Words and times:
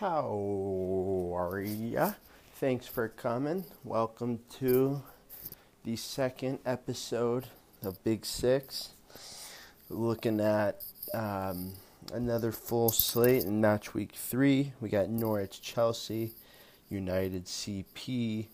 How 0.00 1.32
are 1.34 1.60
ya? 1.60 2.12
Thanks 2.60 2.86
for 2.86 3.08
coming. 3.08 3.64
Welcome 3.82 4.38
to 4.60 5.02
the 5.82 5.96
second 5.96 6.60
episode 6.64 7.48
of 7.82 8.04
Big 8.04 8.24
Six. 8.24 8.90
Looking 9.90 10.38
at 10.38 10.84
um, 11.12 11.72
another 12.12 12.52
full 12.52 12.90
slate 12.90 13.42
in 13.42 13.60
match 13.60 13.92
week 13.92 14.12
three. 14.12 14.72
We 14.80 14.88
got 14.88 15.08
Norwich 15.08 15.60
Chelsea, 15.60 16.30
United 16.88 17.46
CP, 17.46 18.46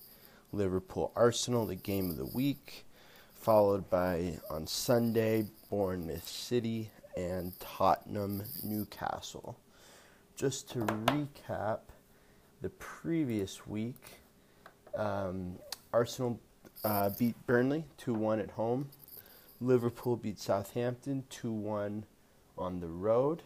Liverpool 0.50 1.12
Arsenal, 1.14 1.66
the 1.66 1.74
game 1.74 2.08
of 2.08 2.16
the 2.16 2.24
week, 2.24 2.86
followed 3.34 3.90
by 3.90 4.38
on 4.48 4.66
Sunday 4.66 5.45
Bournemouth 5.68 6.26
City 6.26 6.90
and 7.18 7.52
Tottenham 7.61 8.45
Newcastle 8.62 9.58
just 10.36 10.68
to 10.70 10.80
recap 10.80 11.80
the 12.61 12.70
previous 12.70 13.66
week, 13.66 14.20
um, 14.96 15.56
Arsenal 15.92 16.40
uh, 16.82 17.11
beat 17.18 17.34
Burnley 17.46 17.84
2 17.98 18.14
1 18.14 18.40
at 18.40 18.50
home. 18.52 18.89
Liverpool 19.61 20.16
beat 20.16 20.39
Southampton 20.39 21.25
2 21.30 21.52
1 21.52 22.04
on 22.58 22.80
the 22.80 22.89
road. 22.89 23.42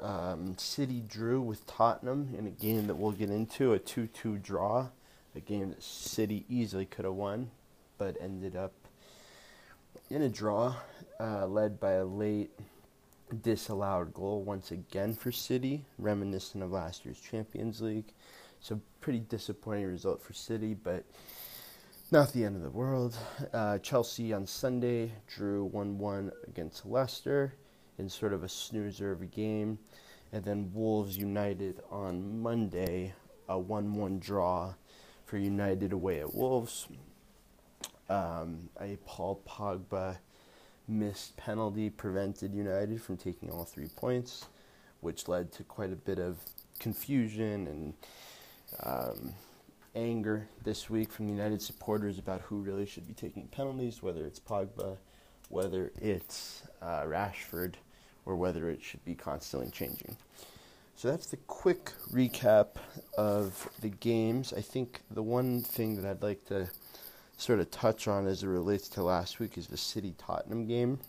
Um, 0.00 0.56
City 0.58 1.02
drew 1.06 1.40
with 1.40 1.66
Tottenham 1.66 2.34
in 2.36 2.46
a 2.46 2.50
game 2.50 2.86
that 2.88 2.96
we'll 2.96 3.12
get 3.12 3.30
into, 3.30 3.72
a 3.72 3.78
2 3.78 4.08
2 4.08 4.38
draw, 4.38 4.88
a 5.34 5.40
game 5.40 5.70
that 5.70 5.82
City 5.82 6.44
easily 6.48 6.84
could 6.84 7.04
have 7.04 7.14
won, 7.14 7.50
but 7.98 8.16
ended 8.20 8.56
up 8.56 8.72
in 10.10 10.22
a 10.22 10.28
draw, 10.28 10.74
uh, 11.18 11.46
led 11.46 11.80
by 11.80 11.92
a 11.92 12.04
late 12.04 12.50
disallowed 13.32 14.12
goal 14.14 14.42
once 14.42 14.70
again 14.70 15.14
for 15.14 15.32
City, 15.32 15.84
reminiscent 15.98 16.62
of 16.62 16.70
last 16.70 17.04
year's 17.04 17.20
Champions 17.20 17.80
League. 17.80 18.12
So, 18.60 18.80
pretty 19.00 19.20
disappointing 19.20 19.86
result 19.86 20.22
for 20.22 20.32
City, 20.32 20.74
but 20.74 21.04
not 22.12 22.32
the 22.32 22.44
end 22.44 22.56
of 22.56 22.62
the 22.62 22.70
world. 22.70 23.16
Uh, 23.52 23.78
Chelsea 23.78 24.32
on 24.32 24.46
Sunday 24.46 25.12
drew 25.26 25.64
1 25.64 25.98
1 25.98 26.30
against 26.46 26.84
Leicester 26.84 27.54
in 27.98 28.08
sort 28.08 28.32
of 28.32 28.44
a 28.44 28.48
snoozer 28.48 29.12
of 29.12 29.22
a 29.22 29.26
game. 29.26 29.78
And 30.32 30.44
then 30.44 30.70
Wolves 30.74 31.16
United 31.16 31.80
on 31.90 32.40
Monday, 32.42 33.14
a 33.48 33.58
1 33.58 33.94
1 33.94 34.18
draw 34.18 34.74
for 35.24 35.38
United 35.38 35.92
away 35.92 36.20
at 36.20 36.34
Wolves. 36.34 36.86
Um, 38.08 38.68
a 38.80 38.98
Paul 39.06 39.40
Pogba 39.48 40.18
missed 40.92 41.36
penalty 41.36 41.90
prevented 41.90 42.54
United 42.54 43.02
from 43.02 43.16
taking 43.16 43.50
all 43.50 43.64
three 43.64 43.88
points, 43.88 44.46
which 45.00 45.28
led 45.28 45.50
to 45.52 45.64
quite 45.64 45.92
a 45.92 45.96
bit 45.96 46.18
of 46.18 46.38
confusion 46.78 47.66
and 47.66 47.94
um, 48.82 49.34
anger 49.94 50.48
this 50.64 50.88
week 50.88 51.12
from 51.12 51.28
United 51.28 51.60
supporters 51.60 52.18
about 52.18 52.40
who 52.42 52.56
really 52.60 52.86
should 52.86 53.06
be 53.06 53.14
taking 53.14 53.46
penalties, 53.48 54.02
whether 54.02 54.24
it's 54.24 54.40
Pogba, 54.40 54.96
whether 55.48 55.92
it's 56.00 56.62
uh, 56.80 57.02
Rashford, 57.02 57.74
or 58.24 58.36
whether 58.36 58.70
it 58.70 58.82
should 58.82 59.04
be 59.04 59.14
constantly 59.14 59.70
changing. 59.70 60.16
So 60.94 61.10
that's 61.10 61.26
the 61.26 61.38
quick 61.38 61.90
recap 62.12 62.76
of 63.18 63.68
the 63.80 63.88
games. 63.88 64.52
I 64.52 64.60
think 64.60 65.00
the 65.10 65.22
one 65.22 65.62
thing 65.62 66.00
that 66.00 66.08
I'd 66.08 66.22
like 66.22 66.44
to 66.46 66.68
sort 67.42 67.58
of 67.58 67.70
touch 67.72 68.06
on 68.06 68.26
as 68.28 68.44
it 68.44 68.46
relates 68.46 68.88
to 68.88 69.02
last 69.02 69.40
week 69.40 69.58
is 69.58 69.66
the 69.66 69.76
City 69.76 70.14
Tottenham 70.16 70.64
game. 70.64 71.00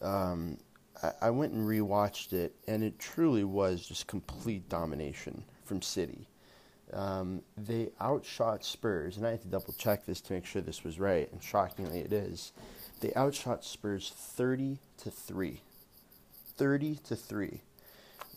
Um, 0.00 0.56
I, 1.02 1.12
I 1.22 1.30
went 1.30 1.52
and 1.52 1.68
rewatched 1.68 2.32
it, 2.32 2.56
and 2.66 2.82
it 2.82 2.98
truly 2.98 3.44
was 3.44 3.86
just 3.86 4.06
complete 4.06 4.68
domination 4.70 5.44
from 5.64 5.82
City. 5.82 6.28
Um, 6.94 7.42
they 7.58 7.90
outshot 8.00 8.64
Spurs, 8.64 9.18
and 9.18 9.26
I 9.26 9.32
had 9.32 9.42
to 9.42 9.48
double 9.48 9.74
check 9.74 10.06
this 10.06 10.22
to 10.22 10.32
make 10.32 10.46
sure 10.46 10.62
this 10.62 10.82
was 10.82 10.98
right, 10.98 11.30
and 11.30 11.42
shockingly 11.42 12.00
it 12.00 12.12
is. 12.12 12.52
They 13.00 13.12
outshot 13.14 13.64
Spurs 13.64 14.14
30 14.16 14.78
to 14.98 15.10
3. 15.10 15.60
30 16.56 16.94
to 17.04 17.16
3, 17.16 17.60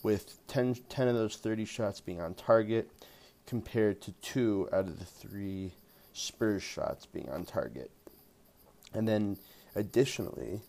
with 0.03 0.45
10, 0.47 0.75
10 0.89 1.07
of 1.07 1.15
those 1.15 1.37
30 1.37 1.63
shots 1.63 2.01
being 2.01 2.19
on 2.19 2.33
target, 2.33 2.91
compared 3.45 4.01
to 4.01 4.11
two 4.21 4.67
out 4.73 4.87
of 4.87 4.99
the 4.99 5.05
three 5.05 5.73
Spurs 6.19 6.63
shots 6.63 7.05
being 7.05 7.29
on 7.29 7.45
target. 7.45 7.91
And 8.93 9.07
then 9.07 9.37
additionally, 9.75 10.61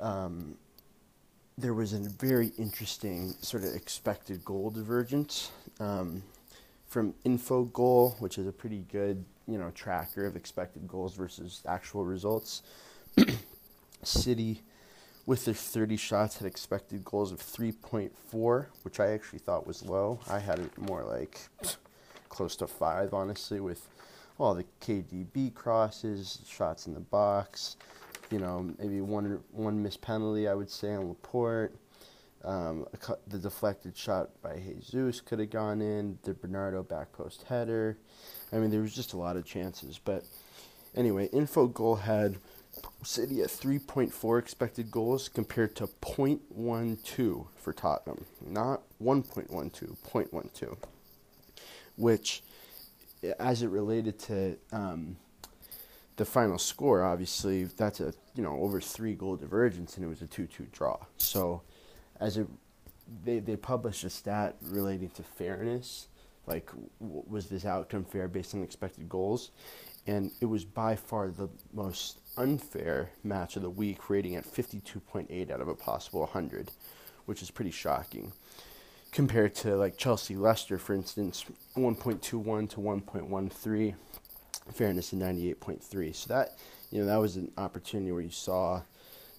um, 0.00 0.56
there 1.58 1.74
was 1.74 1.92
a 1.92 1.98
very 1.98 2.52
interesting 2.58 3.34
sort 3.40 3.64
of 3.64 3.74
expected 3.74 4.44
goal 4.44 4.70
divergence 4.70 5.50
um, 5.80 6.22
from 6.86 7.14
Infogol, 7.24 8.20
which 8.20 8.38
is 8.38 8.46
a 8.46 8.52
pretty 8.52 8.84
good 8.92 9.24
you 9.48 9.58
know 9.58 9.70
tracker 9.70 10.26
of 10.26 10.36
expected 10.36 10.86
goals 10.86 11.14
versus 11.14 11.62
actual 11.66 12.04
results. 12.04 12.62
City, 14.02 14.62
with 15.24 15.46
their 15.46 15.54
30 15.54 15.96
shots, 15.96 16.36
had 16.36 16.46
expected 16.46 17.04
goals 17.04 17.32
of 17.32 17.40
3.4, 17.40 18.66
which 18.82 19.00
I 19.00 19.12
actually 19.12 19.38
thought 19.40 19.66
was 19.66 19.82
low. 19.82 20.20
I 20.28 20.38
had 20.38 20.58
it 20.58 20.78
more 20.78 21.02
like 21.02 21.40
close 22.28 22.54
to 22.56 22.66
five, 22.66 23.14
honestly, 23.14 23.58
with 23.58 23.88
all 24.38 24.54
the 24.54 24.64
KDB 24.80 25.54
crosses, 25.54 26.40
shots 26.46 26.86
in 26.86 26.94
the 26.94 27.00
box, 27.00 27.76
you 28.30 28.38
know, 28.38 28.70
maybe 28.78 29.00
one 29.00 29.40
one 29.52 29.82
missed 29.82 30.00
penalty, 30.00 30.48
I 30.48 30.54
would 30.54 30.70
say, 30.70 30.94
on 30.94 31.08
Laporte. 31.08 31.74
Um, 32.44 32.86
the 33.26 33.38
deflected 33.38 33.96
shot 33.96 34.30
by 34.40 34.62
Jesus 34.80 35.20
could 35.20 35.40
have 35.40 35.50
gone 35.50 35.80
in. 35.80 36.18
The 36.22 36.34
Bernardo 36.34 36.82
back 36.82 37.12
post 37.12 37.44
header. 37.48 37.98
I 38.52 38.58
mean, 38.58 38.70
there 38.70 38.82
was 38.82 38.94
just 38.94 39.14
a 39.14 39.16
lot 39.16 39.36
of 39.36 39.44
chances. 39.44 39.98
But 39.98 40.24
anyway, 40.94 41.28
Infogol 41.28 42.02
had 42.02 42.36
City 43.02 43.42
at 43.42 43.48
3.4 43.48 44.38
expected 44.38 44.90
goals 44.90 45.28
compared 45.28 45.74
to 45.76 45.86
0.12 46.02 47.46
for 47.56 47.72
Tottenham. 47.72 48.24
Not 48.44 48.82
1.12, 49.02 49.48
0.12. 49.50 50.76
Which 51.96 52.42
as 53.38 53.62
it 53.62 53.68
related 53.68 54.18
to 54.20 54.56
um, 54.72 55.16
the 56.16 56.24
final 56.24 56.58
score, 56.58 57.02
obviously 57.02 57.64
that's 57.64 58.00
a 58.00 58.12
you 58.34 58.42
know 58.42 58.56
over 58.60 58.80
three 58.80 59.14
goal 59.14 59.36
divergence, 59.36 59.96
and 59.96 60.04
it 60.04 60.08
was 60.08 60.22
a 60.22 60.26
two-two 60.26 60.66
draw. 60.72 60.98
So, 61.18 61.62
as 62.20 62.36
it 62.36 62.46
they 63.24 63.38
they 63.38 63.56
published 63.56 64.04
a 64.04 64.10
stat 64.10 64.56
relating 64.62 65.10
to 65.10 65.22
fairness, 65.22 66.08
like 66.46 66.66
w- 67.00 67.22
was 67.26 67.48
this 67.48 67.64
outcome 67.64 68.04
fair 68.04 68.28
based 68.28 68.54
on 68.54 68.62
expected 68.62 69.08
goals, 69.08 69.50
and 70.06 70.30
it 70.40 70.46
was 70.46 70.64
by 70.64 70.96
far 70.96 71.28
the 71.28 71.48
most 71.72 72.20
unfair 72.36 73.10
match 73.22 73.56
of 73.56 73.62
the 73.62 73.70
week, 73.70 74.10
rating 74.10 74.36
at 74.36 74.44
52.8 74.44 75.50
out 75.50 75.60
of 75.60 75.68
a 75.68 75.74
possible 75.74 76.20
100, 76.20 76.70
which 77.26 77.42
is 77.42 77.50
pretty 77.50 77.70
shocking 77.70 78.32
compared 79.16 79.54
to 79.54 79.74
like 79.76 79.96
Chelsea 79.96 80.36
Leicester, 80.36 80.76
for 80.76 80.92
instance, 80.92 81.46
1.21 81.74 82.20
to 82.20 82.36
1.13, 82.36 83.94
fairness 84.74 85.14
in 85.14 85.20
98.3. 85.20 86.14
So 86.14 86.34
that 86.34 86.58
you 86.90 87.00
know 87.00 87.06
that 87.06 87.16
was 87.16 87.36
an 87.36 87.50
opportunity 87.56 88.12
where 88.12 88.20
you 88.20 88.30
saw, 88.30 88.82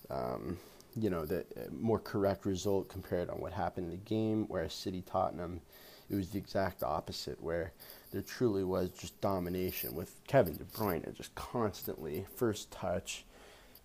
um, 0.09 0.57
you 0.99 1.11
know, 1.11 1.27
the 1.27 1.41
uh, 1.41 1.69
more 1.71 1.99
correct 1.99 2.47
result 2.47 2.89
compared 2.89 3.29
on 3.29 3.39
what 3.39 3.53
happened 3.53 3.85
in 3.85 3.91
the 3.91 3.97
game. 3.97 4.45
Whereas 4.47 4.73
City 4.73 5.03
Tottenham, 5.05 5.61
it 6.09 6.15
was 6.15 6.29
the 6.31 6.39
exact 6.39 6.81
opposite, 6.81 7.39
where 7.39 7.71
there 8.11 8.23
truly 8.23 8.63
was 8.63 8.89
just 8.89 9.21
domination 9.21 9.93
with 9.93 10.15
Kevin 10.25 10.57
De 10.57 10.63
Bruyne 10.63 11.15
just 11.15 11.35
constantly 11.35 12.25
first 12.35 12.71
touch 12.71 13.25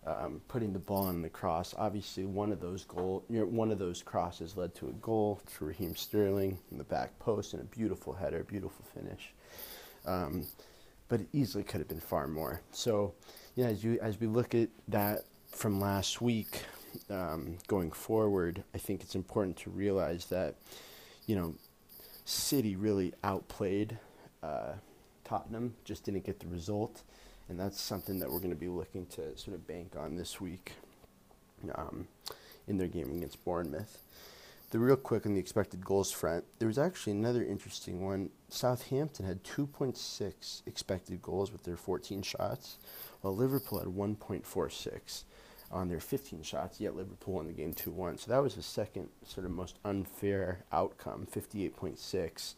um, 0.06 0.40
putting 0.48 0.72
the 0.72 0.78
ball 0.78 1.04
on 1.04 1.22
the 1.22 1.28
cross. 1.28 1.74
Obviously, 1.78 2.24
one 2.24 2.52
of 2.52 2.60
those 2.60 2.84
goal, 2.84 3.24
you 3.28 3.40
know, 3.40 3.46
one 3.46 3.70
of 3.70 3.78
those 3.78 4.02
crosses 4.02 4.56
led 4.56 4.74
to 4.76 4.88
a 4.88 4.92
goal 4.92 5.40
to 5.56 5.64
Raheem 5.64 5.94
Sterling 5.94 6.58
in 6.70 6.78
the 6.78 6.84
back 6.84 7.16
post 7.18 7.54
and 7.54 7.62
a 7.62 7.66
beautiful 7.66 8.12
header, 8.12 8.42
beautiful 8.44 8.84
finish. 8.94 9.32
Um, 10.04 10.46
but 11.08 11.20
it 11.20 11.28
easily 11.32 11.62
could 11.62 11.80
have 11.80 11.88
been 11.88 12.00
far 12.00 12.26
more. 12.26 12.60
So, 12.72 13.14
yeah, 13.54 13.66
as 13.66 13.84
you 13.84 13.98
as 14.00 14.18
we 14.18 14.26
look 14.26 14.54
at 14.54 14.70
that 14.88 15.20
from 15.46 15.80
last 15.80 16.20
week 16.20 16.62
um, 17.10 17.58
going 17.68 17.92
forward, 17.92 18.64
I 18.74 18.78
think 18.78 19.02
it's 19.02 19.14
important 19.14 19.56
to 19.58 19.70
realize 19.70 20.26
that, 20.26 20.56
you 21.26 21.36
know, 21.36 21.54
City 22.24 22.76
really 22.76 23.12
outplayed 23.22 23.98
uh, 24.42 24.72
Tottenham, 25.24 25.74
just 25.84 26.04
didn't 26.04 26.24
get 26.24 26.40
the 26.40 26.48
result 26.48 27.02
and 27.52 27.60
that's 27.60 27.78
something 27.78 28.18
that 28.18 28.30
we're 28.30 28.38
going 28.38 28.48
to 28.48 28.56
be 28.56 28.68
looking 28.68 29.04
to 29.04 29.36
sort 29.36 29.54
of 29.54 29.66
bank 29.66 29.92
on 29.94 30.16
this 30.16 30.40
week 30.40 30.72
um, 31.74 32.08
in 32.66 32.78
their 32.78 32.88
game 32.88 33.14
against 33.14 33.44
Bournemouth. 33.44 33.98
The 34.70 34.78
real 34.78 34.96
quick 34.96 35.26
on 35.26 35.34
the 35.34 35.40
expected 35.40 35.84
goals 35.84 36.10
front, 36.10 36.44
there 36.58 36.66
was 36.66 36.78
actually 36.78 37.12
another 37.12 37.44
interesting 37.44 38.02
one. 38.02 38.30
Southampton 38.48 39.26
had 39.26 39.44
2.6 39.44 40.62
expected 40.66 41.20
goals 41.20 41.52
with 41.52 41.64
their 41.64 41.76
14 41.76 42.22
shots, 42.22 42.78
while 43.20 43.36
Liverpool 43.36 43.80
had 43.80 43.88
1.46. 43.88 45.24
on 45.70 45.90
their 45.90 46.00
15 46.00 46.42
shots, 46.42 46.80
yet 46.80 46.96
Liverpool 46.96 47.34
won 47.34 47.48
the 47.48 47.52
game 47.52 47.74
2 47.74 47.90
1. 47.90 48.16
So 48.16 48.30
that 48.30 48.42
was 48.42 48.54
the 48.54 48.62
second 48.62 49.10
sort 49.26 49.44
of 49.44 49.52
most 49.52 49.78
unfair 49.84 50.64
outcome, 50.72 51.28
58.6, 51.30 52.54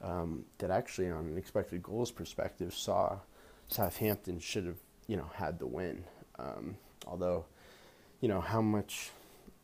um, 0.00 0.46
that 0.56 0.70
actually, 0.70 1.10
on 1.10 1.26
an 1.26 1.36
expected 1.36 1.82
goals 1.82 2.10
perspective, 2.10 2.72
saw 2.72 3.18
Southampton 3.70 4.40
should 4.40 4.66
have, 4.66 4.76
you 5.06 5.16
know, 5.16 5.30
had 5.34 5.58
the 5.58 5.66
win. 5.66 6.04
Um, 6.38 6.76
although, 7.06 7.44
you 8.20 8.28
know, 8.28 8.40
how 8.40 8.60
much 8.60 9.10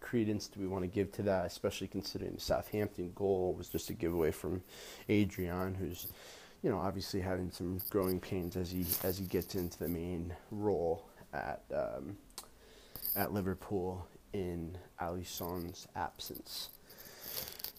credence 0.00 0.46
do 0.46 0.60
we 0.60 0.68
want 0.68 0.84
to 0.84 0.88
give 0.88 1.10
to 1.12 1.22
that, 1.22 1.46
especially 1.46 1.88
considering 1.88 2.34
the 2.34 2.40
Southampton 2.40 3.12
goal 3.14 3.54
was 3.56 3.68
just 3.68 3.90
a 3.90 3.92
giveaway 3.92 4.30
from 4.30 4.62
Adrian, 5.08 5.74
who's, 5.74 6.06
you 6.62 6.70
know, 6.70 6.78
obviously 6.78 7.20
having 7.20 7.50
some 7.50 7.80
growing 7.90 8.20
pains 8.20 8.56
as 8.56 8.70
he 8.70 8.86
as 9.02 9.18
he 9.18 9.24
gets 9.26 9.54
into 9.54 9.78
the 9.78 9.88
main 9.88 10.34
role 10.50 11.08
at 11.32 11.62
um, 11.74 12.16
at 13.16 13.32
Liverpool 13.32 14.06
in 14.32 14.78
Alisson's 15.00 15.88
absence. 15.96 16.70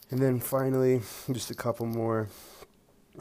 And 0.10 0.22
then 0.22 0.40
finally, 0.40 1.02
just 1.32 1.52
a 1.52 1.56
couple 1.56 1.86
more. 1.86 2.28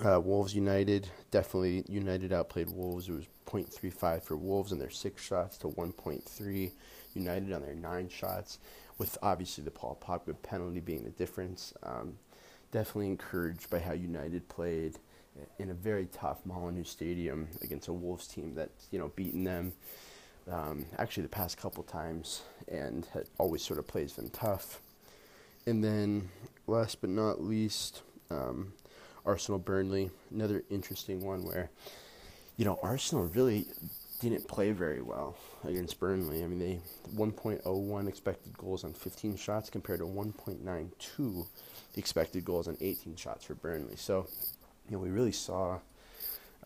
Uh, 0.05 0.21
Wolves 0.21 0.55
United, 0.55 1.09
definitely 1.31 1.85
United 1.89 2.33
outplayed 2.33 2.69
Wolves. 2.69 3.09
It 3.09 3.13
was 3.13 3.27
0.35 3.47 4.23
for 4.23 4.37
Wolves 4.37 4.73
on 4.73 4.79
their 4.79 4.91
six 4.91 5.25
shots 5.25 5.57
to 5.59 5.69
1.3 5.69 6.73
United 7.15 7.53
on 7.53 7.63
their 7.63 7.75
nine 7.75 8.09
shots, 8.09 8.59
with 8.99 9.17
obviously 9.23 9.65
the 9.65 9.71
Paul 9.71 9.99
Pogba 10.01 10.35
penalty 10.43 10.81
being 10.81 11.05
the 11.05 11.11
difference. 11.11 11.73
Um, 11.83 12.19
definitely 12.73 13.07
encouraged 13.07 13.71
by 13.71 13.79
how 13.79 13.93
United 13.93 14.49
played 14.49 14.99
in 15.59 15.71
a 15.71 15.75
very 15.75 16.07
tough 16.07 16.45
Molineux 16.45 16.85
Stadium 16.85 17.49
against 17.63 17.89
a 17.89 17.93
Wolves 17.93 18.27
team 18.27 18.55
that's 18.55 18.89
you 18.91 18.99
know 18.99 19.13
beaten 19.17 19.45
them 19.45 19.73
um, 20.51 20.87
actually 20.99 21.23
the 21.23 21.29
past 21.29 21.57
couple 21.57 21.83
times 21.83 22.43
and 22.69 23.07
always 23.39 23.63
sort 23.63 23.79
of 23.79 23.87
plays 23.87 24.15
them 24.15 24.31
tough. 24.31 24.81
And 25.67 25.83
then 25.83 26.29
last 26.67 27.01
but 27.01 27.11
not 27.11 27.43
least, 27.43 28.03
um, 28.31 28.73
Arsenal 29.27 29.59
Burnley, 29.59 30.11
another 30.31 30.63
interesting 30.71 31.25
one 31.25 31.45
where 31.45 31.71
you 32.57 32.65
know 32.65 32.79
Arsenal 32.83 33.27
really 33.27 33.67
didn't 34.21 34.49
play 34.49 34.73
very 34.73 35.03
well 35.03 35.37
against 35.65 36.01
Burnley. 36.01 36.43
I 36.43 36.47
mean, 36.47 36.59
they 36.59 36.81
1.01 37.15 38.09
expected 38.09 38.57
goals 38.57 38.85
on 38.85 38.93
15 38.95 39.37
shots 39.37 39.69
compared 39.69 39.99
to 39.99 40.07
1.92 40.07 41.47
expected 41.97 42.45
goals 42.45 42.69
on 42.69 42.77
18 42.81 43.17
shots 43.17 43.45
for 43.45 43.55
Burnley. 43.55 43.97
So, 43.97 44.27
you 44.89 44.97
know, 44.97 45.03
we 45.03 45.11
really 45.11 45.33
saw 45.33 45.81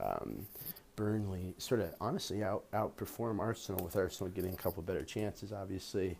um, 0.00 0.46
Burnley 0.96 1.54
sort 1.58 1.80
of 1.80 1.94
honestly 2.00 2.44
out 2.44 2.70
outperform 2.72 3.40
Arsenal 3.40 3.84
with 3.84 3.96
Arsenal 3.96 4.30
getting 4.32 4.52
a 4.52 4.56
couple 4.56 4.82
better 4.82 5.04
chances, 5.04 5.52
obviously, 5.52 6.18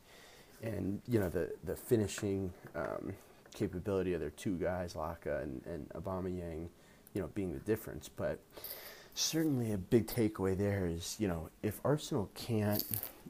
and 0.63 1.01
you 1.07 1.21
know 1.21 1.29
the 1.29 1.51
the 1.65 1.77
finishing 1.77 2.53
um, 2.75 3.15
capability 3.55 4.15
of 4.15 4.21
their 4.21 4.31
two 4.31 4.57
guys, 4.57 4.95
Laka 4.95 5.43
and 5.43 5.63
and 5.67 5.89
Aubameyang, 5.91 6.69
you 7.15 7.21
know, 7.21 7.29
being 7.35 7.53
the 7.53 7.61
difference. 7.61 8.09
But 8.09 8.39
certainly 9.15 9.73
a 9.73 9.79
big 9.79 10.07
takeaway 10.07 10.57
there 10.57 10.87
is 10.87 11.17
you 11.19 11.29
know 11.29 11.49
if 11.63 11.81
Arsenal 11.85 12.31
can't 12.35 12.85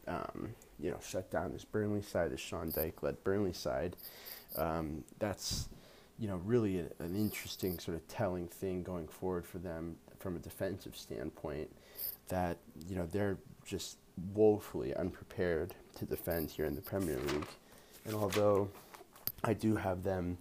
um, 0.07 0.55
you 0.79 0.91
know 0.91 0.99
shut 1.07 1.31
down 1.31 1.53
this 1.53 1.65
Burnley 1.65 2.03
side, 2.03 2.31
this 2.31 2.41
Sean 2.41 2.71
Dyche 2.71 3.03
led 3.03 3.23
Burnley 3.25 3.53
side, 3.53 3.97
um, 4.57 5.05
that's 5.19 5.69
you 6.19 6.29
know 6.29 6.41
really 6.45 6.81
a, 6.81 6.87
an 7.03 7.17
interesting 7.17 7.79
sort 7.79 7.97
of 7.97 8.07
telling 8.09 8.49
thing 8.49 8.83
going 8.83 9.09
forward 9.09 9.47
for 9.47 9.59
them 9.59 9.97
from 10.19 10.37
a 10.37 10.39
defensive 10.39 10.97
standpoint 10.97 11.71
that 12.29 12.59
you 12.89 12.97
know 12.97 13.07
they're 13.11 13.39
just 13.65 13.97
woefully 14.35 14.95
unprepared 14.95 15.75
to 15.97 16.05
defend 16.05 16.51
here 16.51 16.67
in 16.67 16.75
the 16.75 16.83
Premier 16.83 17.19
League. 17.19 17.47
And 18.05 18.15
although 18.15 18.69
I 19.43 19.55
do 19.55 19.77
have 19.77 20.03
them, 20.03 20.39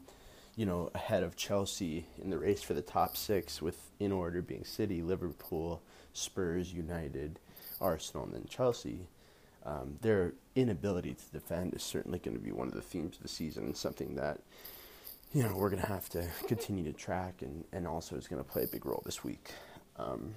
you 0.56 0.66
know, 0.66 0.92
ahead 0.94 1.24
of 1.24 1.36
Chelsea 1.36 2.06
in 2.22 2.30
the 2.30 2.38
race 2.38 2.62
for 2.62 2.74
the 2.74 2.82
top 2.82 3.16
six, 3.16 3.62
with 3.62 3.78
in 4.00 4.12
order 4.12 4.42
being 4.42 4.64
City, 4.64 5.02
Liverpool, 5.02 5.82
Spurs, 6.14 6.74
United, 6.74 7.40
Arsenal, 7.80 8.26
and 8.26 8.34
then 8.34 8.46
Chelsea. 8.50 9.08
Um, 9.66 9.98
their 10.02 10.34
inability 10.56 11.16
to 11.16 11.32
defend 11.32 11.74
is 11.74 11.84
certainly 11.84 12.20
going 12.20 12.36
to 12.36 12.44
be 12.44 12.52
one 12.52 12.68
of 12.68 12.74
the 12.74 12.82
themes 12.82 13.18
of 13.18 13.24
the 13.24 13.28
season 13.28 13.66
and 13.66 13.76
something 13.76 14.16
that 14.16 14.40
you 15.34 15.44
know 15.44 15.54
we're 15.56 15.70
going 15.70 15.82
to 15.82 15.88
have 15.88 16.10
to 16.10 16.26
continue 16.48 16.84
to 16.86 16.94
track 16.94 17.42
and, 17.42 17.66
and 17.72 17.86
also 17.86 18.16
is 18.16 18.28
going 18.28 18.42
to 18.44 18.50
play 18.50 18.64
a 18.64 18.68
big 18.68 18.86
role 18.86 19.02
this 19.06 19.24
week. 19.24 19.52
Um, 19.98 20.34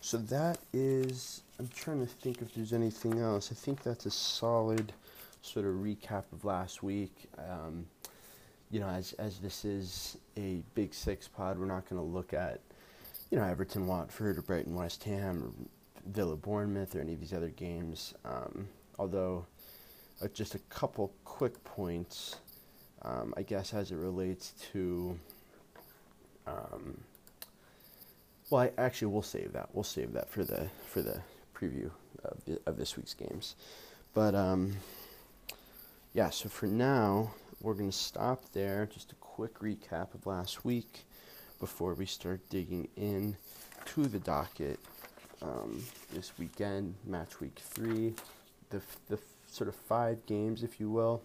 so 0.00 0.18
that 0.18 0.58
is, 0.72 1.42
I'm 1.58 1.68
trying 1.68 2.00
to 2.00 2.06
think 2.06 2.42
if 2.42 2.54
there's 2.54 2.74
anything 2.74 3.20
else. 3.20 3.50
I 3.50 3.54
think 3.54 3.82
that's 3.82 4.04
a 4.04 4.10
solid 4.10 4.92
sort 5.44 5.66
of 5.66 5.74
recap 5.74 6.24
of 6.32 6.44
last 6.44 6.82
week. 6.82 7.28
Um, 7.38 7.86
you 8.70 8.80
know, 8.80 8.88
as 8.88 9.12
as 9.14 9.38
this 9.38 9.64
is 9.64 10.16
a 10.36 10.62
Big 10.74 10.94
Six 10.94 11.28
pod, 11.28 11.58
we're 11.58 11.66
not 11.66 11.88
going 11.88 12.00
to 12.00 12.06
look 12.06 12.32
at, 12.32 12.60
you 13.30 13.38
know, 13.38 13.44
Everton, 13.44 13.86
Watford, 13.86 14.38
or 14.38 14.42
Brighton, 14.42 14.74
West 14.74 15.04
Ham, 15.04 15.42
or 15.42 16.10
Villa, 16.10 16.36
Bournemouth, 16.36 16.94
or 16.96 17.00
any 17.00 17.14
of 17.14 17.20
these 17.20 17.32
other 17.32 17.50
games. 17.50 18.14
Um, 18.24 18.68
although, 18.98 19.46
uh, 20.22 20.28
just 20.28 20.54
a 20.54 20.58
couple 20.70 21.12
quick 21.24 21.62
points, 21.64 22.36
um, 23.02 23.34
I 23.36 23.42
guess, 23.42 23.74
as 23.74 23.90
it 23.90 23.96
relates 23.96 24.54
to. 24.72 25.18
Um, 26.46 26.98
well, 28.50 28.62
I, 28.62 28.72
actually, 28.78 29.08
we'll 29.08 29.22
save 29.22 29.52
that. 29.52 29.68
We'll 29.72 29.84
save 29.84 30.12
that 30.14 30.30
for 30.30 30.42
the 30.42 30.68
for 30.88 31.02
the 31.02 31.20
preview 31.54 31.90
of, 32.24 32.38
of 32.66 32.76
this 32.76 32.96
week's 32.96 33.14
games. 33.14 33.54
But 34.14 34.34
um, 34.34 34.76
yeah, 36.14 36.30
so 36.30 36.48
for 36.48 36.66
now, 36.66 37.34
we're 37.60 37.74
going 37.74 37.90
to 37.90 37.96
stop 37.96 38.44
there. 38.52 38.86
Just 38.86 39.10
a 39.10 39.16
quick 39.16 39.58
recap 39.58 40.14
of 40.14 40.24
last 40.26 40.64
week 40.64 41.06
before 41.58 41.94
we 41.94 42.06
start 42.06 42.40
digging 42.50 42.86
in 42.96 43.36
to 43.86 44.06
the 44.06 44.20
docket 44.20 44.78
um, 45.42 45.82
this 46.12 46.30
weekend, 46.38 46.94
match 47.04 47.40
week 47.40 47.58
three. 47.58 48.14
The, 48.70 48.80
the 49.08 49.18
sort 49.50 49.66
of 49.66 49.74
five 49.74 50.24
games, 50.26 50.62
if 50.62 50.78
you 50.78 50.88
will, 50.88 51.20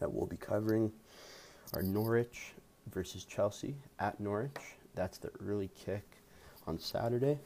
that 0.00 0.12
we'll 0.12 0.26
be 0.26 0.36
covering 0.36 0.90
are 1.74 1.82
Norwich 1.82 2.50
versus 2.92 3.22
Chelsea 3.22 3.76
at 4.00 4.18
Norwich. 4.18 4.50
That's 4.96 5.18
the 5.18 5.30
early 5.46 5.70
kick 5.84 6.02
on 6.66 6.80
Saturday. 6.80 7.38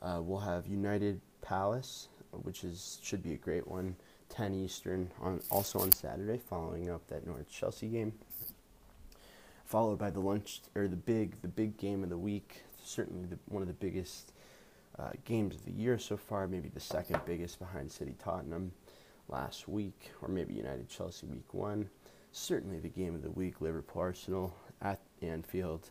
Uh, 0.00 0.20
we'll 0.22 0.40
have 0.40 0.66
United 0.66 1.20
Palace, 1.42 2.08
which 2.42 2.64
is 2.64 2.98
should 3.02 3.22
be 3.22 3.34
a 3.34 3.36
great 3.36 3.68
one. 3.68 3.96
10 4.38 4.54
Eastern 4.54 5.10
on 5.20 5.40
also 5.50 5.80
on 5.80 5.90
Saturday, 5.90 6.38
following 6.38 6.88
up 6.88 7.04
that 7.08 7.26
Norwich 7.26 7.48
Chelsea 7.50 7.88
game. 7.88 8.12
Followed 9.64 9.98
by 9.98 10.10
the 10.10 10.20
lunch 10.20 10.60
or 10.76 10.86
the 10.86 10.94
big 10.94 11.42
the 11.42 11.48
big 11.48 11.76
game 11.76 12.04
of 12.04 12.08
the 12.08 12.16
week, 12.16 12.62
certainly 12.84 13.26
the, 13.26 13.36
one 13.46 13.62
of 13.62 13.68
the 13.68 13.74
biggest 13.74 14.32
uh, 14.96 15.10
games 15.24 15.56
of 15.56 15.64
the 15.64 15.72
year 15.72 15.98
so 15.98 16.16
far, 16.16 16.46
maybe 16.46 16.68
the 16.68 16.78
second 16.78 17.20
biggest 17.26 17.58
behind 17.58 17.90
City 17.90 18.14
Tottenham 18.22 18.70
last 19.28 19.66
week, 19.66 20.12
or 20.22 20.28
maybe 20.28 20.54
United 20.54 20.88
Chelsea 20.88 21.26
week 21.26 21.52
one. 21.52 21.90
Certainly 22.30 22.78
the 22.78 22.88
game 22.88 23.16
of 23.16 23.22
the 23.22 23.32
week, 23.32 23.60
Liverpool 23.60 24.02
Arsenal 24.02 24.54
at 24.80 25.00
Anfield. 25.20 25.90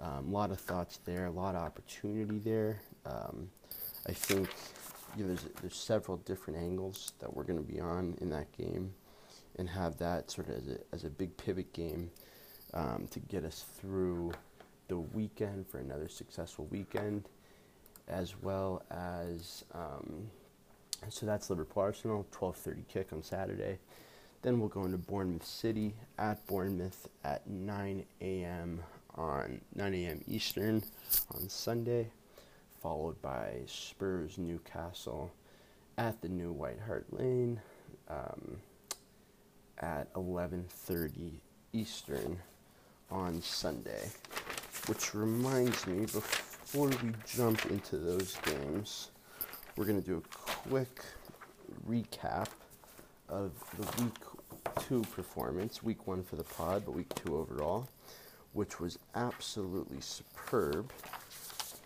A 0.00 0.08
um, 0.08 0.32
lot 0.32 0.50
of 0.50 0.58
thoughts 0.58 0.98
there, 1.04 1.26
a 1.26 1.30
lot 1.30 1.54
of 1.54 1.62
opportunity 1.62 2.40
there. 2.40 2.80
Um, 3.06 3.48
I 4.08 4.12
think 4.12 4.48
you 5.16 5.24
know, 5.24 5.28
there's 5.28 5.46
there's 5.60 5.76
several 5.76 6.18
different 6.18 6.58
angles 6.58 7.12
that 7.18 7.34
we're 7.34 7.44
going 7.44 7.58
to 7.58 7.72
be 7.72 7.80
on 7.80 8.16
in 8.20 8.30
that 8.30 8.50
game, 8.56 8.94
and 9.56 9.68
have 9.68 9.96
that 9.98 10.30
sort 10.30 10.48
of 10.48 10.56
as 10.56 10.68
a, 10.68 10.78
as 10.92 11.04
a 11.04 11.10
big 11.10 11.36
pivot 11.36 11.72
game 11.72 12.10
um, 12.74 13.06
to 13.10 13.20
get 13.20 13.44
us 13.44 13.64
through 13.80 14.32
the 14.88 14.98
weekend 14.98 15.66
for 15.66 15.78
another 15.78 16.08
successful 16.08 16.66
weekend, 16.70 17.28
as 18.08 18.34
well 18.42 18.82
as 18.90 19.64
um, 19.74 20.30
so 21.08 21.26
that's 21.26 21.50
Liverpool 21.50 21.82
Arsenal 21.82 22.26
12:30 22.32 22.88
kick 22.88 23.12
on 23.12 23.22
Saturday. 23.22 23.78
Then 24.42 24.60
we'll 24.60 24.68
go 24.68 24.84
into 24.84 24.98
Bournemouth 24.98 25.44
City 25.44 25.94
at 26.18 26.46
Bournemouth 26.46 27.08
at 27.24 27.48
9 27.48 28.04
a.m 28.20 28.82
on 29.16 29.60
9 29.74 29.94
a.m. 29.94 30.20
Eastern 30.28 30.82
on 31.34 31.48
Sunday, 31.48 32.10
followed 32.86 33.20
by 33.20 33.50
Spurs 33.66 34.38
Newcastle 34.38 35.32
at 35.98 36.22
the 36.22 36.28
new 36.28 36.52
White 36.52 36.78
Hart 36.86 37.04
Lane 37.10 37.60
um, 38.08 38.58
at 39.80 40.14
11:30 40.14 41.32
Eastern 41.72 42.38
on 43.10 43.42
Sunday. 43.42 44.08
Which 44.86 45.16
reminds 45.16 45.84
me, 45.88 46.02
before 46.02 46.86
we 46.86 47.12
jump 47.26 47.66
into 47.66 47.96
those 47.96 48.36
games, 48.44 49.10
we're 49.74 49.86
going 49.86 50.00
to 50.00 50.06
do 50.08 50.18
a 50.18 50.68
quick 50.68 51.00
recap 51.88 52.46
of 53.28 53.50
the 53.78 54.04
week 54.04 54.14
two 54.78 55.02
performance. 55.10 55.82
Week 55.82 56.06
one 56.06 56.22
for 56.22 56.36
the 56.36 56.44
pod, 56.44 56.84
but 56.86 56.92
week 56.92 57.12
two 57.16 57.36
overall 57.36 57.88
which 58.52 58.80
was 58.80 58.98
absolutely 59.14 60.00
superb. 60.00 60.90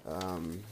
Um, 0.06 0.62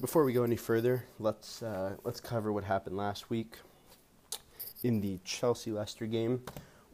before 0.00 0.24
we 0.24 0.32
go 0.32 0.44
any 0.44 0.56
further, 0.56 1.04
let's 1.18 1.62
uh, 1.62 1.94
let's 2.04 2.20
cover 2.20 2.52
what 2.52 2.64
happened 2.64 2.96
last 2.96 3.28
week 3.28 3.56
in 4.82 5.00
the 5.00 5.18
Chelsea 5.24 5.70
Leicester 5.70 6.06
game. 6.06 6.42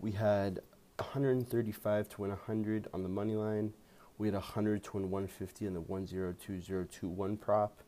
We 0.01 0.11
had 0.13 0.61
135 0.97 2.09
to 2.09 2.21
win 2.21 2.31
100 2.31 2.89
on 2.93 3.03
the 3.05 3.09
money 3.09 3.37
line. 3.37 3.73
We 4.19 4.27
had 4.27 4.35
100 4.35 4.83
to 4.85 4.91
win 4.95 5.11
150 5.11 5.67
on 5.69 5.75
the 5.75 5.81
102021 5.81 7.37
prop, 7.37 7.83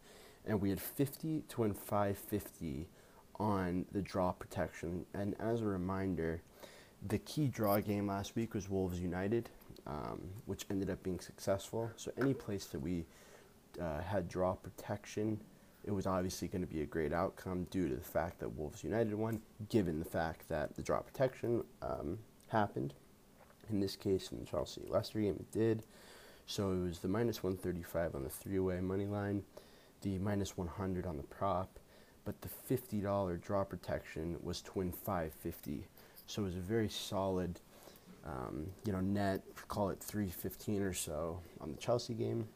and 0.46 0.60
we 0.60 0.70
had 0.70 0.80
50 0.80 1.42
to 1.48 1.60
win 1.62 1.74
550 1.74 2.86
on 3.40 3.86
the 3.90 4.02
draw 4.02 4.32
protection. 4.32 5.04
And 5.14 5.34
as 5.40 5.62
a 5.62 5.64
reminder, 5.64 6.42
the 7.06 7.18
key 7.18 7.48
draw 7.48 7.80
game 7.80 8.06
last 8.06 8.36
week 8.36 8.54
was 8.54 8.68
Wolves 8.68 9.00
United, 9.00 9.48
um, 9.86 10.20
which 10.46 10.64
ended 10.70 10.90
up 10.90 11.02
being 11.02 11.18
successful. 11.18 11.90
So 11.96 12.12
any 12.16 12.34
place 12.34 12.66
that 12.66 12.80
we 12.80 13.04
uh, 13.80 14.00
had 14.00 14.28
draw 14.28 14.54
protection, 14.54 15.40
it 15.84 15.90
was 15.90 16.06
obviously 16.06 16.48
going 16.48 16.60
to 16.60 16.72
be 16.72 16.82
a 16.82 16.86
great 16.86 17.12
outcome 17.12 17.66
due 17.70 17.88
to 17.88 17.96
the 17.96 18.04
fact 18.04 18.40
that 18.40 18.48
Wolves 18.50 18.84
United 18.84 19.14
won, 19.14 19.40
given 19.68 19.98
the 19.98 20.04
fact 20.04 20.48
that 20.48 20.76
the 20.76 20.82
draw 20.82 21.00
protection 21.00 21.64
um, 21.82 22.18
happened. 22.48 22.94
In 23.70 23.80
this 23.80 23.96
case, 23.96 24.30
in 24.32 24.38
the 24.38 24.44
Chelsea 24.44 24.82
Leicester 24.88 25.20
game, 25.20 25.36
it 25.38 25.50
did. 25.52 25.82
So 26.46 26.72
it 26.72 26.80
was 26.80 26.98
the 26.98 27.08
minus 27.08 27.42
135 27.42 28.14
on 28.14 28.24
the 28.24 28.30
three 28.30 28.58
way 28.58 28.80
money 28.80 29.06
line, 29.06 29.42
the 30.02 30.18
minus 30.18 30.56
100 30.56 31.06
on 31.06 31.16
the 31.16 31.22
prop, 31.22 31.78
but 32.24 32.34
the 32.40 32.48
$50 32.74 33.40
draw 33.40 33.64
protection 33.64 34.36
was 34.42 34.62
twin 34.62 34.92
550. 34.92 35.86
So 36.26 36.42
it 36.42 36.44
was 36.46 36.56
a 36.56 36.60
very 36.60 36.88
solid, 36.88 37.60
um, 38.26 38.66
you 38.84 38.92
know, 38.92 39.00
net, 39.00 39.42
call 39.68 39.90
it 39.90 40.00
315 40.00 40.82
or 40.82 40.92
so 40.92 41.40
on 41.60 41.70
the 41.72 41.78
Chelsea 41.78 42.14
game. 42.14 42.46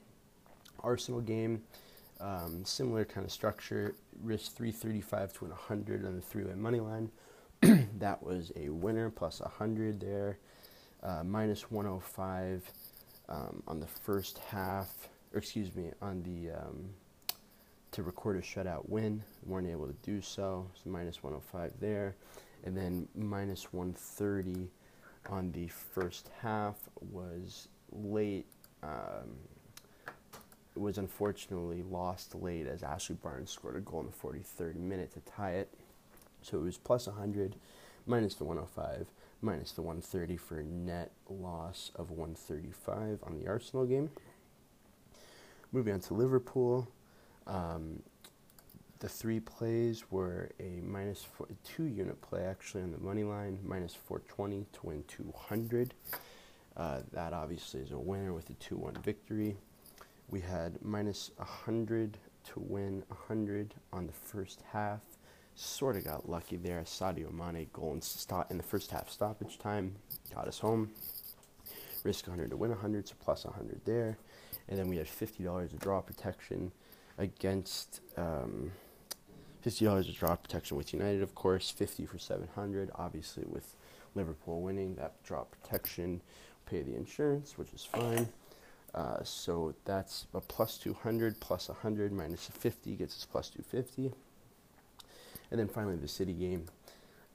Arsenal 0.83 1.21
game, 1.21 1.63
um, 2.21 2.65
similar 2.65 3.05
kind 3.05 3.25
of 3.25 3.33
structure, 3.33 3.95
risk 4.23 4.53
335 4.53 5.33
to 5.35 5.45
100 5.47 6.07
on 6.07 6.17
the 6.17 6.23
three 6.23 6.45
way 6.45 6.55
money 6.55 6.81
line. 6.81 7.11
that 7.99 8.23
was 8.23 8.53
a 8.57 8.69
winner 8.69 9.11
plus 9.11 9.41
100 9.41 10.01
there, 10.01 10.39
uh, 11.03 11.23
minus 11.25 11.71
105 11.71 12.71
um, 13.29 13.63
on 13.67 13.81
the 13.81 13.87
first 13.87 14.39
half, 14.39 15.09
or 15.33 15.39
excuse 15.39 15.75
me, 15.75 15.91
on 16.01 16.23
the 16.23 16.53
um, 16.53 16.91
to 17.93 18.03
record 18.03 18.37
a 18.37 18.41
shutout 18.41 18.89
win. 18.89 19.23
weren't 19.45 19.69
able 19.69 19.87
to 19.87 19.95
do 20.03 20.21
so, 20.21 20.67
so 20.75 20.91
minus 20.91 21.23
105 21.23 21.73
there, 21.81 22.17
and 22.65 22.77
then 22.77 23.07
minus 23.15 23.73
130 23.73 24.69
on 25.29 25.53
the 25.53 25.69
first 25.69 26.31
half 26.41 26.77
was 27.01 27.69
late. 27.93 28.47
Um, 28.83 29.37
was 30.75 30.99
unfortunately 30.99 31.83
lost 31.83 32.35
late 32.35 32.67
as 32.67 32.83
Ashley 32.83 33.17
Barnes 33.17 33.51
scored 33.51 33.77
a 33.77 33.81
goal 33.81 34.01
in 34.01 34.07
the 34.07 34.13
43rd 34.13 34.77
minute 34.77 35.13
to 35.15 35.21
tie 35.21 35.53
it. 35.53 35.73
So 36.43 36.59
it 36.59 36.63
was 36.63 36.79
plus 36.79 37.07
100, 37.07 37.57
minus 38.07 38.35
the 38.35 38.45
105, 38.45 39.07
minus 39.41 39.73
the 39.73 39.83
130 39.83 40.37
for 40.37 40.59
a 40.59 40.65
net 40.65 41.13
loss 41.29 41.91
of 41.95 42.11
135 42.11 43.21
on 43.23 43.39
the 43.39 43.47
Arsenal 43.47 43.85
game. 43.85 44.11
Moving 45.73 45.95
on 45.95 46.01
to 46.01 46.15
Liverpool, 46.15 46.89
um, 47.47 48.03
the 49.03 49.09
three 49.09 49.41
plays 49.41 50.05
were 50.11 50.51
a 50.61 50.81
minus 50.81 51.25
four, 51.25 51.49
two 51.65 51.85
unit 51.85 52.21
play 52.21 52.45
actually 52.45 52.83
on 52.83 52.93
the 52.93 52.99
money 52.99 53.25
line, 53.25 53.59
minus 53.65 53.95
420 53.95 54.67
to 54.73 54.87
win 54.87 55.05
200. 55.09 55.95
Uh, 56.77 57.01
that 57.13 57.33
obviously 57.33 57.81
is 57.81 57.91
a 57.91 57.99
winner 57.99 58.33
with 58.33 58.49
a 58.51 58.55
2 58.55 58.77
1 58.77 58.95
victory. 59.03 59.57
We 60.33 60.41
had 60.41 60.83
minus 60.83 61.31
100 61.37 62.17
to 62.45 62.53
win 62.57 63.05
100 63.09 63.75
on 63.93 64.07
the 64.07 64.15
first 64.15 64.63
half. 64.73 65.01
Sort 65.55 65.95
of 65.95 66.05
got 66.05 66.27
lucky 66.27 66.57
there. 66.57 66.81
Sadio 66.85 67.31
Mane 67.31 67.69
goal 67.75 67.93
in, 67.93 68.01
stop, 68.01 68.51
in 68.51 68.57
the 68.57 68.63
first 68.63 68.91
half 68.91 69.11
stoppage 69.11 69.59
time 69.59 69.95
got 70.35 70.49
us 70.49 70.59
home. 70.59 70.91
Risk 72.03 72.27
100 72.27 72.49
to 72.49 72.57
win 72.57 72.71
100, 72.71 73.09
so 73.09 73.15
plus 73.23 73.45
100 73.45 73.83
there. 73.85 74.17
And 74.71 74.79
then 74.79 74.89
we 74.89 74.97
had 74.97 75.07
$50 75.07 75.65
of 75.65 75.79
draw 75.79 76.01
protection 76.01 76.73
against 77.19 78.01
um, 78.17 78.73
$50 79.67 80.09
of 80.09 80.15
draw 80.17 80.35
protection 80.35 80.79
with 80.79 80.95
United, 80.95 81.23
of 81.23 81.35
course. 81.35 81.71
50 81.71 82.07
for 82.07 82.19
700 82.19 82.91
Obviously, 82.95 83.45
with 83.47 83.77
Liverpool 84.15 84.63
winning, 84.63 84.95
that 84.95 85.23
draw 85.25 85.45
protection 85.45 86.23
pay 86.65 86.81
the 86.81 86.97
insurance, 86.97 87.59
which 87.59 87.75
is 87.75 87.85
fine. 87.85 88.29
Uh, 88.95 89.23
so 89.25 89.75
that's 89.85 90.27
a 90.35 90.41
plus 90.41 90.77
200 90.79 91.41
plus 91.41 91.69
100 91.69 92.13
minus 92.13 92.47
50 92.47 92.95
gets 92.97 93.17
us 93.17 93.27
plus 93.31 93.49
250. 93.51 94.13
And 95.51 95.61
then 95.61 95.69
finally, 95.69 95.97
the 95.97 96.09
city 96.09 96.33
game. 96.33 96.67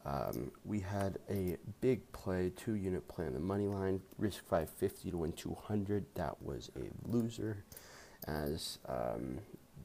Um, 0.05 0.51
we 0.63 0.79
had 0.79 1.19
a 1.29 1.57
big 1.81 2.09
play, 2.13 2.53
two 2.55 2.75
unit 2.75 3.05
play 3.09 3.25
on 3.25 3.33
the 3.33 3.41
money 3.41 3.67
line, 3.67 4.01
risk 4.17 4.41
550 4.45 5.11
to 5.11 5.17
win 5.17 5.33
200. 5.33 6.05
That 6.15 6.41
was 6.41 6.71
a 6.77 7.11
loser, 7.11 7.57
as 8.25 8.77
um, 8.87 9.39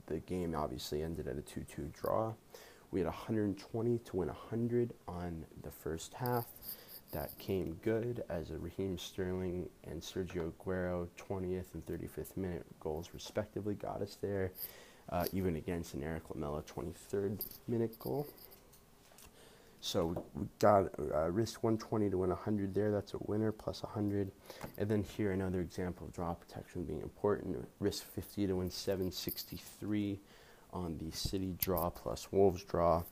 the 0.07 0.19
game 0.21 0.55
obviously 0.55 1.03
ended 1.03 1.27
at 1.27 1.37
a 1.37 1.43
2 1.43 1.65
2 1.65 1.91
draw. 1.93 2.35
We 2.93 3.01
had 3.01 3.07
120 3.07 3.99
to 3.99 4.17
win 4.17 4.29
100 4.29 4.93
on 5.09 5.45
the 5.63 5.71
first 5.71 6.15
half 6.15 6.47
that 7.13 7.37
came 7.39 7.79
good 7.83 8.25
as 8.29 8.51
a 8.51 8.59
Raheem 8.59 8.99
Sterling 8.99 9.69
and 9.85 10.01
Sergio 10.01 10.51
Aguero 10.53 11.09
20th 11.19 11.75
and 11.75 11.87
35th 11.87 12.37
minute 12.37 12.65
goals 12.81 13.11
respectively 13.13 13.75
got 13.75 14.03
us 14.03 14.17
there, 14.21 14.53
uh, 15.11 15.25
even 15.33 15.57
against 15.57 15.95
an 15.95 16.03
Erik 16.03 16.31
Lamela 16.31 16.63
23rd 16.63 17.45
minute 17.69 17.99
goal. 17.99 18.27
So 19.85 20.25
we 20.35 20.47
got 20.61 20.91
uh, 21.13 21.31
risk 21.31 21.63
120 21.65 22.11
to 22.11 22.19
win 22.19 22.31
100 22.31 22.73
there. 22.73 22.93
That's 22.93 23.15
a 23.15 23.19
winner 23.21 23.51
plus 23.51 23.83
100. 23.83 24.31
And 24.79 24.89
then 24.89 25.03
here 25.03 25.33
another 25.33 25.61
example 25.61 26.07
of 26.07 26.13
draw 26.13 26.35
protection 26.35 26.85
being 26.85 27.03
important. 27.03 27.69
Risk 27.81 28.05
50 28.05 28.47
to 28.47 28.57
win 28.57 28.71
763 28.71 30.21
on 30.73 30.99
the 30.99 31.11
City 31.11 31.55
draw 31.59 31.91
plus 31.91 32.31
Wolves 32.31 32.63
draw. 32.63 33.03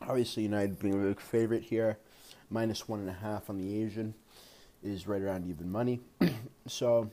obviously, 0.00 0.44
United 0.44 0.78
being 0.78 0.94
a 0.94 1.08
big 1.08 1.20
favorite 1.20 1.64
here, 1.64 1.98
minus 2.48 2.88
one 2.88 3.00
and 3.00 3.08
a 3.08 3.12
half 3.12 3.50
on 3.50 3.58
the 3.58 3.82
Asian 3.82 4.14
is 4.86 5.06
right 5.06 5.22
around 5.22 5.48
even 5.48 5.70
money. 5.70 6.00
so 6.66 7.10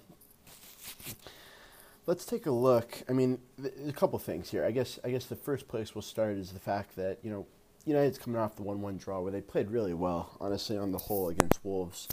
let's 2.06 2.25
take 2.25 2.46
a 2.46 2.51
look. 2.51 3.03
I 3.10 3.13
mean, 3.13 3.39
a 3.88 3.92
couple 3.92 4.20
things 4.20 4.50
here. 4.50 4.65
I 4.65 4.72
guess 4.72 5.00
I 5.03 5.12
guess 5.12 5.25
the 5.25 5.36
first 5.36 5.68
place 5.68 5.96
we'll 5.96 6.01
start 6.01 6.38
is 6.38 6.51
the 6.51 6.60
fact 6.60 6.96
that 6.96 7.20
you 7.24 7.32
know 7.32 7.46
United's 7.86 8.18
coming 8.18 8.39
off 8.39 8.56
the 8.56 8.63
one-one 8.63 8.98
draw 8.98 9.20
where 9.22 9.32
they 9.32 9.42
played 9.42 9.70
really 9.70 9.94
well, 9.94 10.38
honestly, 10.39 10.77
on 10.77 10.92
the 10.92 10.98
whole 10.98 11.30
against 11.30 11.63
Wolves. 11.63 12.08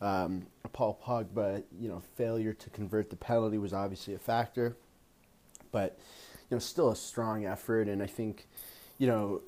Um, 0.00 0.46
Paul 0.72 1.00
Pogba, 1.02 1.62
you 1.78 1.88
know, 1.88 2.02
failure 2.16 2.52
to 2.52 2.70
convert 2.70 3.08
the 3.10 3.16
penalty 3.16 3.58
was 3.58 3.72
obviously 3.72 4.14
a 4.14 4.18
factor, 4.18 4.76
but 5.72 5.98
you 6.50 6.56
know, 6.56 6.58
still 6.58 6.90
a 6.90 6.96
strong 6.96 7.46
effort. 7.46 7.88
And 7.88 8.02
I 8.02 8.06
think, 8.06 8.46
you 8.98 9.06
know, 9.06 9.40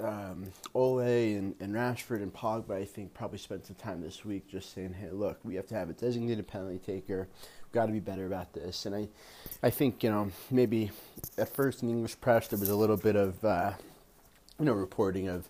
um, 0.00 0.46
Ole 0.74 1.00
and, 1.00 1.54
and 1.60 1.74
Rashford 1.74 2.22
and 2.22 2.32
Pogba, 2.32 2.72
I 2.72 2.84
think, 2.84 3.14
probably 3.14 3.38
spent 3.38 3.66
some 3.66 3.76
time 3.76 4.00
this 4.00 4.24
week 4.24 4.48
just 4.48 4.74
saying, 4.74 4.94
"Hey, 4.94 5.10
look, 5.10 5.38
we 5.44 5.54
have 5.56 5.66
to 5.68 5.74
have 5.74 5.90
a 5.90 5.92
designated 5.92 6.46
penalty 6.46 6.78
taker. 6.78 7.28
We've 7.62 7.72
got 7.72 7.86
to 7.86 7.92
be 7.92 8.00
better 8.00 8.26
about 8.26 8.52
this." 8.52 8.86
And 8.86 8.94
I, 8.94 9.08
I 9.62 9.70
think 9.70 10.02
you 10.02 10.10
know 10.10 10.30
maybe 10.50 10.90
at 11.38 11.48
first 11.48 11.82
in 11.82 11.90
English 11.90 12.20
press 12.20 12.48
there 12.48 12.58
was 12.58 12.68
a 12.68 12.76
little 12.76 12.96
bit 12.96 13.16
of, 13.16 13.44
uh, 13.44 13.72
you 14.58 14.64
know, 14.64 14.72
reporting 14.72 15.28
of 15.28 15.48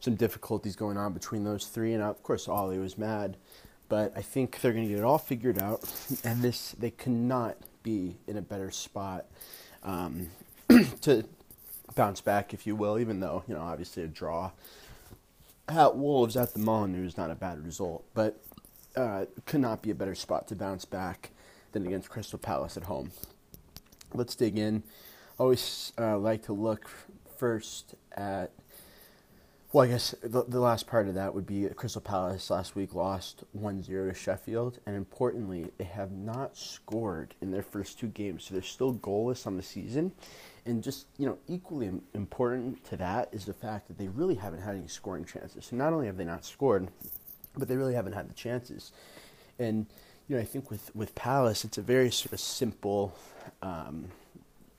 some 0.00 0.14
difficulties 0.14 0.76
going 0.76 0.96
on 0.96 1.12
between 1.12 1.44
those 1.44 1.66
three, 1.66 1.92
and 1.92 2.02
of 2.02 2.22
course 2.22 2.48
Ole 2.48 2.78
was 2.78 2.96
mad, 2.98 3.36
but 3.88 4.12
I 4.16 4.22
think 4.22 4.60
they're 4.60 4.72
going 4.72 4.84
to 4.84 4.90
get 4.90 4.98
it 4.98 5.04
all 5.04 5.18
figured 5.18 5.58
out, 5.58 5.82
and 6.24 6.42
this 6.42 6.72
they 6.78 6.90
cannot 6.90 7.56
be 7.82 8.16
in 8.26 8.36
a 8.36 8.42
better 8.42 8.70
spot 8.70 9.26
um, 9.82 10.28
to 11.02 11.24
bounce 11.96 12.20
back, 12.20 12.54
if 12.54 12.66
you 12.66 12.76
will, 12.76 12.98
even 12.98 13.18
though, 13.18 13.42
you 13.48 13.54
know, 13.54 13.62
obviously 13.62 14.04
a 14.04 14.06
draw 14.06 14.52
at 15.68 15.96
Wolves 15.96 16.36
at 16.36 16.52
the 16.52 16.58
Molineux 16.58 17.06
is 17.06 17.16
not 17.16 17.30
a 17.30 17.34
bad 17.34 17.64
result, 17.64 18.04
but 18.14 18.40
uh, 18.96 19.26
could 19.44 19.60
not 19.60 19.82
be 19.82 19.90
a 19.90 19.94
better 19.94 20.14
spot 20.14 20.46
to 20.48 20.54
bounce 20.54 20.84
back 20.84 21.30
than 21.72 21.86
against 21.86 22.08
Crystal 22.08 22.38
Palace 22.38 22.76
at 22.76 22.84
home. 22.84 23.10
Let's 24.14 24.34
dig 24.34 24.56
in. 24.58 24.82
Always 25.38 25.92
uh, 25.98 26.18
like 26.18 26.44
to 26.44 26.52
look 26.52 26.88
first 27.36 27.94
at 28.12 28.52
well, 29.76 29.84
I 29.84 29.88
guess 29.88 30.14
the, 30.22 30.42
the 30.42 30.58
last 30.58 30.86
part 30.86 31.06
of 31.06 31.16
that 31.16 31.34
would 31.34 31.46
be 31.46 31.68
Crystal 31.76 32.00
Palace 32.00 32.48
last 32.48 32.74
week 32.74 32.94
lost 32.94 33.44
1 33.52 33.82
0 33.82 34.08
to 34.08 34.14
Sheffield, 34.14 34.78
and 34.86 34.96
importantly, 34.96 35.70
they 35.76 35.84
have 35.84 36.12
not 36.12 36.56
scored 36.56 37.34
in 37.42 37.50
their 37.50 37.62
first 37.62 38.00
two 38.00 38.06
games, 38.06 38.44
so 38.44 38.54
they're 38.54 38.62
still 38.62 38.94
goalless 38.94 39.46
on 39.46 39.58
the 39.58 39.62
season. 39.62 40.12
And 40.64 40.82
just, 40.82 41.08
you 41.18 41.26
know, 41.26 41.36
equally 41.46 41.90
important 42.14 42.86
to 42.86 42.96
that 42.96 43.28
is 43.32 43.44
the 43.44 43.52
fact 43.52 43.88
that 43.88 43.98
they 43.98 44.08
really 44.08 44.36
haven't 44.36 44.62
had 44.62 44.76
any 44.76 44.88
scoring 44.88 45.26
chances. 45.26 45.66
So 45.66 45.76
not 45.76 45.92
only 45.92 46.06
have 46.06 46.16
they 46.16 46.24
not 46.24 46.46
scored, 46.46 46.88
but 47.54 47.68
they 47.68 47.76
really 47.76 47.92
haven't 47.92 48.14
had 48.14 48.30
the 48.30 48.34
chances. 48.34 48.92
And, 49.58 49.84
you 50.26 50.36
know, 50.36 50.40
I 50.40 50.46
think 50.46 50.70
with, 50.70 50.90
with 50.96 51.14
Palace, 51.14 51.66
it's 51.66 51.76
a 51.76 51.82
very 51.82 52.10
sort 52.10 52.32
of 52.32 52.40
simple, 52.40 53.14
um, 53.60 54.06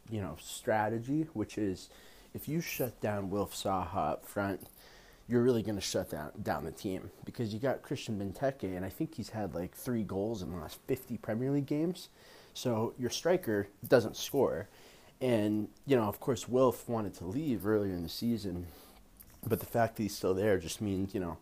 you 0.09 0.21
know, 0.21 0.37
strategy, 0.41 1.27
which 1.33 1.59
is 1.59 1.91
if 2.33 2.47
you 2.47 2.61
shut 2.61 2.99
down 2.99 3.29
Wilf 3.29 3.53
Zaha 3.53 4.13
up 4.13 4.25
front, 4.25 4.67
you're 5.27 5.41
really 5.41 5.61
going 5.61 5.75
to 5.75 5.81
shut 5.81 6.11
down, 6.11 6.31
down 6.41 6.63
the 6.63 6.71
team 6.71 7.11
because 7.25 7.53
you 7.53 7.59
got 7.59 7.81
Christian 7.81 8.17
Benteke, 8.17 8.75
and 8.75 8.85
I 8.85 8.89
think 8.89 9.15
he's 9.15 9.29
had 9.29 9.53
like 9.53 9.75
three 9.75 10.03
goals 10.03 10.41
in 10.41 10.51
the 10.51 10.57
last 10.57 10.79
50 10.87 11.17
Premier 11.17 11.51
League 11.51 11.65
games. 11.65 12.09
So 12.53 12.93
your 12.97 13.09
striker 13.09 13.67
doesn't 13.87 14.15
score. 14.15 14.67
And, 15.19 15.67
you 15.85 15.95
know, 15.95 16.03
of 16.03 16.19
course, 16.19 16.47
Wilf 16.47 16.87
wanted 16.87 17.13
to 17.15 17.25
leave 17.25 17.65
earlier 17.65 17.93
in 17.93 18.03
the 18.03 18.09
season, 18.09 18.67
but 19.45 19.59
the 19.59 19.65
fact 19.65 19.97
that 19.97 20.03
he's 20.03 20.15
still 20.15 20.33
there 20.33 20.57
just 20.57 20.81
means, 20.81 21.13
you 21.13 21.19
know, 21.19 21.37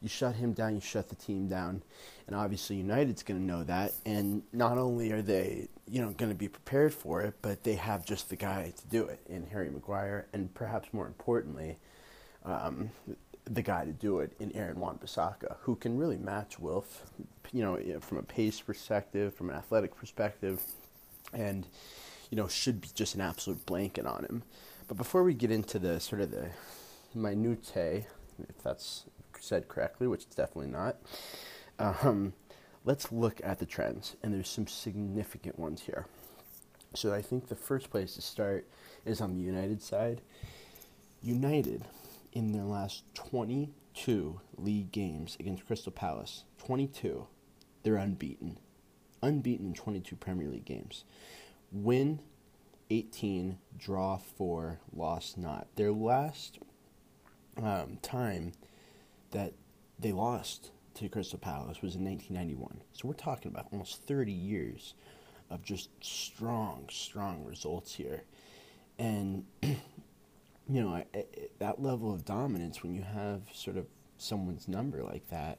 you 0.00 0.08
shut 0.08 0.36
him 0.36 0.52
down, 0.52 0.74
you 0.74 0.82
shut 0.82 1.08
the 1.08 1.14
team 1.14 1.48
down. 1.48 1.82
And 2.26 2.36
obviously, 2.36 2.76
United's 2.76 3.22
going 3.22 3.40
to 3.40 3.46
know 3.46 3.64
that. 3.64 3.92
And 4.04 4.42
not 4.52 4.76
only 4.76 5.12
are 5.12 5.22
they, 5.22 5.68
you 5.88 6.02
know, 6.02 6.10
going 6.10 6.30
to 6.30 6.36
be 6.36 6.48
prepared 6.48 6.92
for 6.92 7.22
it, 7.22 7.34
but 7.40 7.64
they 7.64 7.74
have 7.74 8.04
just 8.04 8.28
the 8.28 8.36
guy 8.36 8.74
to 8.76 8.86
do 8.88 9.04
it 9.04 9.20
in 9.26 9.46
Harry 9.46 9.70
Maguire. 9.70 10.26
And 10.34 10.52
perhaps 10.52 10.88
more 10.92 11.06
importantly, 11.06 11.78
um, 12.44 12.90
the 13.44 13.62
guy 13.62 13.84
to 13.84 13.92
do 13.92 14.20
it 14.20 14.32
in 14.40 14.54
Aaron 14.56 14.80
Wan-Bissaka, 14.80 15.56
who 15.60 15.76
can 15.76 15.98
really 15.98 16.16
match 16.16 16.58
Wilf, 16.58 17.04
you 17.52 17.62
know, 17.62 18.00
from 18.00 18.18
a 18.18 18.22
pace 18.22 18.60
perspective, 18.60 19.34
from 19.34 19.50
an 19.50 19.56
athletic 19.56 19.94
perspective, 19.96 20.62
and 21.32 21.66
you 22.30 22.36
know 22.36 22.48
should 22.48 22.80
be 22.80 22.88
just 22.94 23.14
an 23.14 23.20
absolute 23.20 23.64
blanket 23.66 24.06
on 24.06 24.24
him. 24.24 24.42
But 24.88 24.96
before 24.96 25.22
we 25.22 25.34
get 25.34 25.50
into 25.50 25.78
the 25.78 26.00
sort 26.00 26.20
of 26.22 26.30
the 26.30 26.50
minutiae, 27.14 28.06
if 28.48 28.62
that's 28.62 29.04
said 29.40 29.68
correctly, 29.68 30.06
which 30.06 30.24
it's 30.24 30.34
definitely 30.34 30.70
not, 30.70 30.96
um, 31.78 32.32
let's 32.84 33.12
look 33.12 33.40
at 33.44 33.58
the 33.58 33.66
trends, 33.66 34.16
and 34.22 34.32
there's 34.32 34.48
some 34.48 34.66
significant 34.66 35.58
ones 35.58 35.82
here. 35.82 36.06
So 36.94 37.12
I 37.12 37.22
think 37.22 37.48
the 37.48 37.56
first 37.56 37.90
place 37.90 38.14
to 38.14 38.22
start 38.22 38.66
is 39.04 39.20
on 39.20 39.34
the 39.34 39.42
United 39.42 39.82
side. 39.82 40.20
United 41.22 41.84
in 42.34 42.52
their 42.52 42.64
last 42.64 43.04
22 43.14 44.40
league 44.56 44.92
games 44.92 45.36
against 45.40 45.66
Crystal 45.66 45.92
Palace, 45.92 46.44
22, 46.58 47.26
they're 47.82 47.96
unbeaten. 47.96 48.58
Unbeaten 49.22 49.68
in 49.68 49.74
22 49.74 50.16
Premier 50.16 50.48
League 50.48 50.64
games. 50.64 51.04
Win 51.72 52.20
18, 52.90 53.58
draw 53.78 54.18
4, 54.18 54.80
loss 54.94 55.36
not. 55.36 55.68
Their 55.76 55.92
last 55.92 56.58
um, 57.56 57.98
time 58.02 58.52
that 59.30 59.54
they 59.98 60.12
lost 60.12 60.72
to 60.94 61.08
Crystal 61.08 61.38
Palace 61.38 61.80
was 61.82 61.94
in 61.94 62.04
1991. 62.04 62.82
So 62.92 63.08
we're 63.08 63.14
talking 63.14 63.50
about 63.50 63.68
almost 63.72 64.02
30 64.02 64.32
years 64.32 64.94
of 65.50 65.62
just 65.62 65.88
strong, 66.00 66.86
strong 66.90 67.44
results 67.44 67.94
here. 67.94 68.24
And 68.98 69.44
you 70.68 70.82
know, 70.82 70.94
I, 70.94 71.04
I, 71.14 71.24
that 71.58 71.82
level 71.82 72.12
of 72.12 72.24
dominance 72.24 72.82
when 72.82 72.94
you 72.94 73.02
have 73.02 73.42
sort 73.52 73.76
of 73.76 73.86
someone's 74.18 74.68
number 74.68 75.02
like 75.02 75.28
that, 75.30 75.58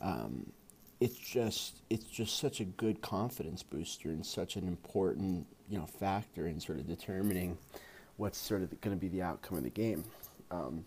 um, 0.00 0.52
it's 1.00 1.16
just 1.16 1.82
it's 1.88 2.04
just 2.04 2.38
such 2.38 2.60
a 2.60 2.64
good 2.64 3.00
confidence 3.00 3.62
booster 3.62 4.10
and 4.10 4.24
such 4.24 4.56
an 4.56 4.68
important 4.68 5.46
you 5.68 5.78
know 5.78 5.86
factor 5.86 6.46
in 6.46 6.60
sort 6.60 6.78
of 6.78 6.86
determining 6.86 7.56
what's 8.18 8.38
sort 8.38 8.62
of 8.62 8.80
going 8.82 8.94
to 8.94 9.00
be 9.00 9.08
the 9.08 9.22
outcome 9.22 9.56
of 9.56 9.64
the 9.64 9.70
game. 9.70 10.04
Um, 10.50 10.84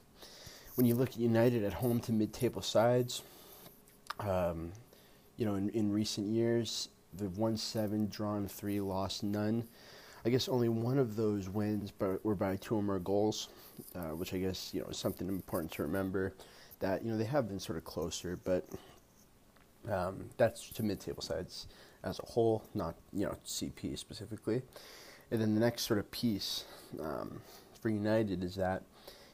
when 0.75 0.85
you 0.85 0.95
look 0.95 1.09
at 1.09 1.17
United 1.17 1.63
at 1.63 1.73
home 1.73 1.99
to 2.01 2.11
mid-table 2.11 2.61
sides, 2.61 3.23
um, 4.19 4.71
you 5.37 5.45
know, 5.45 5.55
in, 5.55 5.69
in 5.69 5.91
recent 5.91 6.27
years, 6.27 6.89
they've 7.13 7.37
won 7.37 7.57
seven, 7.57 8.07
drawn 8.07 8.47
three, 8.47 8.79
lost 8.79 9.23
none. 9.23 9.67
I 10.25 10.29
guess 10.29 10.47
only 10.47 10.69
one 10.69 10.97
of 10.97 11.15
those 11.15 11.49
wins 11.49 11.91
were 11.99 12.35
by 12.35 12.55
two 12.55 12.75
or 12.75 12.81
more 12.81 12.99
goals, 12.99 13.49
uh, 13.95 14.15
which 14.15 14.33
I 14.33 14.37
guess 14.37 14.73
you 14.73 14.81
know 14.81 14.87
is 14.87 14.97
something 14.97 15.27
important 15.27 15.71
to 15.73 15.83
remember. 15.83 16.33
That 16.79 17.03
you 17.03 17.11
know 17.11 17.17
they 17.17 17.25
have 17.25 17.47
been 17.47 17.59
sort 17.59 17.77
of 17.77 17.83
closer, 17.83 18.39
but 18.43 18.65
um, 19.89 20.29
that's 20.37 20.69
to 20.69 20.83
mid-table 20.83 21.21
sides 21.21 21.67
as 22.03 22.19
a 22.19 22.25
whole, 22.25 22.63
not 22.73 22.95
you 23.11 23.25
know 23.25 23.35
CP 23.45 23.97
specifically. 23.97 24.61
And 25.29 25.41
then 25.41 25.55
the 25.55 25.59
next 25.59 25.83
sort 25.83 25.99
of 25.99 26.09
piece 26.11 26.65
um, 26.99 27.41
for 27.81 27.89
United 27.89 28.43
is 28.43 28.55
that 28.55 28.83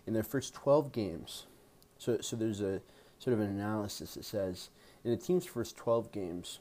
in 0.08 0.13
their 0.13 0.23
first 0.23 0.54
12 0.54 0.91
games, 0.91 1.45
so 1.99 2.19
so 2.21 2.36
there's 2.36 2.62
a 2.62 2.82
sort 3.19 3.36
of 3.36 3.41
an 3.41 3.49
analysis 3.49 4.15
that 4.15 4.25
says 4.25 4.69
in 5.04 5.12
a 5.12 5.17
team's 5.17 5.45
first 5.45 5.78
12 5.78 6.12
games, 6.12 6.60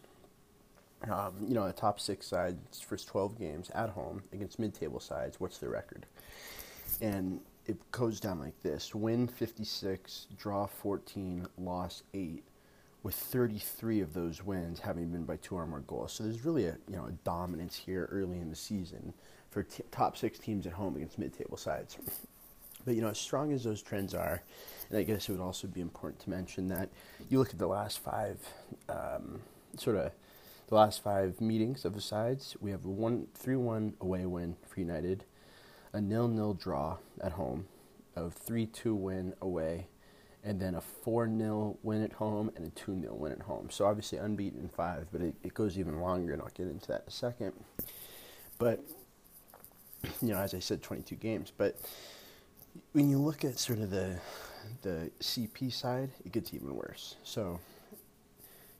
um, 1.10 1.34
you 1.46 1.54
know, 1.54 1.64
a 1.64 1.72
top 1.72 2.00
six 2.00 2.26
side, 2.26 2.56
first 2.86 3.06
12 3.08 3.38
games 3.38 3.70
at 3.70 3.90
home 3.90 4.22
against 4.32 4.58
mid 4.58 4.74
table 4.74 5.00
sides, 5.00 5.38
what's 5.38 5.58
their 5.58 5.70
record? 5.70 6.06
And 7.00 7.40
it 7.66 7.76
goes 7.92 8.18
down 8.18 8.40
like 8.40 8.60
this 8.62 8.94
win 8.94 9.28
56, 9.28 10.26
draw 10.36 10.66
14, 10.66 11.46
loss 11.58 12.02
8, 12.14 12.42
with 13.02 13.14
33 13.14 14.00
of 14.00 14.12
those 14.12 14.42
wins 14.42 14.80
having 14.80 15.10
been 15.10 15.24
by 15.24 15.36
two 15.36 15.54
or 15.54 15.66
more 15.66 15.80
goals. 15.80 16.12
So 16.12 16.24
there's 16.24 16.44
really 16.44 16.66
a, 16.66 16.76
you 16.88 16.96
know, 16.96 17.06
a 17.06 17.12
dominance 17.24 17.76
here 17.76 18.08
early 18.10 18.38
in 18.38 18.50
the 18.50 18.56
season 18.56 19.12
for 19.50 19.62
t- 19.62 19.84
top 19.90 20.16
six 20.16 20.38
teams 20.38 20.66
at 20.66 20.72
home 20.72 20.96
against 20.96 21.18
mid 21.18 21.36
table 21.36 21.56
sides. 21.56 21.96
But, 22.84 22.94
you 22.94 23.02
know, 23.02 23.08
as 23.08 23.18
strong 23.18 23.52
as 23.52 23.64
those 23.64 23.82
trends 23.82 24.14
are, 24.14 24.42
and 24.88 24.98
I 24.98 25.02
guess 25.02 25.28
it 25.28 25.32
would 25.32 25.40
also 25.40 25.68
be 25.68 25.80
important 25.80 26.22
to 26.22 26.30
mention 26.30 26.68
that 26.68 26.88
you 27.28 27.38
look 27.38 27.50
at 27.50 27.58
the 27.58 27.66
last 27.68 27.98
five 27.98 28.38
um, 28.88 29.40
sort 29.76 29.96
of 29.96 30.10
the 30.68 30.74
last 30.74 31.02
five 31.02 31.40
meetings 31.40 31.84
of 31.84 31.94
the 31.94 32.00
sides, 32.00 32.56
we 32.60 32.70
have 32.70 32.84
a 32.84 32.88
one 32.88 33.26
three 33.34 33.56
one 33.56 33.94
away 34.00 34.26
win 34.26 34.56
for 34.66 34.80
United, 34.80 35.24
a 35.92 36.00
nil 36.00 36.28
nil 36.28 36.52
draw 36.52 36.98
at 37.22 37.32
home, 37.32 37.66
a 38.14 38.30
three 38.30 38.66
two 38.66 38.94
win 38.94 39.32
away, 39.40 39.86
and 40.44 40.60
then 40.60 40.74
a 40.74 40.80
4 40.80 41.26
0 41.26 41.78
win 41.82 42.04
at 42.04 42.12
home 42.12 42.50
and 42.54 42.66
a 42.66 42.70
2 42.70 43.00
0 43.00 43.14
win 43.14 43.32
at 43.32 43.42
home. 43.42 43.70
So 43.70 43.86
obviously 43.86 44.18
unbeaten 44.18 44.60
in 44.60 44.68
five, 44.68 45.08
but 45.10 45.22
it, 45.22 45.34
it 45.42 45.54
goes 45.54 45.78
even 45.78 46.00
longer, 46.00 46.34
and 46.34 46.42
I'll 46.42 46.50
get 46.54 46.68
into 46.68 46.86
that 46.88 47.02
in 47.02 47.08
a 47.08 47.10
second. 47.10 47.52
But, 48.58 48.84
you 50.20 50.28
know, 50.28 50.38
as 50.38 50.54
I 50.54 50.58
said, 50.58 50.82
22 50.82 51.16
games. 51.16 51.50
But 51.56 51.76
when 52.92 53.08
you 53.08 53.18
look 53.18 53.44
at 53.44 53.58
sort 53.58 53.78
of 53.78 53.90
the, 53.90 54.18
the 54.82 55.10
CP 55.20 55.72
side, 55.72 56.10
it 56.24 56.32
gets 56.32 56.52
even 56.52 56.74
worse. 56.74 57.16
So, 57.24 57.58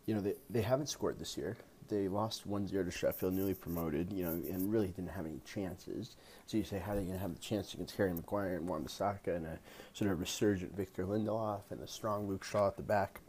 you 0.07 0.15
know, 0.15 0.21
they, 0.21 0.35
they 0.51 0.63
haven't 0.63 0.89
scored 0.89 1.19
this 1.19 1.37
year 1.37 1.57
they 1.89 2.09
lost 2.09 2.49
1-0 2.49 2.71
to 2.71 2.91
Sheffield, 2.91 3.35
newly 3.35 3.55
promoted, 3.55 4.13
you 4.13 4.25
know, 4.25 4.31
and 4.31 4.73
really 4.73 4.89
didn't 4.89 5.11
have 5.11 5.27
any 5.27 5.41
chances. 5.45 6.17
So 6.47 6.57
you 6.57 6.65
say, 6.65 6.79
how 6.79 6.93
are 6.93 6.97
they 6.97 7.03
going 7.03 7.15
to 7.15 7.21
have 7.21 7.35
the 7.35 7.41
chance 7.41 7.75
against 7.75 7.97
Harry 7.97 8.13
Maguire 8.13 8.57
and 8.57 8.69
Wan-Bissaka 8.69 9.37
and 9.37 9.47
a 9.47 9.59
sort 9.93 10.11
of 10.11 10.21
resurgent 10.21 10.77
Victor 10.77 11.05
Lindelof 11.05 11.63
and 11.71 11.81
a 11.81 11.89
strong 11.89 12.29
Luke 12.29 12.45
Shaw 12.45 12.69
at 12.69 12.77
the 12.77 12.83
back? 12.83 13.21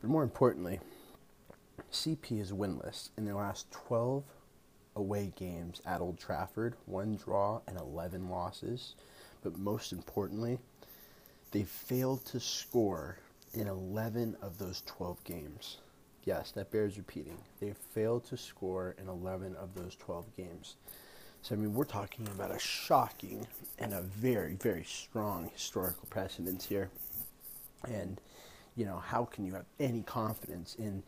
But 0.00 0.10
more 0.10 0.22
importantly, 0.22 0.80
CP 1.92 2.40
is 2.40 2.52
winless 2.52 3.10
in 3.16 3.24
their 3.24 3.34
last 3.34 3.70
12 3.70 4.24
away 4.94 5.32
games 5.36 5.80
at 5.86 6.00
Old 6.00 6.18
Trafford, 6.18 6.74
one 6.86 7.16
draw 7.16 7.60
and 7.66 7.78
11 7.78 8.28
losses. 8.28 8.94
But 9.42 9.58
most 9.58 9.92
importantly, 9.92 10.58
they 11.52 11.64
failed 11.64 12.24
to 12.26 12.40
score 12.40 13.18
in 13.54 13.66
11 13.66 14.36
of 14.42 14.58
those 14.58 14.82
12 14.86 15.22
games. 15.24 15.78
Yes, 16.26 16.50
that 16.50 16.72
bears 16.72 16.98
repeating. 16.98 17.38
They 17.60 17.72
failed 17.94 18.24
to 18.26 18.36
score 18.36 18.96
in 19.00 19.08
11 19.08 19.54
of 19.54 19.74
those 19.76 19.94
12 19.94 20.36
games. 20.36 20.74
So, 21.40 21.54
I 21.54 21.58
mean, 21.58 21.72
we're 21.72 21.84
talking 21.84 22.26
about 22.26 22.50
a 22.50 22.58
shocking 22.58 23.46
and 23.78 23.94
a 23.94 24.02
very, 24.02 24.54
very 24.54 24.82
strong 24.82 25.48
historical 25.52 26.08
precedence 26.10 26.66
here. 26.66 26.90
And, 27.88 28.20
you 28.74 28.84
know, 28.84 28.96
how 28.98 29.24
can 29.24 29.46
you 29.46 29.54
have 29.54 29.66
any 29.78 30.02
confidence 30.02 30.74
in 30.74 31.04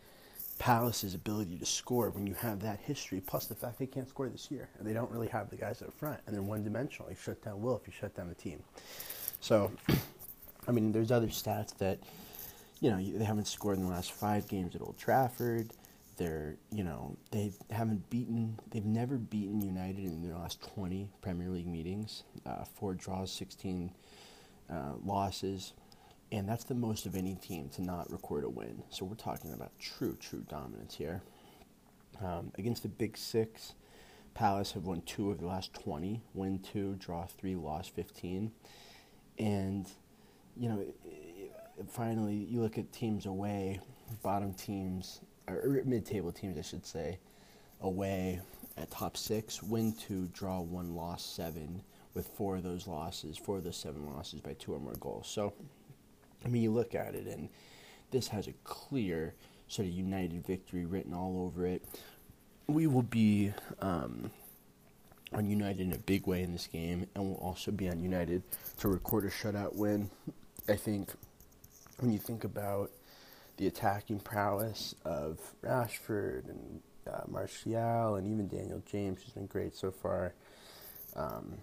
Palace's 0.61 1.15
ability 1.15 1.57
to 1.59 1.67
score 1.67 2.11
when 2.11 2.25
you 2.25 2.35
have 2.35 2.61
that 2.61 2.79
history, 2.79 3.21
plus 3.21 3.47
the 3.47 3.57
fact 3.57 3.81
they 3.81 3.87
can't 3.87 4.09
score 4.09 4.29
this 4.29 4.53
year 4.53 4.69
and 4.79 4.87
they 4.87 4.93
don't 4.93 5.11
really 5.11 5.29
have 5.29 5.51
the 5.51 5.57
guys 5.57 5.83
up 5.83 5.93
front 5.95 6.21
and 6.27 6.35
they're 6.35 6.43
one 6.43 6.63
dimensional. 6.63 7.11
You 7.11 7.17
shut 7.21 7.43
down 7.43 7.61
Wilf 7.61 7.83
you 7.87 7.93
shut 7.93 8.15
down 8.15 8.29
the 8.29 8.37
team. 8.37 8.63
So, 9.41 9.73
I 10.69 10.71
mean, 10.71 10.93
there's 10.93 11.11
other 11.11 11.29
stats 11.29 11.77
that 11.79 11.99
you 12.81 12.91
know, 12.91 13.19
they 13.19 13.25
haven't 13.25 13.47
scored 13.47 13.79
in 13.79 13.85
the 13.85 13.91
last 13.91 14.13
five 14.13 14.49
games 14.49 14.75
at 14.75 14.83
Old 14.83 14.99
Trafford. 14.99 15.73
They're, 16.17 16.57
you 16.73 16.83
know, 16.85 17.17
they 17.31 17.53
haven't 17.71 18.11
beaten, 18.11 18.59
they've 18.71 18.85
never 18.85 19.17
beaten 19.17 19.61
United 19.61 20.05
in 20.05 20.23
their 20.23 20.37
last 20.37 20.61
20 20.75 21.09
Premier 21.21 21.49
League 21.49 21.67
meetings. 21.67 22.25
Uh, 22.45 22.65
four 22.65 22.95
draws, 22.95 23.33
16 23.33 23.93
uh, 24.71 24.93
losses. 25.05 25.75
And 26.31 26.49
that's 26.49 26.65
the 26.65 26.75
most 26.75 27.07
of 27.07 27.15
any 27.15 27.37
team 27.37 27.69
to 27.71 27.83
not 27.83 28.11
record 28.11 28.45
a 28.45 28.49
win. 28.49 28.83
So 28.91 29.05
we're 29.05 29.15
talking 29.15 29.53
about 29.53 29.73
true, 29.79 30.17
true 30.21 30.45
dominance 30.49 30.95
here. 30.95 31.23
Um, 32.23 32.53
against 32.59 32.83
the 32.83 32.89
Big 32.89 33.17
Six, 33.17 33.75
Palace 34.35 34.73
have 34.73 34.85
won 34.85 35.03
two 35.03 35.31
of 35.31 35.39
the 35.39 35.47
last 35.47 35.73
20, 35.73 36.21
win 36.35 36.59
two, 36.59 36.97
draw 36.97 37.27
three, 37.27 37.55
loss 37.55 37.89
15. 37.89 38.51
And, 39.39 39.87
you 40.57 40.69
know, 40.69 40.85
finally, 41.91 42.35
you 42.35 42.61
look 42.61 42.79
at 42.79 42.93
teams 42.93 43.27
away, 43.27 43.81
bottom 44.23 44.53
teams, 44.55 45.21
or 45.47 45.83
mid-table 45.85 46.33
teams, 46.33 46.59
I 46.59 46.63
should 46.63 46.87
say, 46.87 47.19
away 47.81 48.41
at 48.77 48.91
top 48.91 49.17
six, 49.17 49.63
win 49.63 49.93
two, 49.93 50.29
draw 50.33 50.61
one, 50.61 50.95
loss 50.95 51.25
seven, 51.25 51.83
with 52.15 52.27
four 52.37 52.57
of 52.57 52.63
those 52.63 52.87
losses, 52.87 53.37
four 53.37 53.59
of 53.59 53.65
those 53.65 53.77
seven 53.77 54.07
losses 54.07 54.41
by 54.41 54.55
two 54.55 54.75
or 54.75 54.81
more 54.81 54.95
goals. 55.01 55.29
So, 55.29 55.53
I 56.45 56.49
mean, 56.49 56.63
you 56.63 56.71
look 56.71 56.95
at 56.95 57.15
it, 57.15 57.27
and 57.27 57.49
this 58.11 58.29
has 58.29 58.49
a 58.49 58.55
clear 58.65 59.35
sort 59.69 59.87
of 59.87 59.95
united 59.95 60.47
victory 60.47 60.87
written 60.87 61.13
all 61.13 61.45
over 61.45 61.67
it. 61.67 61.85
We 62.67 62.87
will 62.87 63.03
be 63.03 63.53
um, 63.81 64.31
on 65.33 65.49
United 65.49 65.81
in 65.81 65.93
a 65.93 65.99
big 65.99 66.27
way 66.27 66.43
in 66.43 66.53
this 66.53 66.67
game, 66.67 67.07
and 67.15 67.25
we'll 67.25 67.37
also 67.37 67.71
be 67.71 67.89
on 67.89 68.01
United 68.01 68.43
to 68.79 68.89
record 68.89 69.25
a 69.25 69.31
shutout 69.31 69.75
win. 69.75 70.11
I 70.69 70.77
think 70.77 71.11
when 72.01 72.13
you 72.13 72.19
think 72.19 72.45
about 72.45 72.91
the 73.57 73.67
attacking 73.67 74.21
prowess 74.21 74.95
of 75.05 75.39
Rashford 75.63 76.49
and 76.49 76.81
uh, 77.11 77.23
Martial 77.27 78.15
and 78.15 78.27
even 78.27 78.47
Daniel 78.49 78.83
James, 78.91 79.23
who's 79.23 79.33
been 79.33 79.47
great 79.47 79.75
so 79.75 79.91
far, 79.91 80.35
um, 81.17 81.59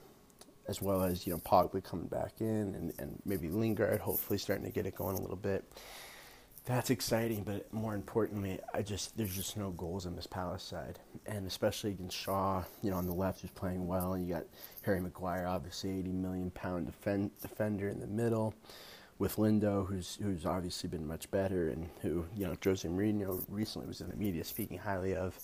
as 0.68 0.82
well 0.82 1.04
as 1.04 1.26
you 1.26 1.34
know 1.34 1.40
Pogba 1.40 1.84
coming 1.84 2.08
back 2.08 2.34
in 2.40 2.76
and, 2.76 2.94
and 3.00 3.22
maybe 3.26 3.48
Lingard 3.48 4.02
hopefully 4.02 4.38
starting 4.38 4.66
to 4.66 4.72
get 4.72 4.86
it 4.86 4.96
going 4.96 5.18
a 5.18 5.22
little 5.22 5.36
bit. 5.38 5.64
That's 6.66 6.90
exciting, 6.90 7.44
but 7.44 7.72
more 7.72 7.94
importantly, 7.94 8.60
I 8.74 8.82
just 8.82 9.16
there's 9.16 9.36
just 9.36 9.56
no 9.56 9.70
goals 9.70 10.08
on 10.08 10.16
this 10.16 10.26
Palace 10.26 10.64
side, 10.64 11.00
and 11.28 11.46
especially 11.46 11.92
against 11.92 12.18
Shaw, 12.18 12.64
you 12.82 12.90
know, 12.90 12.98
on 12.98 13.06
the 13.06 13.14
left 13.14 13.42
who's 13.42 13.52
playing 13.52 13.86
well, 13.86 14.14
and 14.14 14.28
you 14.28 14.34
got 14.34 14.46
Harry 14.82 15.00
Maguire, 15.00 15.46
obviously 15.46 16.00
80 16.00 16.12
million 16.12 16.50
pound 16.50 16.88
defend, 16.88 17.32
defender 17.40 17.88
in 17.88 18.00
the 18.00 18.08
middle 18.08 18.56
with 19.18 19.38
Lindo, 19.38 19.88
who's 19.88 20.18
who's 20.22 20.46
obviously 20.46 20.90
been 20.90 21.08
much 21.08 21.30
better, 21.32 21.70
and 21.70 21.90
who 22.02 22.26
you 22.36 22.46
know 22.46 22.56
Jose 22.64 22.88
Mourinho 22.88 23.44
recently 23.50 23.88
was 23.88 24.02
in 24.02 24.10
the 24.10 24.16
media 24.16 24.44
speaking 24.44 24.78
highly 24.78 25.16
of, 25.16 25.38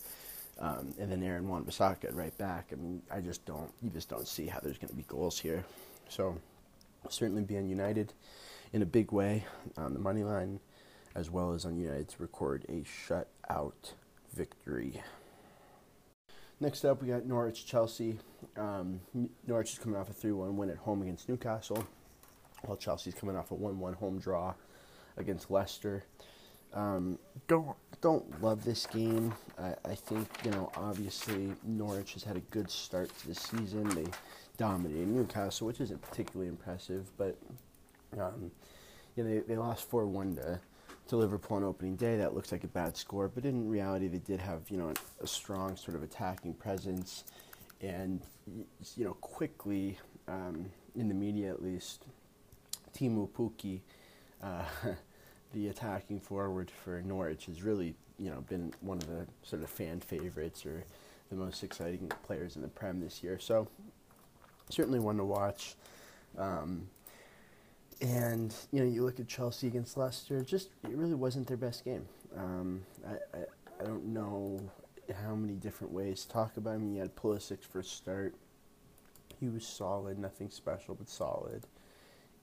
um, 0.59 0.93
and 0.99 1.11
then 1.11 1.23
Aaron 1.23 1.47
Wan-Bissaka 1.47 2.13
right 2.15 2.37
back. 2.37 2.69
I 2.71 2.75
mean, 2.75 3.01
I 3.09 3.21
just 3.21 3.45
don't, 3.45 3.71
you 3.81 3.89
just 3.89 4.09
don't 4.09 4.27
see 4.27 4.47
how 4.47 4.59
there's 4.59 4.77
going 4.77 4.89
to 4.89 4.95
be 4.95 5.05
goals 5.07 5.39
here. 5.39 5.63
So, 6.09 6.37
certainly 7.09 7.43
being 7.43 7.69
United 7.69 8.13
in 8.73 8.81
a 8.81 8.85
big 8.85 9.11
way 9.11 9.45
on 9.77 9.93
the 9.93 9.99
money 9.99 10.23
line, 10.23 10.59
as 11.15 11.29
well 11.29 11.53
as 11.53 11.65
on 11.65 11.77
United 11.77 12.09
to 12.09 12.15
record 12.19 12.65
a 12.67 12.83
shutout 12.83 13.93
victory. 14.33 15.01
Next 16.59 16.85
up, 16.85 17.01
we 17.01 17.07
got 17.07 17.25
Norwich 17.25 17.65
Chelsea. 17.65 18.19
Um, 18.55 18.99
Norwich 19.47 19.73
is 19.73 19.79
coming 19.79 19.97
off 19.97 20.09
a 20.09 20.13
3 20.13 20.33
1 20.33 20.57
win 20.57 20.69
at 20.69 20.77
home 20.77 21.01
against 21.01 21.27
Newcastle 21.29 21.87
while 22.63 22.77
Chelsea's 22.77 23.13
coming 23.13 23.35
off 23.35 23.51
a 23.51 23.55
one-one 23.55 23.93
home 23.93 24.19
draw 24.19 24.53
against 25.17 25.51
Leicester. 25.51 26.03
Um, 26.73 27.19
don't 27.47 27.75
don't 27.99 28.41
love 28.41 28.63
this 28.63 28.85
game. 28.85 29.33
I, 29.59 29.75
I 29.85 29.95
think 29.95 30.27
you 30.45 30.51
know 30.51 30.71
obviously 30.75 31.53
Norwich 31.63 32.13
has 32.13 32.23
had 32.23 32.37
a 32.37 32.41
good 32.51 32.69
start 32.69 33.09
to 33.19 33.27
the 33.27 33.35
season. 33.35 33.89
They 33.89 34.05
dominated 34.57 35.07
Newcastle, 35.07 35.67
which 35.67 35.81
isn't 35.81 36.01
particularly 36.01 36.47
impressive, 36.47 37.09
but 37.17 37.37
um, 38.17 38.51
you 39.15 39.23
know 39.23 39.29
they, 39.29 39.39
they 39.39 39.57
lost 39.57 39.89
four 39.89 40.07
one 40.07 40.35
to 40.37 40.59
to 41.07 41.17
Liverpool 41.17 41.57
on 41.57 41.63
opening 41.63 41.97
day. 41.97 42.15
That 42.15 42.33
looks 42.33 42.53
like 42.53 42.63
a 42.63 42.67
bad 42.69 42.95
score, 42.95 43.27
but 43.27 43.43
in 43.43 43.67
reality 43.67 44.07
they 44.07 44.19
did 44.19 44.39
have 44.39 44.61
you 44.69 44.77
know 44.77 44.93
a 45.21 45.27
strong 45.27 45.75
sort 45.75 45.95
of 45.95 46.03
attacking 46.03 46.53
presence, 46.53 47.25
and 47.81 48.21
you 48.95 49.03
know 49.03 49.13
quickly 49.15 49.99
um, 50.29 50.67
in 50.95 51.09
the 51.09 51.13
media 51.13 51.49
at 51.49 51.61
least 51.61 52.05
Teemu 52.93 53.29
Pukki, 53.29 53.81
uh, 54.41 54.63
the 55.53 55.67
attacking 55.67 56.19
forward 56.19 56.71
for 56.71 57.01
Norwich, 57.01 57.45
has 57.45 57.63
really 57.63 57.95
you 58.17 58.29
know 58.29 58.41
been 58.49 58.73
one 58.81 58.97
of 58.97 59.07
the 59.07 59.25
sort 59.43 59.61
of 59.61 59.69
fan 59.69 59.99
favorites 59.99 60.65
or 60.65 60.83
the 61.29 61.35
most 61.35 61.63
exciting 61.63 62.11
players 62.23 62.55
in 62.55 62.61
the 62.61 62.67
Prem 62.67 62.99
this 62.99 63.23
year. 63.23 63.39
So 63.39 63.67
certainly 64.69 64.99
one 64.99 65.17
to 65.17 65.23
watch. 65.23 65.75
Um, 66.37 66.87
and 68.01 68.53
you 68.71 68.79
know, 68.79 68.89
you 68.89 69.03
look 69.03 69.19
at 69.19 69.27
Chelsea 69.27 69.67
against 69.67 69.97
Leicester. 69.97 70.41
Just 70.41 70.69
it 70.83 70.95
really 70.95 71.13
wasn't 71.13 71.47
their 71.47 71.57
best 71.57 71.85
game. 71.85 72.05
Um, 72.35 72.81
I, 73.07 73.37
I, 73.37 73.41
I 73.79 73.83
don't 73.83 74.07
know 74.07 74.59
how 75.23 75.35
many 75.35 75.53
different 75.53 75.93
ways 75.93 76.23
to 76.23 76.29
talk 76.29 76.57
about 76.57 76.75
him. 76.75 76.93
You 76.93 77.01
had 77.01 77.15
Pulisic 77.15 77.63
for 77.63 77.79
a 77.79 77.83
start. 77.83 78.35
He 79.39 79.49
was 79.49 79.65
solid, 79.65 80.19
nothing 80.19 80.49
special, 80.49 80.95
but 80.95 81.09
solid 81.09 81.65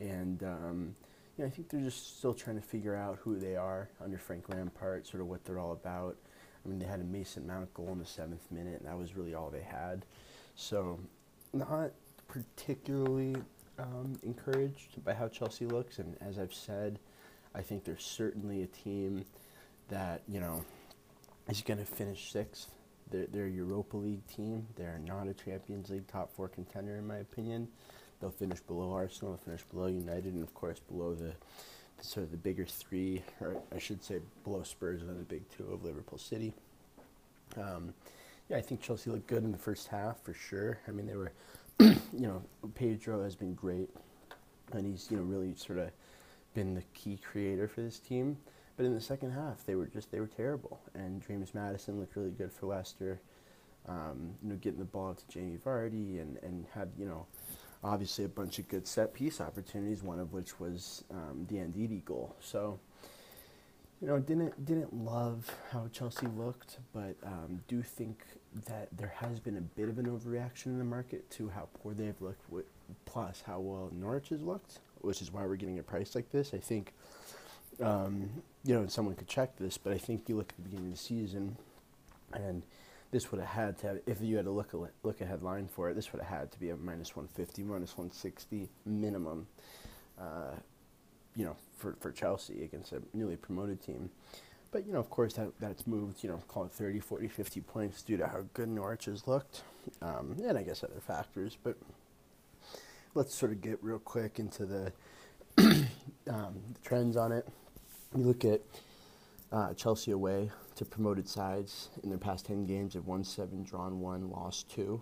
and 0.00 0.42
um, 0.42 0.94
you 1.36 1.44
know, 1.44 1.48
I 1.48 1.50
think 1.50 1.68
they're 1.68 1.80
just 1.80 2.18
still 2.18 2.34
trying 2.34 2.56
to 2.56 2.62
figure 2.62 2.96
out 2.96 3.18
who 3.22 3.38
they 3.38 3.56
are 3.56 3.88
under 4.02 4.18
Frank 4.18 4.48
Lampard, 4.48 5.06
sort 5.06 5.20
of 5.20 5.28
what 5.28 5.44
they're 5.44 5.58
all 5.58 5.72
about. 5.72 6.16
I 6.64 6.68
mean, 6.68 6.78
they 6.80 6.86
had 6.86 7.00
a 7.00 7.04
Mason 7.04 7.46
Mount 7.46 7.72
goal 7.74 7.90
in 7.92 7.98
the 7.98 8.04
seventh 8.04 8.50
minute, 8.50 8.80
and 8.80 8.88
that 8.88 8.98
was 8.98 9.16
really 9.16 9.34
all 9.34 9.48
they 9.48 9.62
had. 9.62 10.04
So, 10.56 10.98
not 11.52 11.92
particularly 12.26 13.36
um, 13.78 14.18
encouraged 14.22 15.02
by 15.04 15.14
how 15.14 15.28
Chelsea 15.28 15.66
looks. 15.66 15.98
And 15.98 16.16
as 16.20 16.38
I've 16.38 16.52
said, 16.52 16.98
I 17.54 17.62
think 17.62 17.84
they're 17.84 17.98
certainly 17.98 18.62
a 18.62 18.66
team 18.66 19.24
that 19.88 20.22
you 20.28 20.40
know 20.40 20.64
is 21.48 21.62
going 21.62 21.78
to 21.78 21.86
finish 21.86 22.32
sixth. 22.32 22.72
They're, 23.10 23.26
they're 23.26 23.46
a 23.46 23.50
Europa 23.50 23.96
League 23.96 24.26
team. 24.26 24.66
They're 24.76 25.00
not 25.06 25.28
a 25.28 25.34
Champions 25.34 25.88
League 25.90 26.08
top 26.08 26.34
four 26.34 26.48
contender, 26.48 26.96
in 26.96 27.06
my 27.06 27.18
opinion. 27.18 27.68
They'll 28.20 28.30
finish 28.30 28.60
below 28.60 28.92
Arsenal, 28.92 29.32
they'll 29.32 29.44
finish 29.44 29.62
below 29.64 29.86
United, 29.86 30.34
and 30.34 30.42
of 30.42 30.54
course 30.54 30.80
below 30.80 31.14
the, 31.14 31.32
the 31.98 32.04
sort 32.04 32.24
of 32.24 32.30
the 32.30 32.36
bigger 32.36 32.64
three, 32.64 33.22
or 33.40 33.56
I 33.74 33.78
should 33.78 34.02
say 34.02 34.18
below 34.44 34.62
Spurs 34.62 35.02
and 35.02 35.10
the 35.10 35.24
big 35.24 35.48
two 35.50 35.64
of 35.72 35.84
Liverpool 35.84 36.18
City. 36.18 36.52
Um, 37.56 37.94
yeah, 38.48 38.56
I 38.56 38.60
think 38.60 38.80
Chelsea 38.80 39.10
looked 39.10 39.26
good 39.26 39.44
in 39.44 39.52
the 39.52 39.58
first 39.58 39.88
half 39.88 40.20
for 40.22 40.34
sure. 40.34 40.78
I 40.88 40.90
mean, 40.90 41.06
they 41.06 41.16
were, 41.16 41.32
you 41.80 41.96
know, 42.12 42.42
Pedro 42.74 43.22
has 43.22 43.36
been 43.36 43.54
great, 43.54 43.90
and 44.72 44.86
he's 44.86 45.08
you 45.10 45.16
know 45.16 45.22
really 45.22 45.54
sort 45.54 45.78
of 45.78 45.90
been 46.54 46.74
the 46.74 46.82
key 46.94 47.18
creator 47.18 47.68
for 47.68 47.82
this 47.82 47.98
team. 47.98 48.36
But 48.76 48.86
in 48.86 48.94
the 48.94 49.00
second 49.00 49.32
half, 49.32 49.64
they 49.66 49.74
were 49.74 49.86
just 49.86 50.10
they 50.10 50.20
were 50.20 50.28
terrible. 50.28 50.80
And 50.94 51.24
James 51.26 51.54
Maddison 51.54 51.98
looked 51.98 52.16
really 52.16 52.30
good 52.30 52.52
for 52.52 52.66
Leicester. 52.66 53.20
Um, 53.88 54.34
you 54.42 54.50
know, 54.50 54.56
getting 54.56 54.78
the 54.78 54.84
ball 54.84 55.14
to 55.14 55.28
Jamie 55.28 55.58
Vardy 55.64 56.20
and, 56.20 56.36
and 56.42 56.66
had, 56.74 56.90
you 56.98 57.06
know, 57.06 57.26
obviously 57.82 58.24
a 58.24 58.28
bunch 58.28 58.58
of 58.58 58.68
good 58.68 58.86
set 58.86 59.14
piece 59.14 59.40
opportunities, 59.40 60.02
one 60.02 60.18
of 60.18 60.32
which 60.32 60.58
was 60.58 61.04
um, 61.10 61.46
the 61.48 61.56
Ndidi 61.56 62.04
goal. 62.04 62.34
So, 62.40 62.78
you 64.00 64.08
know, 64.08 64.18
didn't 64.18 64.64
didn't 64.64 64.94
love 64.94 65.50
how 65.72 65.88
Chelsea 65.92 66.26
looked, 66.26 66.78
but 66.92 67.16
um, 67.24 67.62
do 67.68 67.82
think 67.82 68.20
that 68.66 68.88
there 68.96 69.12
has 69.16 69.38
been 69.40 69.56
a 69.56 69.60
bit 69.60 69.88
of 69.88 69.98
an 69.98 70.06
overreaction 70.06 70.66
in 70.66 70.78
the 70.78 70.84
market 70.84 71.30
to 71.32 71.48
how 71.48 71.68
poor 71.82 71.94
they've 71.94 72.20
looked, 72.20 72.42
plus 73.04 73.42
how 73.46 73.60
well 73.60 73.90
Norwich 73.92 74.30
has 74.30 74.42
looked, 74.42 74.78
which 75.00 75.20
is 75.20 75.32
why 75.32 75.44
we're 75.46 75.56
getting 75.56 75.78
a 75.78 75.82
price 75.82 76.14
like 76.14 76.30
this. 76.30 76.54
I 76.54 76.58
think, 76.58 76.92
um, 77.80 78.30
you 78.64 78.74
know, 78.74 78.86
someone 78.86 79.14
could 79.14 79.28
check 79.28 79.56
this, 79.56 79.78
but 79.78 79.92
I 79.92 79.98
think 79.98 80.28
you 80.28 80.36
look 80.36 80.50
at 80.50 80.56
the 80.56 80.62
beginning 80.62 80.86
of 80.86 80.92
the 80.92 80.98
season, 80.98 81.56
and 82.32 82.62
this 83.10 83.30
would 83.30 83.40
have 83.40 83.50
had 83.50 83.78
to 83.78 83.86
have, 83.86 83.98
if 84.06 84.20
you 84.20 84.36
had 84.36 84.44
to 84.44 84.50
look 84.50 84.74
a 84.74 84.88
look 85.02 85.20
a 85.20 85.24
headline 85.24 85.68
for 85.68 85.88
it, 85.88 85.94
this 85.94 86.12
would 86.12 86.22
have 86.22 86.38
had 86.40 86.52
to 86.52 86.60
be 86.60 86.70
a 86.70 86.76
minus 86.76 87.16
150, 87.16 87.62
minus 87.62 87.96
160 87.96 88.68
minimum. 88.84 89.46
Uh, 90.20 90.56
you 91.38 91.44
know, 91.44 91.56
for, 91.76 91.96
for 92.00 92.10
Chelsea 92.10 92.64
against 92.64 92.92
a 92.92 93.00
newly 93.14 93.36
promoted 93.36 93.80
team. 93.80 94.10
But, 94.70 94.86
you 94.86 94.92
know, 94.92 94.98
of 94.98 95.08
course, 95.08 95.34
that, 95.34 95.52
that's 95.60 95.86
moved, 95.86 96.22
you 96.22 96.28
know, 96.28 96.42
call 96.48 96.64
it 96.64 96.72
30, 96.72 97.00
40, 97.00 97.28
50 97.28 97.60
points 97.62 98.02
due 98.02 98.16
to 98.18 98.26
how 98.26 98.44
good 98.52 98.68
Norwich 98.68 99.06
has 99.06 99.26
looked. 99.26 99.62
Um, 100.02 100.36
and 100.44 100.58
I 100.58 100.62
guess 100.62 100.82
other 100.82 101.00
factors. 101.00 101.56
But 101.62 101.76
let's 103.14 103.34
sort 103.34 103.52
of 103.52 103.62
get 103.62 103.78
real 103.82 104.00
quick 104.00 104.38
into 104.38 104.66
the, 104.66 104.92
um, 106.28 106.56
the 106.74 106.80
trends 106.84 107.16
on 107.16 107.32
it. 107.32 107.48
You 108.16 108.24
look 108.24 108.44
at 108.44 108.60
uh, 109.52 109.72
Chelsea 109.74 110.10
away 110.10 110.50
to 110.78 110.84
promoted 110.84 111.28
sides 111.28 111.90
in 112.02 112.08
their 112.08 112.18
past 112.18 112.46
10 112.46 112.64
games, 112.66 112.94
they've 112.94 113.04
won 113.04 113.24
seven, 113.24 113.64
drawn 113.64 114.00
one, 114.00 114.30
lost 114.30 114.70
two. 114.70 115.00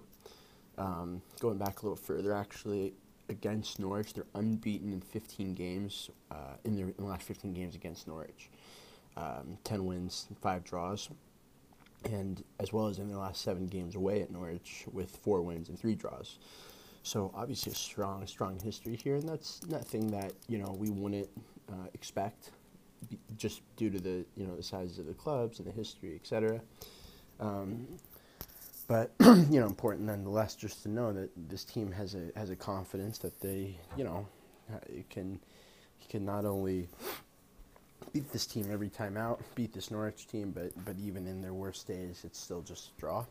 Um, 0.78 1.22
going 1.40 1.58
back 1.58 1.80
a 1.80 1.82
little 1.82 1.96
further, 1.96 2.34
actually, 2.34 2.94
against 3.28 3.78
Norwich, 3.78 4.14
they're 4.14 4.26
unbeaten 4.34 4.92
in 4.92 5.00
15 5.00 5.54
games, 5.54 6.10
uh, 6.30 6.54
in, 6.64 6.76
their, 6.76 6.86
in 6.86 6.94
the 6.98 7.04
last 7.04 7.22
15 7.24 7.52
games 7.52 7.74
against 7.74 8.08
Norwich. 8.08 8.48
Um, 9.16 9.58
10 9.64 9.84
wins, 9.84 10.26
5 10.40 10.64
draws. 10.64 11.10
And 12.04 12.42
as 12.58 12.72
well 12.72 12.86
as 12.86 12.98
in 12.98 13.08
their 13.08 13.18
last 13.18 13.42
seven 13.42 13.66
games 13.66 13.96
away 13.96 14.22
at 14.22 14.30
Norwich 14.30 14.84
with 14.92 15.10
four 15.10 15.42
wins 15.42 15.68
and 15.68 15.78
three 15.78 15.94
draws. 15.94 16.38
So 17.02 17.30
obviously 17.34 17.72
a 17.72 17.74
strong, 17.74 18.26
strong 18.26 18.58
history 18.60 18.96
here, 18.96 19.16
and 19.16 19.28
that's 19.28 19.60
nothing 19.66 20.10
that 20.10 20.32
you 20.48 20.58
know 20.58 20.76
we 20.78 20.90
wouldn't 20.90 21.28
uh, 21.68 21.86
expect 21.94 22.50
just 23.36 23.62
due 23.76 23.90
to 23.90 24.00
the 24.00 24.24
you 24.36 24.46
know 24.46 24.56
the 24.56 24.62
sizes 24.62 24.98
of 24.98 25.06
the 25.06 25.14
clubs 25.14 25.58
and 25.58 25.66
the 25.68 25.72
history, 25.72 26.14
etc. 26.14 26.60
Um, 27.40 27.86
but 28.88 29.12
you 29.20 29.60
know, 29.60 29.66
important 29.66 30.06
nonetheless, 30.06 30.54
just 30.54 30.82
to 30.84 30.88
know 30.88 31.12
that 31.12 31.30
this 31.48 31.64
team 31.64 31.92
has 31.92 32.14
a 32.14 32.30
has 32.38 32.50
a 32.50 32.56
confidence 32.56 33.18
that 33.18 33.40
they 33.40 33.76
you 33.96 34.04
know 34.04 34.26
can 35.10 35.40
can 36.08 36.24
not 36.24 36.44
only 36.44 36.88
beat 38.12 38.30
this 38.32 38.46
team 38.46 38.66
every 38.70 38.88
time 38.88 39.16
out, 39.16 39.40
beat 39.54 39.72
this 39.72 39.90
Norwich 39.90 40.26
team, 40.26 40.52
but 40.52 40.72
but 40.84 40.96
even 40.98 41.26
in 41.26 41.42
their 41.42 41.54
worst 41.54 41.86
days, 41.86 42.22
it's 42.24 42.38
still 42.38 42.62
just 42.62 42.90
a 42.96 43.00
draw. 43.00 43.24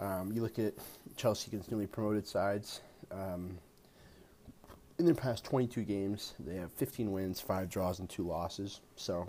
Um, 0.00 0.32
you 0.32 0.42
look 0.42 0.58
at 0.58 0.74
Chelsea 1.16 1.48
against 1.48 1.70
newly 1.70 1.86
promoted 1.86 2.26
sides. 2.26 2.80
Um, 3.10 3.58
in 5.02 5.06
their 5.06 5.16
past 5.16 5.44
22 5.44 5.82
games, 5.82 6.34
they 6.38 6.54
have 6.54 6.70
15 6.74 7.10
wins, 7.10 7.40
five 7.40 7.68
draws, 7.68 7.98
and 7.98 8.08
two 8.08 8.22
losses. 8.22 8.82
So 8.94 9.26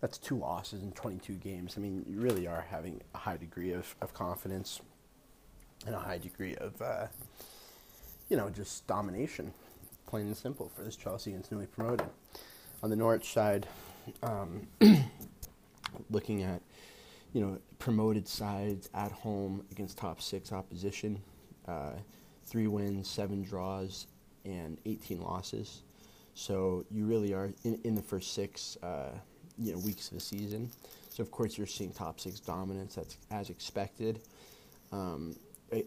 that's 0.00 0.18
two 0.18 0.36
losses 0.36 0.82
in 0.82 0.90
22 0.90 1.34
games. 1.34 1.74
I 1.76 1.80
mean, 1.80 2.04
you 2.08 2.18
really 2.18 2.48
are 2.48 2.66
having 2.68 3.00
a 3.14 3.18
high 3.18 3.36
degree 3.36 3.72
of, 3.72 3.94
of 4.00 4.12
confidence 4.14 4.80
and 5.86 5.94
a 5.94 5.98
high 6.00 6.18
degree 6.18 6.56
of, 6.56 6.82
uh, 6.82 7.06
you 8.28 8.36
know, 8.36 8.50
just 8.50 8.84
domination, 8.88 9.54
plain 10.06 10.26
and 10.26 10.36
simple, 10.36 10.72
for 10.74 10.82
this 10.82 10.96
Chelsea 10.96 11.30
against 11.30 11.52
newly 11.52 11.66
promoted. 11.66 12.04
On 12.82 12.90
the 12.90 12.96
Norwich 12.96 13.32
side, 13.32 13.68
um, 14.24 14.66
looking 16.10 16.42
at, 16.42 16.60
you 17.32 17.40
know, 17.40 17.58
promoted 17.78 18.26
sides 18.26 18.90
at 18.92 19.12
home 19.12 19.64
against 19.70 19.98
top 19.98 20.20
six 20.20 20.50
opposition, 20.52 21.22
uh, 21.68 21.92
three 22.44 22.66
wins, 22.66 23.08
seven 23.08 23.44
draws, 23.44 24.08
and 24.46 24.78
18 24.86 25.20
losses. 25.20 25.82
So 26.34 26.84
you 26.90 27.04
really 27.04 27.34
are 27.34 27.50
in, 27.64 27.78
in 27.84 27.94
the 27.94 28.02
first 28.02 28.34
six, 28.34 28.76
uh, 28.82 29.10
you 29.58 29.72
know, 29.72 29.78
weeks 29.78 30.08
of 30.08 30.14
the 30.14 30.20
season. 30.20 30.70
So 31.10 31.22
of 31.22 31.30
course 31.30 31.58
you're 31.58 31.66
seeing 31.66 31.92
top 31.92 32.20
six 32.20 32.40
dominance. 32.40 32.94
That's 32.94 33.16
as 33.30 33.50
expected. 33.50 34.20
Um, 34.92 35.34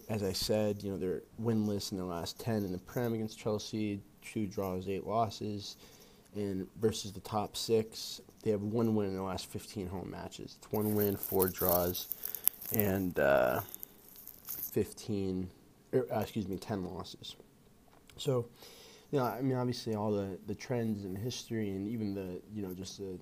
as 0.09 0.23
I 0.23 0.33
said, 0.33 0.83
you 0.83 0.91
know 0.91 0.97
they're 0.97 1.21
winless 1.41 1.91
in 1.91 1.97
their 1.97 2.05
last 2.05 2.39
10 2.39 2.63
in 2.63 2.71
the 2.71 2.79
Prem 2.79 3.13
against 3.13 3.39
Chelsea, 3.39 4.01
two 4.21 4.45
draws, 4.45 4.89
eight 4.89 5.05
losses, 5.05 5.77
and 6.35 6.67
versus 6.79 7.11
the 7.11 7.21
top 7.21 7.55
six, 7.55 8.21
they 8.43 8.51
have 8.51 8.61
one 8.61 8.95
win 8.95 9.07
in 9.07 9.15
the 9.15 9.23
last 9.23 9.47
15 9.47 9.87
home 9.87 10.11
matches. 10.11 10.57
It's 10.57 10.71
one 10.71 10.95
win, 10.95 11.15
four 11.15 11.47
draws, 11.47 12.07
and 12.73 13.17
uh, 13.19 13.61
15, 14.47 15.49
er, 15.93 16.05
uh, 16.13 16.19
excuse 16.19 16.47
me, 16.47 16.57
10 16.57 16.85
losses. 16.85 17.35
So, 18.19 18.47
you 19.11 19.19
know, 19.19 19.25
I 19.25 19.41
mean, 19.41 19.57
obviously, 19.57 19.95
all 19.95 20.11
the, 20.11 20.37
the 20.47 20.55
trends 20.55 21.05
and 21.05 21.17
history, 21.17 21.69
and 21.69 21.87
even 21.87 22.13
the 22.13 22.41
you 22.53 22.61
know 22.61 22.73
just 22.73 22.99
the 22.99 23.17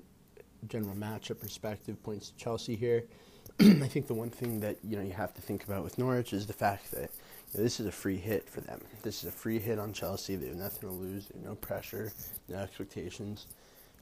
general 0.68 0.96
matchup 0.96 1.40
perspective 1.40 2.02
points 2.04 2.30
to 2.30 2.38
Chelsea 2.38 2.76
here. 2.76 3.04
I 3.60 3.88
think 3.88 4.08
the 4.08 4.14
one 4.14 4.30
thing 4.30 4.60
that 4.60 4.78
you 4.84 4.98
know 4.98 5.04
you 5.04 5.14
have 5.14 5.34
to 5.36 5.42
think 5.42 5.64
about 5.64 5.84
with 5.84 5.98
Norwich 5.98 6.34
is 6.34 6.46
the 6.46 6.54
fact 6.54 6.92
that 6.92 7.12
you 7.54 7.60
know, 7.60 7.64
this 7.64 7.80
is 7.80 7.86
a 7.86 7.92
free 7.92 8.18
hit 8.18 8.50
for 8.50 8.62
them. 8.62 8.82
This 9.04 9.24
is 9.24 9.30
a 9.30 9.32
free 9.32 9.60
hit 9.60 9.80
on 9.80 9.94
Chelsea. 9.94 10.36
They 10.36 10.48
have 10.48 10.58
nothing 10.58 10.90
to 10.90 10.96
lose. 10.96 11.28
no 11.44 11.56
pressure, 11.56 12.12
no 12.50 12.58
expectations. 12.58 13.48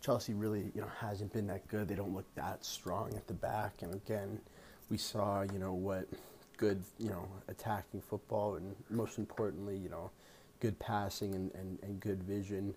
Chelsea 0.02 0.34
really 0.34 0.72
you 0.74 0.82
know 0.82 0.90
hasn't 1.00 1.34
been 1.34 1.48
that 1.48 1.68
good. 1.68 1.88
They 1.88 1.96
don't 1.96 2.14
look 2.14 2.34
that 2.36 2.66
strong 2.66 3.14
at 3.16 3.28
the 3.28 3.34
back. 3.34 3.82
And 3.82 3.94
again, 3.94 4.40
we 4.90 4.98
saw 4.98 5.42
you 5.42 5.60
know 5.60 5.74
what 5.74 6.08
good 6.58 6.82
you 6.98 7.10
know 7.10 7.28
attacking 7.48 8.02
football 8.02 8.56
and 8.56 8.76
most 8.90 9.18
importantly 9.18 9.76
you 9.76 9.90
know 9.90 10.10
good 10.60 10.78
passing 10.80 11.36
and, 11.36 11.52
and, 11.54 11.80
and 11.84 12.00
good 12.00 12.24
vision 12.24 12.76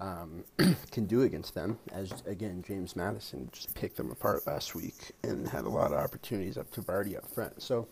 um, 0.00 0.44
can 0.90 1.06
do 1.06 1.22
against 1.22 1.54
them. 1.54 1.78
As 1.92 2.12
again, 2.26 2.62
James 2.66 2.96
Maddison 2.96 3.50
just 3.52 3.74
picked 3.74 3.96
them 3.96 4.10
apart 4.10 4.46
last 4.46 4.74
week 4.74 5.12
and 5.22 5.46
had 5.48 5.64
a 5.64 5.68
lot 5.68 5.92
of 5.92 5.98
opportunities 5.98 6.56
up 6.56 6.70
to 6.72 6.82
Vardy 6.82 7.16
up 7.16 7.28
front. 7.28 7.62
So 7.62 7.86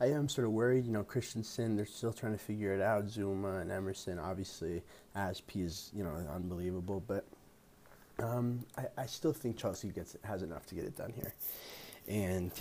I 0.00 0.06
am 0.06 0.28
sort 0.28 0.46
of 0.46 0.52
worried. 0.52 0.86
You 0.86 0.92
know, 0.92 1.02
Christensen, 1.02 1.76
they're 1.76 1.86
still 1.86 2.12
trying 2.12 2.32
to 2.32 2.38
figure 2.38 2.72
it 2.72 2.80
out. 2.80 3.06
Zouma 3.06 3.60
and 3.60 3.70
Emerson, 3.70 4.18
obviously, 4.18 4.82
Azpi 5.16 5.64
is 5.64 5.90
you 5.94 6.04
know 6.04 6.14
unbelievable, 6.32 7.02
but 7.06 7.26
um, 8.20 8.64
I, 8.76 9.02
I 9.02 9.06
still 9.06 9.32
think 9.32 9.56
Chelsea 9.56 9.88
gets 9.88 10.16
has 10.22 10.42
enough 10.42 10.66
to 10.66 10.74
get 10.74 10.84
it 10.84 10.96
done 10.96 11.12
here, 11.12 11.34
and 12.06 12.52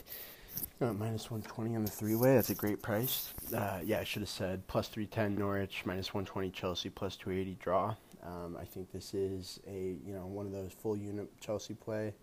uh, 0.82 0.94
minus 0.94 1.32
120 1.32 1.76
on 1.76 1.84
the 1.84 1.92
three 1.92 2.16
way. 2.16 2.36
That's 2.36 2.50
a 2.50 2.56
great 2.56 2.82
price. 2.82 3.34
Uh, 3.56 3.80
yeah, 3.84 4.00
I 4.00 4.04
should 4.04 4.22
have 4.22 4.30
said 4.30 4.66
plus 4.68 4.88
310 4.88 5.38
Norwich, 5.38 5.84
minus 5.86 6.14
120 6.14 6.52
Chelsea, 6.52 6.90
plus 6.90 7.16
280 7.16 7.58
draw. 7.62 7.96
Um, 8.24 8.58
I 8.60 8.66
think 8.66 8.92
this 8.92 9.14
is 9.14 9.60
a 9.68 9.98
you 10.06 10.14
know 10.14 10.26
one 10.26 10.46
of 10.46 10.52
those 10.52 10.72
full 10.72 10.98
unit 10.98 11.30
Chelsea 11.40 11.74
play, 11.74 12.14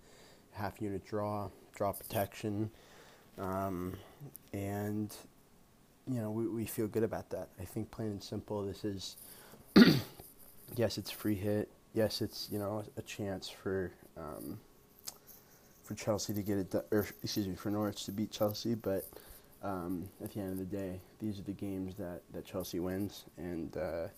half 0.52 0.80
unit 0.80 1.04
draw, 1.04 1.48
draw 1.74 1.92
protection, 1.92 2.70
um, 3.38 3.94
and 4.52 5.14
you 6.06 6.20
know 6.20 6.30
we, 6.30 6.46
we 6.46 6.66
feel 6.66 6.86
good 6.86 7.04
about 7.04 7.30
that. 7.30 7.48
I 7.60 7.64
think 7.64 7.90
plain 7.90 8.08
and 8.08 8.22
simple, 8.22 8.62
this 8.64 8.84
is 8.84 9.16
yes, 10.76 10.98
it's 10.98 11.10
free 11.10 11.36
hit. 11.36 11.68
Yes, 11.94 12.20
it's 12.22 12.48
you 12.50 12.58
know 12.58 12.84
a 12.96 13.02
chance 13.02 13.48
for. 13.48 13.90
Um, 14.16 14.58
for 15.84 15.94
Chelsea 15.94 16.32
to 16.32 16.42
get 16.42 16.58
it, 16.58 16.70
done, 16.70 16.82
or 16.90 17.06
excuse 17.22 17.46
me, 17.46 17.54
for 17.54 17.70
Norwich 17.70 18.04
to 18.06 18.12
beat 18.12 18.30
Chelsea. 18.30 18.74
But 18.74 19.04
um, 19.62 20.08
at 20.22 20.32
the 20.32 20.40
end 20.40 20.52
of 20.52 20.58
the 20.58 20.76
day, 20.76 21.00
these 21.20 21.38
are 21.38 21.42
the 21.42 21.52
games 21.52 21.94
that, 21.96 22.22
that 22.32 22.44
Chelsea 22.44 22.80
wins, 22.80 23.24
and 23.36 23.76
uh, 23.76 24.08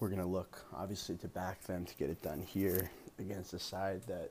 we're 0.00 0.08
going 0.08 0.20
to 0.20 0.26
look 0.26 0.64
obviously 0.74 1.16
to 1.16 1.28
back 1.28 1.62
them 1.64 1.84
to 1.84 1.94
get 1.96 2.08
it 2.08 2.22
done 2.22 2.40
here 2.40 2.90
against 3.18 3.52
a 3.52 3.58
side 3.58 4.02
that, 4.06 4.30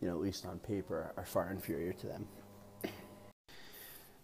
you 0.00 0.08
know, 0.08 0.14
at 0.14 0.20
least 0.20 0.46
on 0.46 0.58
paper, 0.60 1.12
are 1.16 1.24
far 1.24 1.50
inferior 1.50 1.92
to 1.94 2.06
them. 2.06 2.26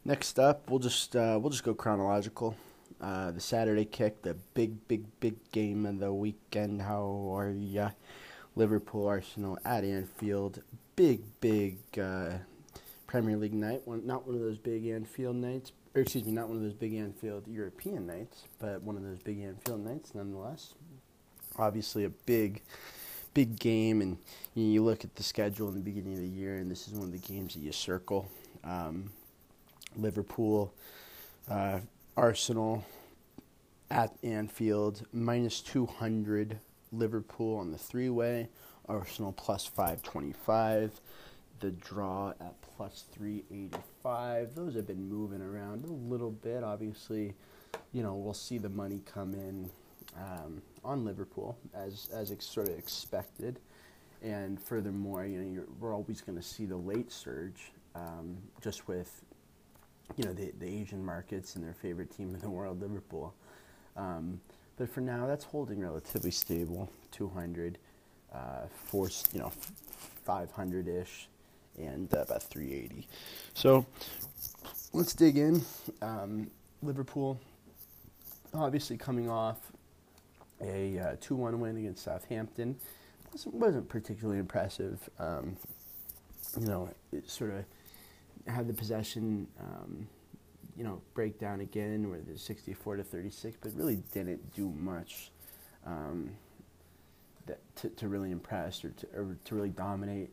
Next 0.05 0.39
up, 0.39 0.71
we'll 0.71 0.79
just 0.79 1.17
uh, 1.17 1.37
we'll 1.41 1.51
just 1.51 1.65
go 1.65 1.75
chronological. 1.75 2.57
Uh, 3.01 3.33
the 3.33 3.41
Saturday 3.41 3.85
kick, 3.85 4.23
the 4.23 4.35
big, 4.55 4.87
big, 4.87 5.05
big 5.19 5.35
game 5.51 5.85
of 5.85 5.99
the 5.99 6.13
weekend. 6.13 6.81
How 6.81 7.33
are 7.35 7.51
ya? 7.51 7.91
Liverpool 8.55 9.07
Arsenal 9.07 9.59
at 9.65 9.85
Anfield 9.85 10.63
big, 10.97 11.21
big 11.41 11.79
uh, 12.01 12.39
Premier 13.07 13.37
League 13.37 13.55
night. 13.55 13.83
One, 13.85 14.07
not 14.07 14.27
one 14.27 14.35
of 14.35 14.41
those 14.41 14.59
big 14.59 14.87
Anfield 14.87 15.37
nights, 15.37 15.73
or 15.95 16.01
excuse 16.01 16.25
me, 16.25 16.33
not 16.33 16.49
one 16.49 16.57
of 16.57 16.63
those 16.63 16.75
big 16.75 16.95
Anfield 16.95 17.47
European 17.47 18.07
nights, 18.07 18.45
but 18.59 18.83
one 18.83 18.97
of 18.97 19.03
those 19.03 19.19
big 19.19 19.41
Anfield 19.41 19.85
nights 19.85 20.15
nonetheless. 20.15 20.75
obviously 21.59 22.05
a 22.05 22.09
big, 22.09 22.63
big 23.35 23.59
game, 23.59 24.01
and 24.01 24.17
you, 24.55 24.65
know, 24.65 24.73
you, 24.73 24.83
look 24.83 25.05
at 25.05 25.15
the 25.15 25.23
schedule 25.23 25.69
in 25.69 25.75
the 25.75 25.81
beginning 25.81 26.15
of 26.15 26.21
the 26.21 26.29
year, 26.29 26.57
and 26.57 26.71
this 26.71 26.89
is 26.89 26.95
one 26.95 27.05
of 27.05 27.13
the 27.13 27.19
games 27.33 27.55
that 27.55 27.61
you 27.61 27.73
circle. 27.73 28.29
Um, 28.65 29.13
Liverpool, 29.97 30.73
uh, 31.51 31.81
Arsenal 32.17 32.85
at 33.91 34.17
Anfield, 34.23 35.07
minus 35.13 35.61
200. 35.61 36.59
Liverpool 36.93 37.59
on 37.59 37.73
the 37.73 37.79
three 37.79 38.09
way, 38.09 38.49
Arsenal 38.88 39.33
plus 39.33 39.66
525. 39.66 41.01
The 41.61 41.70
draw 41.70 42.31
at 42.40 42.55
plus 42.77 43.05
385. 43.12 44.55
Those 44.55 44.75
have 44.75 44.87
been 44.87 45.09
moving 45.09 45.40
around 45.40 45.85
a 45.85 45.92
little 45.92 46.31
bit. 46.31 46.62
Obviously, 46.62 47.35
you 47.92 48.03
know, 48.03 48.14
we'll 48.14 48.35
see 48.35 48.59
the 48.59 48.68
money 48.68 49.01
come 49.07 49.33
in 49.35 49.70
um, 50.16 50.61
on 50.85 51.05
Liverpool 51.05 51.57
as, 51.75 52.09
as 52.12 52.31
ex- 52.31 52.46
sort 52.46 52.68
of 52.68 52.79
expected. 52.79 53.59
And 54.22 54.61
furthermore, 54.61 55.25
you 55.25 55.40
know, 55.40 55.62
we're 55.81 55.94
always 55.94 56.20
going 56.20 56.37
to 56.37 56.44
see 56.44 56.66
the 56.66 56.77
late 56.77 57.11
surge 57.11 57.72
um, 57.94 58.37
just 58.61 58.88
with 58.88 59.25
you 60.16 60.25
know 60.25 60.33
the, 60.33 60.53
the 60.59 60.66
Asian 60.66 61.05
markets 61.05 61.57
and 61.57 61.64
their 61.64 61.75
favorite 61.75 62.16
team 62.16 62.35
in 62.35 62.40
the 62.40 62.51
world, 62.51 62.81
Liverpool. 62.81 63.35
Um, 63.96 64.40
but 64.77 64.88
for 64.88 65.01
now, 65.01 65.27
that's 65.27 65.44
holding 65.44 65.81
relatively 65.81 66.31
stable, 66.31 66.90
200, 67.11 67.79
uh, 68.33 68.67
four, 68.87 69.09
you 69.33 69.41
know, 69.41 69.53
500 70.25 70.89
ish, 70.89 71.29
and 71.79 72.12
uh, 72.15 72.23
about 72.23 72.43
380. 72.43 73.07
So 73.55 73.87
let's 74.93 75.15
dig 75.15 75.37
in. 75.37 75.62
Um, 76.03 76.51
Liverpool, 76.83 77.41
obviously 78.55 78.97
coming 78.97 79.29
off 79.31 79.59
a 80.61 80.99
uh, 80.99 81.17
2 81.21 81.35
1 81.35 81.61
win 81.61 81.77
against 81.77 82.05
Southampton. 82.05 82.77
Wasn't, 83.33 83.55
wasn't 83.55 83.89
particularly 83.89 84.39
impressive. 84.39 85.09
Um, 85.19 85.57
you 86.59 86.67
know, 86.67 86.89
it 87.12 87.29
sort 87.29 87.53
of 87.53 87.65
had 88.53 88.69
the 88.69 88.73
possession, 88.73 89.47
um, 89.61 90.07
you 90.77 90.85
know, 90.85 91.03
break 91.15 91.39
down 91.39 91.61
again 91.61 92.09
where 92.09 92.21
there's 92.21 92.43
64 92.43 92.97
to 92.97 93.03
36, 93.03 93.57
but 93.61 93.73
really 93.75 94.03
didn't 94.12 94.55
do 94.55 94.71
much 94.71 95.31
um, 95.85 96.31
that 97.47 97.59
to, 97.77 97.89
to 97.91 98.09
really 98.09 98.31
impress 98.31 98.85
or 98.85 98.91
to, 98.91 99.07
or 99.15 99.37
to 99.45 99.55
really 99.55 99.71
dominate. 99.71 100.31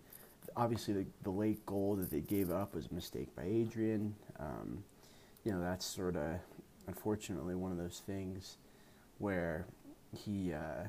Obviously, 0.55 0.93
the, 0.93 1.05
the 1.23 1.29
late 1.31 1.65
goal 1.65 1.95
that 1.95 2.11
they 2.11 2.19
gave 2.19 2.51
up 2.51 2.75
was 2.75 2.87
a 2.91 2.93
mistake 2.93 3.35
by 3.35 3.43
Adrian. 3.43 4.15
Um, 4.39 4.83
you 5.43 5.51
know, 5.51 5.61
that's 5.61 5.85
sort 5.85 6.15
of, 6.15 6.39
unfortunately, 6.87 7.55
one 7.55 7.71
of 7.71 7.77
those 7.77 8.01
things 8.05 8.57
where 9.17 9.65
he, 10.15 10.53
uh, 10.53 10.83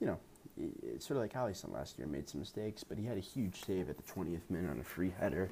you 0.00 0.06
know, 0.06 0.18
it's 0.56 1.06
sort 1.06 1.16
of 1.16 1.22
like 1.22 1.32
Alisson 1.32 1.72
last 1.72 1.98
year, 1.98 2.06
made 2.06 2.28
some 2.28 2.40
mistakes, 2.40 2.84
but 2.84 2.98
he 2.98 3.04
had 3.04 3.16
a 3.16 3.20
huge 3.20 3.64
save 3.64 3.88
at 3.88 3.96
the 3.96 4.02
20th 4.02 4.50
minute 4.50 4.70
on 4.70 4.80
a 4.80 4.84
free 4.84 5.12
header 5.18 5.50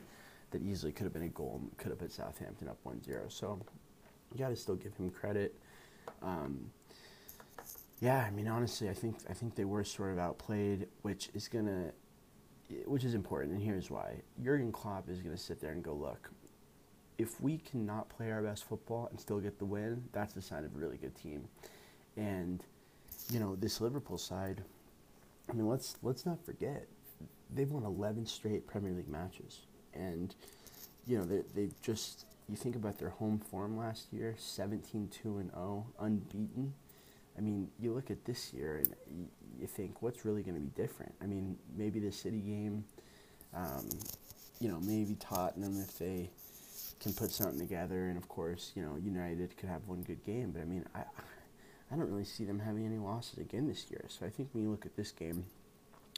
that 0.51 0.63
easily 0.63 0.93
could 0.93 1.05
have 1.05 1.13
been 1.13 1.23
a 1.23 1.29
goal, 1.29 1.63
could 1.79 1.91
have 1.91 1.99
put 1.99 2.13
Southampton 2.13 2.69
up 2.69 2.79
1 2.83 3.03
0. 3.05 3.23
So 3.29 3.61
you 4.33 4.39
got 4.39 4.49
to 4.49 4.57
still 4.57 4.75
give 4.75 4.95
him 4.97 5.11
credit. 5.11 5.55
Um, 6.23 6.71
yeah, 8.01 8.25
I 8.27 8.31
mean, 8.31 8.49
honestly, 8.49 8.89
I 8.89 8.95
think 8.95 9.17
I 9.29 9.35
think 9.35 9.55
they 9.55 9.65
were 9.65 9.85
sort 9.85 10.13
of 10.13 10.19
outplayed, 10.19 10.89
which 11.03 11.29
is 11.35 11.49
gonna, 11.49 11.93
which 12.87 13.05
is 13.05 13.15
important, 13.15 13.53
and 13.53 13.63
here's 13.63 13.91
why: 13.91 14.23
Jurgen 14.43 14.73
Klopp 14.73 15.09
is 15.09 15.21
gonna 15.21 15.37
sit 15.37 15.61
there 15.61 15.73
and 15.73 15.83
go, 15.83 15.93
look, 15.93 16.31
if 17.19 17.41
we 17.41 17.59
cannot 17.59 18.09
play 18.09 18.31
our 18.33 18.43
best 18.43 18.65
football 18.65 19.09
and 19.11 19.21
still 19.21 19.39
get 19.39 19.59
the 19.59 19.67
win, 19.67 20.03
that's 20.13 20.35
a 20.37 20.43
sign 20.43 20.65
of 20.65 20.75
a 20.75 20.79
really 20.79 20.97
good 20.97 21.15
team. 21.15 21.47
And 22.17 22.65
you 23.31 23.39
know, 23.39 23.55
this 23.55 23.81
Liverpool 23.81 24.19
side, 24.19 24.65
I 25.49 25.53
mean, 25.53 25.69
let's 25.69 25.97
let's 26.03 26.25
not 26.25 26.45
forget, 26.45 26.87
they've 27.55 27.71
won 27.71 27.85
11 27.85 28.27
straight 28.27 28.67
Premier 28.67 28.93
League 28.93 29.09
matches. 29.09 29.67
And 29.93 30.35
you 31.07 31.19
know 31.19 31.25
they 31.25 31.43
they've 31.55 31.81
just 31.83 32.25
you 32.49 32.57
think 32.57 32.77
about 32.77 32.99
their 32.99 33.11
home 33.11 33.39
form 33.39 33.77
last 33.77 34.13
year 34.13 34.35
17 34.39 35.09
2 35.09 35.39
and 35.39 35.51
0 35.51 35.87
unbeaten 35.99 36.75
i 37.41 37.43
mean 37.43 37.69
you 37.81 37.93
look 37.93 38.11
at 38.11 38.25
this 38.25 38.53
year 38.53 38.77
and 38.77 38.95
you, 39.59 39.67
think 39.67 40.03
what's 40.03 40.25
really 40.25 40.43
going 40.43 40.55
to 40.55 40.61
be 40.61 40.71
different? 40.71 41.15
I 41.23 41.27
mean 41.27 41.57
maybe 41.77 42.01
the 42.01 42.11
city 42.11 42.41
game 42.41 42.85
um, 43.55 43.89
you 44.59 44.69
know 44.69 44.81
maybe 44.81 45.17
tottenham 45.17 45.81
if 45.81 45.99
they 45.99 46.31
can 46.99 47.13
put 47.13 47.31
something 47.31 47.59
together 47.59 48.09
and 48.09 48.17
of 48.17 48.29
course 48.29 48.73
you 48.75 48.83
know 48.83 48.97
united 49.03 49.57
could 49.57 49.69
have 49.69 49.87
one 49.87 50.03
good 50.03 50.25
game. 50.25 50.51
But 50.53 50.63
i 50.63 50.65
mean 50.65 50.85
i 50.95 51.01
i 51.01 51.97
don't 51.97 52.11
really 52.11 52.25
see 52.25 52.45
them 52.45 52.59
having 52.59 52.87
any 52.87 52.99
losses 52.99 53.39
again 53.39 53.67
this 53.67 53.87
year. 53.91 54.05
So 54.09 54.27
i 54.27 54.31
think 54.31 54.49
when 54.53 54.65
you 54.65 54.71
look 54.71 54.87
at 54.87 54.97
this 54.97 55.11
game 55.11 55.45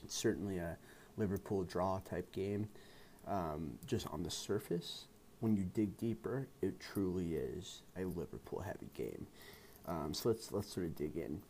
it's 0.05 0.17
certainly 0.17 0.59
a 0.59 0.77
liverpool 1.17 1.65
draw 1.65 2.01
type 2.01 2.31
game. 2.33 2.69
Um, 3.27 3.79
just 3.87 4.09
on 4.09 4.25
the 4.25 4.31
surface, 4.31 5.05
when 5.41 5.57
you 5.57 5.65
dig 5.65 5.97
deeper, 5.97 6.49
it 6.61 6.81
truly 6.81 7.35
is 7.35 7.83
a 7.97 8.05
Liverpool 8.05 8.61
heavy 8.61 8.91
game. 8.95 9.27
Um, 9.87 10.15
so 10.15 10.31
let's 10.31 10.53
let's 10.53 10.73
sort 10.73 10.87
of 10.87 10.97
dig 10.97 11.17
in. 11.17 11.41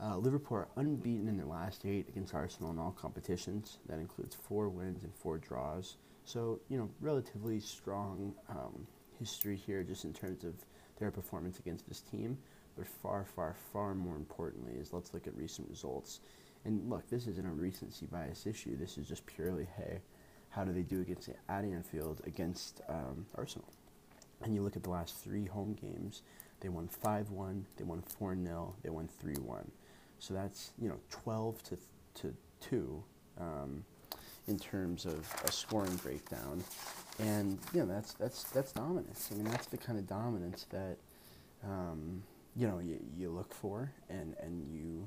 Uh, 0.00 0.16
Liverpool 0.16 0.58
are 0.58 0.68
unbeaten 0.76 1.28
in 1.28 1.36
their 1.36 1.46
last 1.46 1.84
eight 1.84 2.08
against 2.08 2.34
Arsenal 2.34 2.70
in 2.70 2.78
all 2.78 2.92
competitions. 2.92 3.78
That 3.88 3.98
includes 3.98 4.34
four 4.34 4.68
wins 4.68 5.02
and 5.02 5.12
four 5.14 5.38
draws. 5.38 5.96
So 6.24 6.60
you 6.68 6.78
know, 6.78 6.88
relatively 7.00 7.60
strong 7.60 8.34
um, 8.48 8.86
history 9.18 9.56
here, 9.56 9.82
just 9.82 10.04
in 10.04 10.12
terms 10.12 10.44
of 10.44 10.54
their 10.98 11.10
performance 11.10 11.58
against 11.58 11.88
this 11.88 12.00
team. 12.00 12.38
But 12.76 12.86
far, 12.86 13.24
far, 13.24 13.56
far 13.72 13.94
more 13.94 14.14
importantly 14.14 14.74
is 14.74 14.92
let's 14.92 15.12
look 15.12 15.26
at 15.26 15.36
recent 15.36 15.68
results. 15.68 16.20
And 16.64 16.88
look, 16.88 17.08
this 17.10 17.26
isn't 17.26 17.46
a 17.46 17.50
recency 17.50 18.06
bias 18.06 18.46
issue. 18.46 18.76
This 18.76 18.98
is 18.98 19.08
just 19.08 19.26
purely 19.26 19.66
hey 19.76 20.00
how 20.50 20.64
do 20.64 20.72
they 20.72 20.82
do 20.82 21.00
against 21.00 21.28
at 21.28 21.64
Anfield 21.64 22.20
against 22.24 22.80
um, 22.88 23.26
Arsenal? 23.34 23.68
And 24.42 24.54
you 24.54 24.62
look 24.62 24.76
at 24.76 24.82
the 24.82 24.90
last 24.90 25.16
three 25.16 25.46
home 25.46 25.76
games, 25.80 26.22
they 26.60 26.68
won 26.68 26.88
5 26.88 27.30
1, 27.30 27.66
they 27.76 27.84
won 27.84 28.02
4 28.02 28.36
0, 28.36 28.74
they 28.82 28.90
won 28.90 29.08
3 29.20 29.34
1. 29.34 29.70
So 30.18 30.34
that's, 30.34 30.70
you 30.80 30.88
know, 30.88 30.98
12 31.10 31.62
to, 31.64 31.78
to 32.22 32.34
2 32.60 33.02
um, 33.40 33.84
in 34.48 34.58
terms 34.58 35.04
of 35.04 35.26
a 35.44 35.52
scoring 35.52 35.94
breakdown. 35.96 36.62
And, 37.20 37.58
you 37.72 37.80
know, 37.80 37.86
that's, 37.86 38.14
that's, 38.14 38.44
that's 38.44 38.72
dominance. 38.72 39.28
I 39.30 39.36
mean, 39.36 39.44
that's 39.44 39.66
the 39.66 39.76
kind 39.76 39.98
of 39.98 40.06
dominance 40.06 40.66
that, 40.70 40.96
um, 41.64 42.22
you 42.56 42.66
know, 42.66 42.78
you, 42.80 42.98
you 43.16 43.30
look 43.30 43.54
for 43.54 43.92
and, 44.08 44.34
and 44.40 44.66
you, 44.72 45.06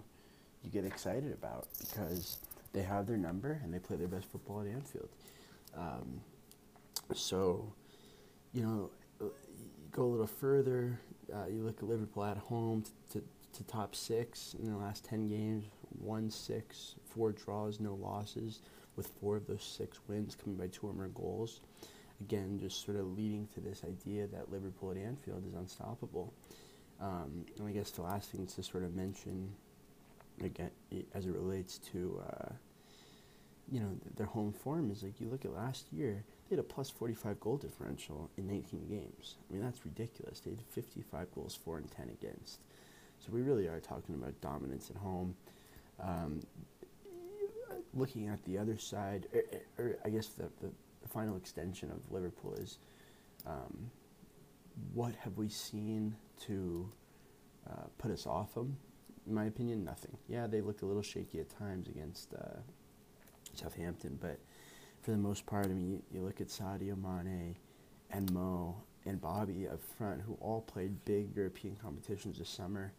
you 0.64 0.70
get 0.70 0.86
excited 0.86 1.34
about 1.34 1.68
because 1.80 2.38
they 2.74 2.82
have 2.82 3.08
their 3.08 3.18
number 3.18 3.60
and 3.64 3.74
they 3.74 3.80
play 3.80 3.98
their 3.98 4.08
best 4.08 4.32
football 4.32 4.62
at 4.62 4.68
Anfield. 4.68 5.10
Um, 5.78 6.22
so, 7.14 7.74
you 8.54 8.64
know, 8.64 8.90
go 9.92 10.04
a 10.04 10.06
little 10.06 10.28
further. 10.28 11.00
Uh, 11.34 11.48
you 11.48 11.64
look 11.64 11.78
at 11.78 11.88
Liverpool 11.88 12.24
at 12.26 12.38
home 12.38 12.84
to, 12.84 13.20
to, 13.20 13.26
to 13.54 13.64
top 13.64 13.96
six 13.96 14.56
in 14.60 14.72
the 14.72 14.78
last 14.78 15.06
10 15.06 15.28
games, 15.28 15.66
one 16.00 16.30
six, 16.30 16.96
four 17.06 17.32
draws, 17.32 17.80
no 17.80 17.96
losses, 17.96 18.62
with 18.96 19.12
four 19.20 19.38
of 19.38 19.48
those 19.48 19.64
six 19.64 20.00
wins 20.08 20.36
coming 20.36 20.58
by 20.58 20.68
two 20.68 20.88
or 20.88 20.94
more 20.94 21.08
goals. 21.08 21.62
Again, 22.20 22.60
just 22.60 22.86
sort 22.86 22.98
of 22.98 23.18
leading 23.18 23.48
to 23.54 23.62
this 23.62 23.84
idea 23.84 24.28
that 24.28 24.52
Liverpool 24.52 24.92
at 24.92 24.98
Anfield 24.98 25.46
is 25.48 25.54
unstoppable. 25.54 26.34
Um, 27.00 27.46
and 27.58 27.68
I 27.68 27.72
guess 27.72 27.90
the 27.92 28.04
last 28.04 28.30
thing 28.30 28.46
to 28.46 28.62
sort 28.64 28.84
of 28.84 28.94
mention, 28.96 29.52
again, 30.44 30.70
as 31.16 31.26
it 31.26 31.32
relates 31.32 31.80
to 31.80 32.22
uh, 32.28 32.54
you 33.72 33.80
know, 33.80 33.98
their 34.18 34.26
home 34.26 34.52
form 34.52 34.92
is 34.92 35.02
like 35.02 35.20
you 35.20 35.30
look 35.30 35.46
at 35.46 35.54
last 35.54 35.88
year, 35.92 36.24
they 36.52 36.58
had 36.58 36.66
a 36.66 36.68
plus 36.68 36.90
45 36.90 37.40
goal 37.40 37.56
differential 37.56 38.30
in 38.38 38.46
19 38.46 38.86
games. 38.90 39.36
I 39.50 39.54
mean, 39.54 39.64
that's 39.64 39.86
ridiculous. 39.86 40.42
They 40.42 40.52
had 40.52 40.60
55 40.60 41.34
goals, 41.34 41.58
4 41.64 41.78
and 41.78 41.90
10 41.90 42.10
against. 42.10 42.60
So 43.20 43.32
we 43.32 43.42
really 43.42 43.68
are 43.68 43.80
talking 43.80 44.16
about 44.16 44.40
dominance 44.42 44.90
at 44.90 44.98
home. 44.98 45.34
Um, 46.02 46.42
looking 47.94 48.28
at 48.28 48.44
the 48.44 48.58
other 48.58 48.78
side, 48.78 49.28
or, 49.34 49.40
er, 49.40 49.44
or 49.78 49.86
er, 49.86 49.88
er, 49.92 50.00
I 50.04 50.10
guess 50.10 50.28
the, 50.28 50.44
the, 50.60 50.70
the, 51.02 51.08
final 51.08 51.38
extension 51.38 51.90
of 51.90 52.00
Liverpool 52.12 52.54
is 52.56 52.80
um, 53.46 53.90
what 54.94 55.14
have 55.16 55.38
we 55.38 55.48
seen 55.48 56.16
to 56.48 56.90
uh, 57.70 57.84
put 57.98 58.12
us 58.12 58.28
off 58.28 58.56
them? 58.56 58.76
In 59.26 59.34
my 59.34 59.46
opinion, 59.46 59.86
nothing. 59.86 60.18
Yeah, 60.28 60.48
they 60.48 60.60
looked 60.60 60.82
a 60.82 60.86
little 60.86 61.02
shaky 61.02 61.40
at 61.40 61.50
times 61.50 61.88
against 61.88 62.34
uh, 62.34 62.60
Southampton. 63.54 64.18
But 64.22 64.38
for 65.02 65.12
the 65.12 65.18
most 65.18 65.46
part, 65.46 65.66
I 65.66 65.70
mean, 65.70 65.90
you, 65.90 66.04
you 66.12 66.22
look 66.22 66.42
at 66.42 66.48
Sadio 66.48 66.96
Mane 66.96 67.56
and 68.12 68.32
Mo 68.34 68.76
and 69.06 69.20
Bobby 69.20 69.68
up 69.68 69.82
front, 69.98 70.22
who 70.22 70.38
all 70.42 70.62
played 70.62 71.04
big 71.06 71.36
European 71.36 71.76
competitions 71.82 72.38
this 72.38 72.50
summer. 72.50 72.94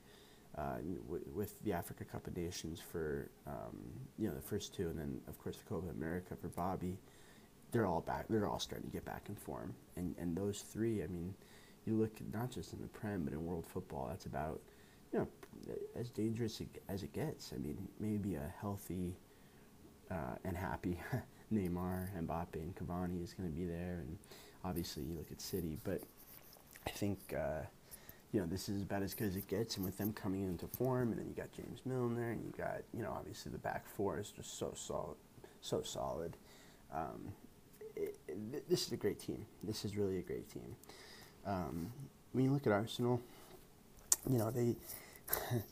Uh, 0.59 0.77
w- 1.07 1.25
with 1.35 1.63
the 1.63 1.73
Africa 1.73 2.05
Cup 2.05 2.27
of 2.27 2.37
Nations 2.37 2.79
for 2.79 3.31
um, 3.47 3.79
you 4.19 4.29
know 4.29 4.35
the 4.35 4.41
first 4.43 4.75
two, 4.75 4.89
and 4.91 4.99
then 4.99 5.19
of 5.27 5.39
course 5.39 5.57
the 5.57 5.65
Copa 5.65 5.89
America 5.89 6.37
for 6.37 6.49
Bobby, 6.49 6.99
they're 7.71 7.87
all 7.87 8.03
back. 8.03 8.27
They're 8.29 8.47
all 8.47 8.59
starting 8.59 8.87
to 8.87 8.93
get 8.93 9.05
back 9.07 9.31
in 9.31 9.35
form, 9.35 9.75
and 9.97 10.15
and 10.19 10.37
those 10.37 10.61
three, 10.61 11.03
I 11.03 11.07
mean, 11.07 11.35
you 11.87 11.95
look 11.95 12.11
not 12.35 12.51
just 12.51 12.75
in 12.75 12.83
the 12.83 12.89
Prem 12.89 13.25
but 13.25 13.33
in 13.33 13.47
world 13.47 13.67
football. 13.67 14.09
That's 14.11 14.27
about 14.27 14.61
you 15.13 15.21
know, 15.21 15.29
as 15.97 16.11
dangerous 16.11 16.61
as 16.89 17.03
it 17.03 17.13
gets. 17.15 17.53
I 17.55 17.59
mean, 17.59 17.89
maybe 17.99 18.35
a 18.35 18.53
healthy 18.61 19.17
uh, 20.11 20.37
and 20.45 20.55
happy 20.55 20.99
Neymar, 21.53 22.09
Mbappe, 22.25 22.55
and 22.55 22.75
Cavani 22.75 23.23
is 23.23 23.35
going 23.35 23.51
to 23.51 23.55
be 23.55 23.65
there, 23.65 24.01
and 24.01 24.19
obviously 24.65 25.05
you 25.05 25.15
look 25.15 25.31
at 25.31 25.41
City, 25.41 25.79
but 25.85 26.03
I 26.87 26.91
think 26.91 27.19
uh, 27.37 27.63
you 28.33 28.41
know 28.41 28.47
this 28.47 28.69
is 28.69 28.83
about 28.83 29.03
as 29.03 29.15
good 29.15 29.29
as 29.29 29.37
it 29.37 29.47
gets, 29.49 29.77
and 29.77 29.85
with 29.85 29.99
them 29.99 30.13
coming 30.13 30.45
into 30.45 30.67
form, 30.67 31.11
and 31.11 31.19
then 31.19 31.29
you 31.29 31.35
got 31.35 31.53
James 31.53 31.81
Milner, 31.85 32.31
and 32.31 32.45
you 32.45 32.53
got 32.57 32.83
you 32.93 33.03
know 33.03 33.13
obviously 33.17 33.53
the 33.53 33.59
back 33.59 33.87
four 33.97 34.19
is 34.19 34.31
just 34.31 34.59
so 34.59 34.73
solid, 34.75 35.17
so 35.61 35.83
solid. 35.83 36.37
Um, 36.93 37.33
it, 37.95 38.17
this 38.69 38.87
is 38.87 38.93
a 38.93 38.97
great 38.97 39.21
team. 39.21 39.47
This 39.63 39.85
is 39.85 39.97
really 39.97 40.19
a 40.19 40.23
great 40.23 40.51
team. 40.51 40.77
Um, 41.47 41.93
when 42.33 42.45
you 42.45 42.53
look 42.53 42.67
at 42.67 42.73
Arsenal, 42.73 43.21
you 44.29 44.39
know 44.39 44.51
they. 44.51 44.77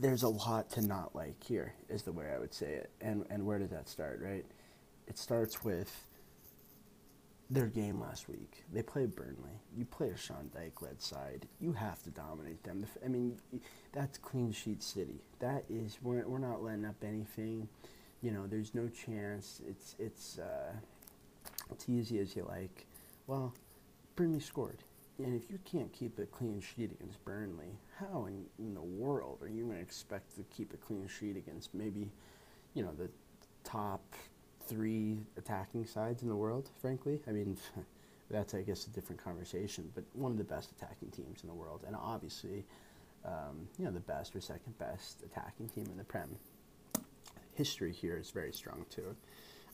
there's 0.00 0.22
a 0.22 0.28
lot 0.28 0.70
to 0.70 0.82
not 0.82 1.14
like 1.14 1.42
here, 1.42 1.74
is 1.88 2.02
the 2.02 2.12
way 2.12 2.26
I 2.34 2.38
would 2.38 2.54
say 2.54 2.66
it. 2.66 2.90
And 3.00 3.24
and 3.30 3.46
where 3.46 3.58
did 3.58 3.70
that 3.70 3.88
start, 3.88 4.20
right? 4.22 4.44
It 5.06 5.18
starts 5.18 5.64
with 5.64 6.06
their 7.48 7.66
game 7.66 8.00
last 8.00 8.28
week. 8.28 8.64
They 8.72 8.82
played 8.82 9.14
Burnley. 9.14 9.60
You 9.76 9.84
play 9.84 10.08
a 10.08 10.16
Sean 10.16 10.50
Dyche 10.54 10.82
led 10.82 11.00
side. 11.00 11.46
You 11.60 11.72
have 11.72 12.02
to 12.02 12.10
dominate 12.10 12.62
them. 12.64 12.84
I 13.04 13.08
mean, 13.08 13.38
that's 13.92 14.18
clean 14.18 14.52
sheet 14.52 14.82
city. 14.82 15.20
That 15.38 15.64
is 15.70 15.98
we're 16.02 16.26
we're 16.26 16.38
not 16.38 16.62
letting 16.62 16.84
up 16.84 17.02
anything. 17.04 17.68
You 18.22 18.32
know, 18.32 18.46
there's 18.46 18.74
no 18.74 18.88
chance. 18.88 19.60
It's 19.68 19.94
it's 19.98 20.38
uh, 20.38 20.72
it's 21.70 21.88
easy 21.88 22.18
as 22.18 22.34
you 22.34 22.44
like. 22.48 22.86
Well, 23.26 23.54
Burnley 24.16 24.40
scored. 24.40 24.78
And 25.18 25.34
if 25.34 25.50
you 25.50 25.58
can't 25.64 25.92
keep 25.92 26.18
a 26.18 26.26
clean 26.26 26.60
sheet 26.60 26.92
against 26.92 27.24
Burnley, 27.24 27.78
how 27.98 28.26
in, 28.26 28.44
in 28.58 28.74
the 28.74 28.82
world 28.82 29.38
are 29.42 29.48
you 29.48 29.64
going 29.64 29.76
to 29.76 29.82
expect 29.82 30.36
to 30.36 30.44
keep 30.54 30.74
a 30.74 30.76
clean 30.76 31.08
sheet 31.08 31.36
against 31.36 31.74
maybe, 31.74 32.10
you 32.74 32.82
know, 32.82 32.92
the 32.92 33.08
top 33.64 34.02
three 34.66 35.18
attacking 35.38 35.86
sides 35.86 36.22
in 36.22 36.28
the 36.28 36.36
world, 36.36 36.68
frankly? 36.80 37.22
I 37.26 37.30
mean, 37.30 37.56
that's, 38.30 38.52
I 38.52 38.60
guess, 38.60 38.86
a 38.86 38.90
different 38.90 39.22
conversation, 39.22 39.90
but 39.94 40.04
one 40.12 40.32
of 40.32 40.38
the 40.38 40.44
best 40.44 40.70
attacking 40.72 41.10
teams 41.10 41.42
in 41.42 41.48
the 41.48 41.54
world. 41.54 41.84
And 41.86 41.96
obviously, 41.96 42.66
um, 43.24 43.68
you 43.78 43.86
know, 43.86 43.92
the 43.92 44.00
best 44.00 44.36
or 44.36 44.40
second 44.42 44.76
best 44.78 45.22
attacking 45.22 45.68
team 45.70 45.86
in 45.90 45.96
the 45.96 46.04
Prem. 46.04 46.36
History 47.54 47.92
here 47.92 48.18
is 48.18 48.30
very 48.30 48.52
strong, 48.52 48.84
too. 48.90 49.16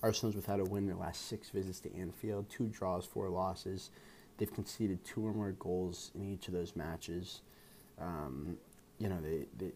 Arsenal's 0.03 0.37
without 0.37 0.61
a 0.61 0.65
win 0.65 0.87
their 0.87 0.97
last 0.97 1.29
six 1.29 1.51
visits 1.51 1.81
to 1.81 1.95
Anfield, 1.97 2.49
two 2.49 2.69
draws, 2.69 3.05
four 3.05 3.29
losses. 3.29 3.91
They've 4.43 4.53
conceded 4.53 5.05
two 5.05 5.25
or 5.25 5.33
more 5.33 5.53
goals 5.53 6.11
in 6.17 6.33
each 6.33 6.49
of 6.49 6.53
those 6.53 6.75
matches. 6.75 7.43
Um, 8.01 8.57
you 8.99 9.09
know, 9.09 9.21
they, 9.21 9.47
they, 9.57 9.71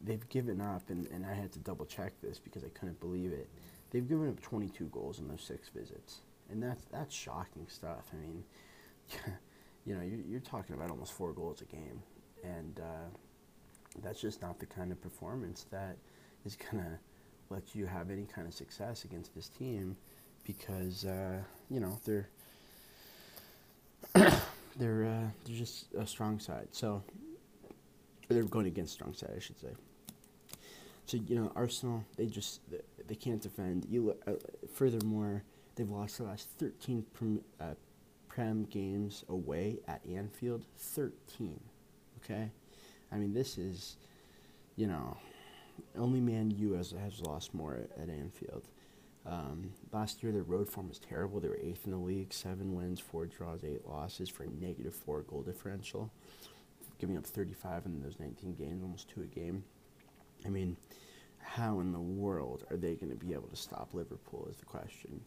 they've 0.00 0.28
given 0.28 0.60
up, 0.60 0.90
and, 0.90 1.08
and 1.08 1.26
I 1.26 1.34
had 1.34 1.50
to 1.54 1.58
double 1.58 1.84
check 1.84 2.12
this 2.22 2.38
because 2.38 2.62
I 2.62 2.68
couldn't 2.68 3.00
believe 3.00 3.32
it. 3.32 3.48
They've 3.90 4.08
given 4.08 4.28
up 4.28 4.40
22 4.40 4.84
goals 4.92 5.18
in 5.18 5.26
those 5.26 5.42
six 5.42 5.70
visits. 5.70 6.20
And 6.52 6.62
that's, 6.62 6.84
that's 6.84 7.12
shocking 7.12 7.66
stuff. 7.66 8.12
I 8.12 8.16
mean, 8.24 8.44
you 9.84 9.96
know, 9.96 10.02
you're, 10.02 10.20
you're 10.20 10.38
talking 10.38 10.76
about 10.76 10.90
almost 10.90 11.14
four 11.14 11.32
goals 11.32 11.60
a 11.60 11.64
game. 11.64 12.00
And 12.44 12.78
uh, 12.78 13.08
that's 14.04 14.20
just 14.20 14.40
not 14.40 14.60
the 14.60 14.66
kind 14.66 14.92
of 14.92 15.02
performance 15.02 15.66
that 15.72 15.96
is 16.44 16.54
going 16.54 16.84
to 16.84 16.96
let 17.50 17.74
you 17.74 17.86
have 17.86 18.08
any 18.08 18.28
kind 18.32 18.46
of 18.46 18.54
success 18.54 19.02
against 19.02 19.34
this 19.34 19.48
team 19.48 19.96
because, 20.44 21.06
uh, 21.06 21.38
you 21.68 21.80
know, 21.80 21.98
they're 22.04 22.28
they're 24.76 25.04
uh, 25.04 25.28
they're 25.44 25.56
just 25.56 25.86
a 25.94 26.06
strong 26.06 26.38
side. 26.38 26.68
So 26.72 27.02
they're 28.28 28.44
going 28.44 28.66
against 28.66 28.94
strong 28.94 29.14
side, 29.14 29.32
I 29.36 29.40
should 29.40 29.60
say. 29.60 29.68
So 31.06 31.18
you 31.18 31.36
know, 31.36 31.52
Arsenal 31.54 32.04
they 32.16 32.26
just 32.26 32.60
they, 33.06 33.14
can't 33.14 33.40
defend. 33.40 33.86
You 33.88 34.16
uh, 34.26 34.32
furthermore, 34.72 35.42
they've 35.76 35.88
lost 35.88 36.18
the 36.18 36.24
last 36.24 36.48
thirteen 36.58 37.04
prem, 37.12 37.40
uh, 37.60 37.74
prem 38.28 38.64
games 38.64 39.24
away 39.28 39.78
at 39.88 40.00
Anfield. 40.06 40.64
Thirteen, 40.76 41.60
okay. 42.22 42.50
I 43.10 43.16
mean, 43.16 43.34
this 43.34 43.58
is, 43.58 43.96
you 44.76 44.86
know, 44.86 45.18
only 45.96 46.20
Man 46.20 46.50
U 46.50 46.72
has 46.72 46.92
has 46.92 47.20
lost 47.20 47.54
more 47.54 47.74
at, 47.74 48.02
at 48.02 48.08
Anfield. 48.08 48.62
Um, 49.24 49.70
last 49.92 50.22
year, 50.22 50.32
their 50.32 50.42
road 50.42 50.68
form 50.68 50.88
was 50.88 50.98
terrible. 50.98 51.40
They 51.40 51.48
were 51.48 51.60
eighth 51.62 51.84
in 51.84 51.92
the 51.92 51.98
league, 51.98 52.32
seven 52.32 52.74
wins, 52.74 53.00
four 53.00 53.26
draws, 53.26 53.62
eight 53.64 53.86
losses 53.86 54.28
for 54.28 54.44
a 54.44 54.48
negative 54.48 54.94
four 54.94 55.22
goal 55.22 55.42
differential, 55.42 56.10
giving 56.98 57.16
up 57.16 57.24
35 57.24 57.86
in 57.86 58.02
those 58.02 58.18
19 58.18 58.54
games, 58.54 58.82
almost 58.82 59.08
two 59.08 59.22
a 59.22 59.26
game. 59.26 59.64
I 60.44 60.48
mean, 60.48 60.76
how 61.38 61.80
in 61.80 61.92
the 61.92 62.00
world 62.00 62.64
are 62.70 62.76
they 62.76 62.94
going 62.94 63.10
to 63.10 63.16
be 63.16 63.32
able 63.32 63.48
to 63.48 63.56
stop 63.56 63.90
Liverpool? 63.92 64.48
Is 64.50 64.56
the 64.56 64.64
question. 64.64 65.20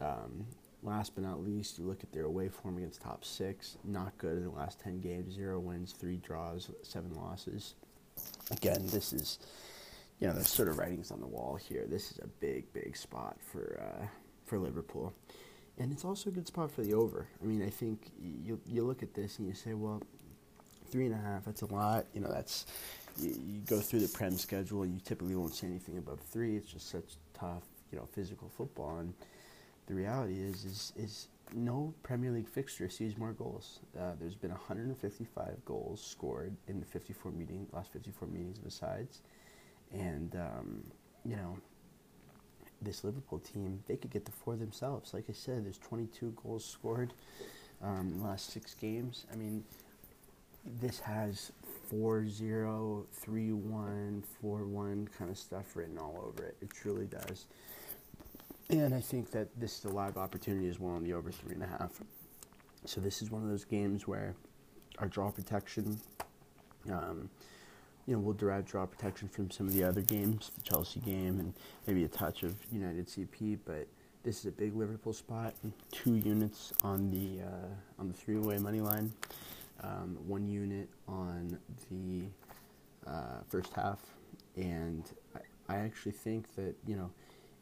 Um, 0.00 0.46
last 0.82 1.14
but 1.14 1.24
not 1.24 1.42
least, 1.42 1.78
you 1.78 1.84
look 1.84 2.02
at 2.02 2.12
their 2.12 2.24
away 2.24 2.48
form 2.48 2.78
against 2.78 3.00
top 3.00 3.24
six. 3.24 3.76
Not 3.84 4.16
good 4.18 4.36
in 4.36 4.44
the 4.44 4.50
last 4.50 4.80
10 4.80 5.00
games. 5.00 5.34
Zero 5.34 5.58
wins, 5.58 5.92
three 5.92 6.18
draws, 6.18 6.70
seven 6.82 7.14
losses. 7.14 7.74
Again, 8.50 8.86
this 8.86 9.12
is 9.12 9.38
you 10.20 10.26
know, 10.26 10.32
there's 10.32 10.48
sort 10.48 10.68
of 10.68 10.78
writings 10.78 11.10
on 11.10 11.20
the 11.20 11.26
wall 11.26 11.56
here. 11.56 11.86
This 11.88 12.10
is 12.10 12.18
a 12.18 12.26
big, 12.26 12.72
big 12.72 12.96
spot 12.96 13.36
for 13.40 13.80
uh, 13.82 14.06
for 14.44 14.58
Liverpool, 14.58 15.12
and 15.78 15.92
it's 15.92 16.04
also 16.04 16.30
a 16.30 16.32
good 16.32 16.46
spot 16.46 16.70
for 16.70 16.82
the 16.82 16.94
over. 16.94 17.28
I 17.42 17.46
mean, 17.46 17.62
I 17.62 17.70
think 17.70 18.10
you 18.18 18.60
you 18.66 18.84
look 18.84 19.02
at 19.02 19.14
this 19.14 19.38
and 19.38 19.46
you 19.46 19.54
say, 19.54 19.74
well, 19.74 20.02
three 20.90 21.06
and 21.06 21.14
a 21.14 21.18
half. 21.18 21.44
That's 21.44 21.62
a 21.62 21.66
lot. 21.66 22.06
You 22.14 22.22
know, 22.22 22.30
that's 22.32 22.66
you, 23.18 23.30
you 23.30 23.60
go 23.66 23.80
through 23.80 24.00
the 24.00 24.08
prem 24.08 24.38
schedule 24.38 24.82
and 24.82 24.94
you 24.94 25.00
typically 25.00 25.34
won't 25.34 25.54
see 25.54 25.66
anything 25.66 25.98
above 25.98 26.20
three. 26.20 26.56
It's 26.56 26.72
just 26.72 26.90
such 26.90 27.16
tough, 27.34 27.64
you 27.92 27.98
know, 27.98 28.08
physical 28.12 28.48
football. 28.48 28.98
And 28.98 29.12
the 29.86 29.94
reality 29.94 30.40
is, 30.40 30.64
is 30.64 30.92
is 30.96 31.28
no 31.54 31.94
Premier 32.02 32.32
League 32.32 32.48
fixture 32.48 32.88
sees 32.88 33.16
more 33.16 33.32
goals. 33.32 33.80
Uh, 33.98 34.12
there's 34.18 34.34
been 34.34 34.50
155 34.50 35.64
goals 35.64 36.02
scored 36.02 36.56
in 36.68 36.80
the 36.80 36.86
54 36.86 37.32
meeting 37.32 37.66
last 37.72 37.92
54 37.92 38.28
meetings 38.28 38.58
of 38.58 38.64
the 38.64 38.70
sides. 38.70 39.20
And, 39.92 40.34
um, 40.34 40.84
you 41.24 41.36
know, 41.36 41.56
this 42.82 43.04
Liverpool 43.04 43.38
team, 43.38 43.82
they 43.86 43.96
could 43.96 44.10
get 44.10 44.24
the 44.24 44.32
four 44.32 44.56
themselves. 44.56 45.14
Like 45.14 45.24
I 45.28 45.32
said, 45.32 45.64
there's 45.64 45.78
22 45.78 46.34
goals 46.42 46.64
scored 46.64 47.12
um, 47.82 48.12
in 48.12 48.18
the 48.18 48.24
last 48.24 48.50
six 48.50 48.74
games. 48.74 49.26
I 49.32 49.36
mean, 49.36 49.64
this 50.80 50.98
has 51.00 51.52
4 51.90 52.28
0, 52.28 53.06
3 53.12 53.52
1, 53.52 54.24
4 54.40 54.64
1 54.64 55.08
kind 55.16 55.30
of 55.30 55.38
stuff 55.38 55.76
written 55.76 55.98
all 55.98 56.24
over 56.26 56.44
it. 56.44 56.56
It 56.60 56.70
truly 56.70 57.06
does. 57.06 57.46
And 58.68 58.92
I 58.92 59.00
think 59.00 59.30
that 59.30 59.48
this 59.58 59.78
is 59.78 59.84
a 59.84 59.90
live 59.90 60.16
opportunity 60.16 60.68
as 60.68 60.80
well 60.80 60.94
on 60.96 61.04
the 61.04 61.12
over 61.12 61.30
3.5. 61.30 61.90
So 62.84 63.00
this 63.00 63.22
is 63.22 63.30
one 63.30 63.42
of 63.42 63.48
those 63.48 63.64
games 63.64 64.08
where 64.08 64.34
our 64.98 65.06
draw 65.06 65.30
protection. 65.30 66.00
Um, 66.90 67.30
you 68.06 68.14
know, 68.14 68.20
we'll 68.20 68.34
derive 68.34 68.66
draw 68.66 68.86
protection 68.86 69.28
from 69.28 69.50
some 69.50 69.66
of 69.66 69.74
the 69.74 69.82
other 69.82 70.00
games, 70.00 70.52
the 70.56 70.62
Chelsea 70.62 71.00
game, 71.00 71.40
and 71.40 71.52
maybe 71.86 72.04
a 72.04 72.08
touch 72.08 72.44
of 72.44 72.54
United 72.72 73.08
CP. 73.08 73.58
But 73.64 73.88
this 74.22 74.38
is 74.38 74.46
a 74.46 74.52
big 74.52 74.76
Liverpool 74.76 75.12
spot. 75.12 75.54
Two 75.90 76.14
units 76.14 76.72
on 76.84 77.10
the 77.10 77.44
uh, 77.44 78.00
on 78.00 78.08
the 78.08 78.14
three-way 78.14 78.58
money 78.58 78.80
line, 78.80 79.12
um, 79.82 80.16
one 80.26 80.48
unit 80.48 80.88
on 81.08 81.58
the 81.90 83.10
uh, 83.10 83.40
first 83.48 83.72
half, 83.72 83.98
and 84.56 85.04
I, 85.34 85.74
I 85.74 85.76
actually 85.78 86.12
think 86.12 86.54
that 86.54 86.74
you 86.86 86.96
know. 86.96 87.10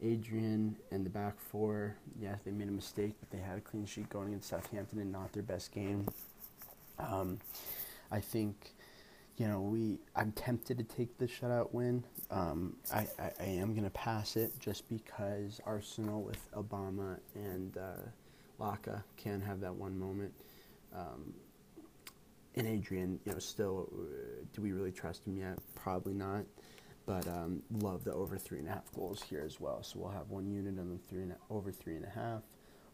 Adrian 0.03 0.76
and 0.90 1.07
the 1.07 1.09
back 1.09 1.40
four, 1.40 1.97
yes, 2.20 2.38
they 2.45 2.51
made 2.51 2.68
a 2.68 2.72
mistake, 2.72 3.14
but 3.20 3.30
they 3.30 3.38
had 3.42 3.57
a 3.57 3.61
clean 3.61 3.86
sheet 3.86 4.11
going 4.11 4.28
against 4.28 4.51
Southampton 4.51 4.99
and 4.99 5.11
not 5.11 5.32
their 5.32 5.42
best 5.42 5.72
game. 5.72 6.07
Um, 6.99 7.38
I 8.11 8.20
think 8.20 8.74
you 9.37 9.49
know, 9.49 9.61
we 9.61 9.99
I'm 10.14 10.32
tempted 10.32 10.78
to 10.78 10.85
take 10.85 11.18
the 11.18 11.26
shutout 11.26 11.72
win. 11.72 12.05
Um, 12.30 12.76
I, 12.93 13.07
I, 13.18 13.30
I, 13.41 13.45
am 13.45 13.72
going 13.72 13.85
to 13.85 13.91
pass 13.91 14.37
it 14.37 14.53
just 14.61 14.89
because 14.89 15.61
Arsenal 15.66 16.22
with 16.22 16.51
Obama 16.53 17.18
and 17.35 17.76
uh, 17.76 18.03
Laca 18.61 19.03
can 19.16 19.41
have 19.41 19.61
that 19.61 19.74
one 19.74 19.99
moment. 19.99 20.32
Um, 20.95 21.35
and 22.55 22.66
Adrian, 22.66 23.18
you 23.24 23.32
know, 23.32 23.39
still, 23.39 23.89
uh, 23.93 24.45
do 24.53 24.62
we 24.62 24.72
really 24.72 24.93
trust 24.93 25.26
him 25.26 25.37
yet? 25.37 25.59
Probably 25.74 26.14
not. 26.14 26.45
But 27.07 27.26
um, 27.26 27.62
love 27.70 28.05
the 28.05 28.12
over 28.12 28.39
three 28.39 28.61
and 28.61 28.68
a 28.68 28.70
half 28.70 28.91
goals 28.95 29.22
here 29.22 29.43
as 29.45 29.61
well. 29.61 29.82
So 29.82 29.99
we'll 29.99 30.12
have 30.12 30.30
one 30.30 30.51
unit 30.51 30.78
on 30.78 30.91
the 30.91 30.99
three 31.09 31.22
and 31.22 31.32
a, 31.32 31.37
over 31.51 31.72
three 31.72 31.97
and 31.97 32.05
a 32.05 32.09
half. 32.09 32.43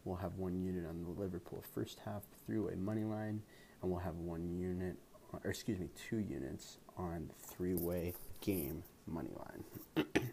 We'll 0.03 0.17
have 0.17 0.35
one 0.37 0.59
unit 0.59 0.85
on 0.89 1.03
the 1.03 1.21
Liverpool 1.21 1.63
first 1.73 1.99
half 2.03 2.23
through 2.45 2.69
a 2.69 2.75
money 2.75 3.03
line, 3.03 3.41
and 3.81 3.91
we'll 3.91 3.99
have 3.99 4.15
one 4.15 4.49
unit 4.59 4.97
or 5.33 5.49
excuse 5.49 5.79
me, 5.79 5.89
two 6.09 6.17
units 6.17 6.77
on 6.97 7.29
three-way 7.39 8.13
game 8.41 8.83
money 9.07 9.31
line. 9.35 9.63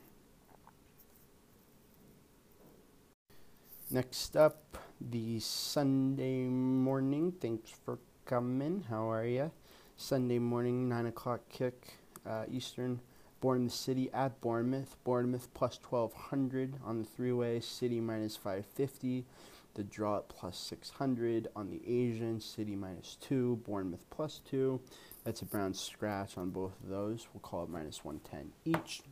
Next 3.90 4.36
up, 4.36 4.76
the 5.00 5.40
Sunday 5.40 6.42
morning. 6.44 7.32
Thanks 7.40 7.70
for 7.70 7.98
coming. 8.26 8.84
How 8.90 9.10
are 9.10 9.24
you? 9.24 9.50
Sunday 9.96 10.38
morning, 10.38 10.88
9 10.88 11.06
o'clock 11.06 11.40
kick 11.48 11.94
uh, 12.26 12.44
Eastern. 12.50 13.00
Bournemouth 13.40 13.72
City 13.72 14.10
at 14.12 14.40
Bournemouth. 14.40 14.96
Bournemouth 15.04 15.48
plus 15.54 15.78
1200 15.88 16.74
on 16.84 16.98
the 16.98 17.04
three 17.04 17.32
way. 17.32 17.60
City 17.60 18.00
minus 18.00 18.36
550. 18.36 19.24
The 19.78 19.84
draw 19.84 20.16
at 20.16 20.28
plus 20.28 20.58
600 20.58 21.46
on 21.54 21.70
the 21.70 21.80
Asian. 21.86 22.40
City 22.40 22.74
minus 22.74 23.16
2. 23.20 23.60
Bournemouth 23.64 24.04
plus 24.10 24.40
2. 24.50 24.80
That's 25.22 25.42
a 25.42 25.44
brown 25.44 25.72
scratch 25.72 26.36
on 26.36 26.50
both 26.50 26.72
of 26.82 26.88
those. 26.88 27.28
We'll 27.32 27.42
call 27.42 27.62
it 27.62 27.70
minus 27.70 28.04
110 28.04 28.50
each. 28.64 29.02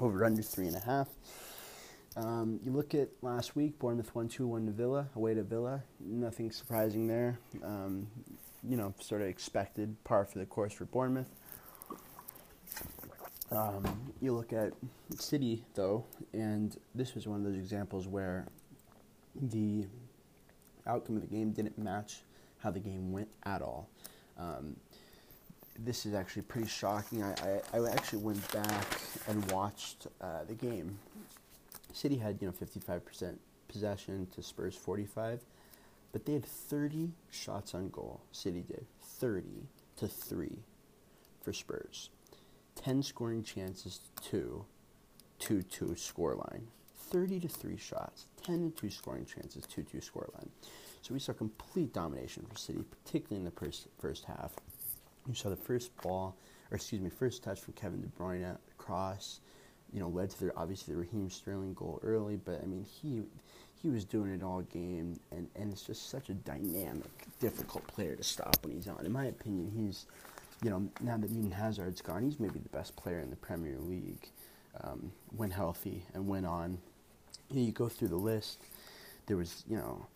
Over 0.00 0.24
under 0.24 0.42
3.5. 0.42 1.06
Um, 2.16 2.58
you 2.64 2.72
look 2.72 2.96
at 2.96 3.10
last 3.22 3.54
week, 3.54 3.78
Bournemouth 3.78 4.12
1 4.12 4.26
2 4.26 4.44
1 4.44 4.66
to 4.66 4.72
Villa, 4.72 5.06
away 5.14 5.34
to 5.34 5.44
Villa. 5.44 5.84
Nothing 6.00 6.50
surprising 6.50 7.06
there. 7.06 7.38
Um, 7.62 8.08
you 8.68 8.76
know, 8.76 8.94
sort 8.98 9.22
of 9.22 9.28
expected 9.28 9.94
par 10.02 10.24
for 10.24 10.40
the 10.40 10.46
course 10.46 10.72
for 10.72 10.84
Bournemouth. 10.84 11.30
Um, 13.52 14.12
you 14.20 14.34
look 14.34 14.52
at 14.52 14.72
City, 15.16 15.62
though, 15.74 16.06
and 16.32 16.76
this 16.92 17.14
was 17.14 17.28
one 17.28 17.38
of 17.38 17.44
those 17.44 17.56
examples 17.56 18.08
where 18.08 18.48
the 19.40 19.86
outcome 20.86 21.16
of 21.16 21.22
the 21.22 21.28
game 21.28 21.52
didn't 21.52 21.78
match 21.78 22.20
how 22.58 22.70
the 22.70 22.80
game 22.80 23.12
went 23.12 23.28
at 23.44 23.62
all. 23.62 23.88
Um, 24.38 24.76
this 25.78 26.06
is 26.06 26.14
actually 26.14 26.42
pretty 26.42 26.68
shocking. 26.68 27.22
I, 27.22 27.32
I, 27.72 27.78
I, 27.78 27.90
actually 27.90 28.20
went 28.20 28.52
back 28.52 28.86
and 29.26 29.50
watched 29.50 30.06
uh, 30.20 30.44
the 30.46 30.54
game. 30.54 30.98
City 31.92 32.16
had 32.16 32.38
you 32.40 32.48
know 32.48 32.52
55% 32.52 33.36
possession 33.68 34.26
to 34.34 34.42
Spurs 34.42 34.76
45, 34.76 35.40
but 36.12 36.24
they 36.26 36.34
had 36.34 36.44
30 36.44 37.12
shots 37.30 37.74
on 37.74 37.88
goal. 37.88 38.20
City 38.32 38.62
did 38.66 38.86
30 39.00 39.66
to 39.96 40.08
three 40.08 40.58
for 41.42 41.52
Spurs. 41.52 42.10
10 42.76 43.02
scoring 43.02 43.42
chances 43.42 44.00
to 44.30 44.64
2 45.38 45.62
2 45.62 45.86
scoreline. 45.94 46.64
30 47.12 47.40
to 47.40 47.48
3 47.48 47.76
shots, 47.76 48.26
10 48.44 48.72
to 48.72 48.80
2 48.80 48.90
scoring 48.90 49.26
chances, 49.26 49.66
2 49.66 49.82
2 49.82 49.98
scoreline. 49.98 50.48
So 51.02 51.12
we 51.12 51.20
saw 51.20 51.32
complete 51.32 51.92
domination 51.92 52.46
for 52.48 52.56
City, 52.56 52.84
particularly 53.04 53.36
in 53.40 53.44
the 53.44 53.50
first, 53.50 53.88
first 54.00 54.24
half. 54.24 54.52
You 55.28 55.34
saw 55.34 55.50
the 55.50 55.56
first 55.56 55.94
ball, 56.02 56.34
or 56.70 56.76
excuse 56.76 57.00
me, 57.00 57.10
first 57.10 57.44
touch 57.44 57.60
from 57.60 57.74
Kevin 57.74 58.00
De 58.00 58.08
Bruyne 58.08 58.56
cross, 58.78 59.40
you 59.92 60.00
know, 60.00 60.08
led 60.08 60.30
to 60.30 60.46
the 60.46 60.56
obviously 60.56 60.94
the 60.94 61.00
Raheem 61.00 61.28
Sterling 61.28 61.74
goal 61.74 62.00
early, 62.02 62.36
but 62.36 62.60
I 62.62 62.66
mean 62.66 62.84
he 62.84 63.22
he 63.82 63.90
was 63.90 64.04
doing 64.04 64.32
it 64.32 64.42
all 64.42 64.62
game, 64.62 65.20
and 65.30 65.48
and 65.54 65.72
it's 65.72 65.82
just 65.82 66.08
such 66.08 66.30
a 66.30 66.34
dynamic, 66.34 67.26
difficult 67.40 67.86
player 67.88 68.16
to 68.16 68.22
stop 68.22 68.56
when 68.62 68.74
he's 68.74 68.88
on. 68.88 69.04
In 69.04 69.12
my 69.12 69.26
opinion, 69.26 69.70
he's 69.76 70.06
you 70.62 70.70
know, 70.70 70.88
now 71.00 71.16
that 71.16 71.30
Eden 71.30 71.50
Hazard's 71.50 72.00
gone, 72.00 72.22
he's 72.22 72.38
maybe 72.38 72.60
the 72.60 72.68
best 72.68 72.94
player 72.96 73.18
in 73.18 73.30
the 73.30 73.36
Premier 73.36 73.78
League 73.80 74.28
um, 74.82 75.12
when 75.36 75.50
healthy 75.50 76.04
and 76.14 76.26
when 76.28 76.44
on. 76.44 76.78
You, 77.52 77.60
know, 77.60 77.66
you 77.66 77.72
go 77.72 77.88
through 77.88 78.08
the 78.08 78.16
list. 78.16 78.60
There 79.26 79.36
was, 79.36 79.64
you 79.68 79.76
know, 79.76 80.06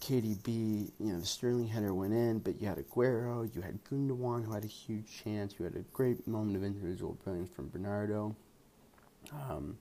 KDB, 0.00 0.90
you 1.00 1.12
know, 1.12 1.20
the 1.20 1.26
Sterling 1.26 1.68
header 1.68 1.92
went 1.92 2.12
in, 2.12 2.38
but 2.38 2.60
you 2.60 2.68
had 2.68 2.78
Aguero, 2.78 3.54
you 3.54 3.60
had 3.60 3.82
Gundogan 3.84 4.44
who 4.44 4.52
had 4.52 4.64
a 4.64 4.68
huge 4.68 5.22
chance, 5.22 5.54
you 5.58 5.64
had 5.64 5.74
a 5.74 5.82
great 5.92 6.26
moment 6.26 6.56
of 6.56 6.64
individual 6.64 7.18
brilliance 7.24 7.50
from 7.54 7.68
Bernardo. 7.68 8.34
Um, 9.32 9.76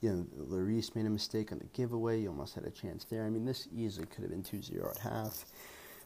you 0.00 0.10
know, 0.10 0.26
Lloris 0.48 0.94
made 0.96 1.06
a 1.06 1.10
mistake 1.10 1.52
on 1.52 1.58
the 1.58 1.66
giveaway. 1.66 2.20
You 2.22 2.30
almost 2.30 2.54
had 2.54 2.64
a 2.64 2.70
chance 2.70 3.04
there. 3.04 3.24
I 3.24 3.30
mean, 3.30 3.44
this 3.44 3.68
easily 3.74 4.06
could 4.06 4.22
have 4.22 4.30
been 4.30 4.42
2 4.42 4.62
0 4.62 4.90
at 4.90 4.98
half. 4.98 5.44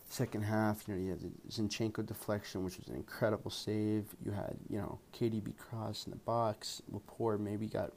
Second 0.08 0.42
half, 0.42 0.86
you 0.86 0.94
know, 0.94 1.00
you 1.00 1.10
had 1.10 1.20
the 1.20 1.30
Zinchenko 1.50 2.04
deflection, 2.06 2.62
which 2.62 2.76
was 2.76 2.88
an 2.88 2.94
incredible 2.94 3.50
save. 3.50 4.04
You 4.24 4.32
had, 4.32 4.56
you 4.68 4.78
know, 4.78 4.98
KDB 5.18 5.56
cross 5.56 6.04
in 6.04 6.10
the 6.10 6.18
box. 6.18 6.82
Laporte 6.92 7.40
maybe 7.40 7.66
got 7.66 7.92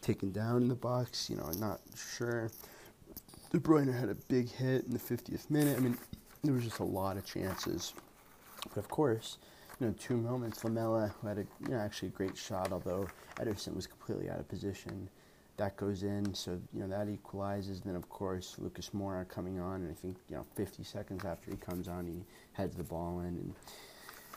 taken 0.00 0.32
down 0.32 0.62
in 0.62 0.68
the 0.68 0.74
box. 0.74 1.28
You 1.30 1.36
know, 1.36 1.44
I'm 1.44 1.60
not 1.60 1.80
sure. 2.16 2.50
De 3.52 3.58
Bruyne 3.58 3.92
had 3.92 4.08
a 4.08 4.14
big 4.14 4.48
hit 4.50 4.84
in 4.84 4.90
the 4.90 4.98
50th 4.98 5.50
minute. 5.50 5.76
I 5.76 5.80
mean, 5.80 5.98
there 6.42 6.54
was 6.54 6.64
just 6.64 6.78
a 6.78 6.84
lot 6.84 7.16
of 7.16 7.24
chances. 7.24 7.94
But 8.68 8.78
of 8.78 8.88
course, 8.88 9.38
you 9.80 9.86
know, 9.86 9.94
two 9.98 10.16
moments. 10.16 10.62
Lamela, 10.64 11.14
who 11.20 11.28
had 11.28 11.38
a, 11.38 11.46
you 11.60 11.70
know, 11.70 11.78
actually 11.78 12.08
a 12.08 12.12
great 12.12 12.36
shot, 12.36 12.72
although 12.72 13.08
Ederson 13.36 13.74
was 13.74 13.86
completely 13.86 14.30
out 14.30 14.38
of 14.38 14.48
position 14.48 15.08
that 15.60 15.76
goes 15.76 16.04
in, 16.04 16.32
so 16.32 16.58
you 16.72 16.80
know 16.80 16.88
that 16.88 17.08
equalizes. 17.10 17.82
Then 17.82 17.94
of 17.94 18.08
course 18.08 18.56
Lucas 18.58 18.90
Moura 18.96 19.28
coming 19.28 19.60
on, 19.60 19.82
and 19.82 19.90
I 19.90 19.94
think 19.94 20.16
you 20.30 20.36
know 20.36 20.46
50 20.56 20.82
seconds 20.82 21.26
after 21.26 21.50
he 21.50 21.56
comes 21.58 21.86
on, 21.86 22.06
he 22.06 22.24
heads 22.54 22.76
the 22.76 22.82
ball 22.82 23.20
in, 23.20 23.26
and 23.26 23.54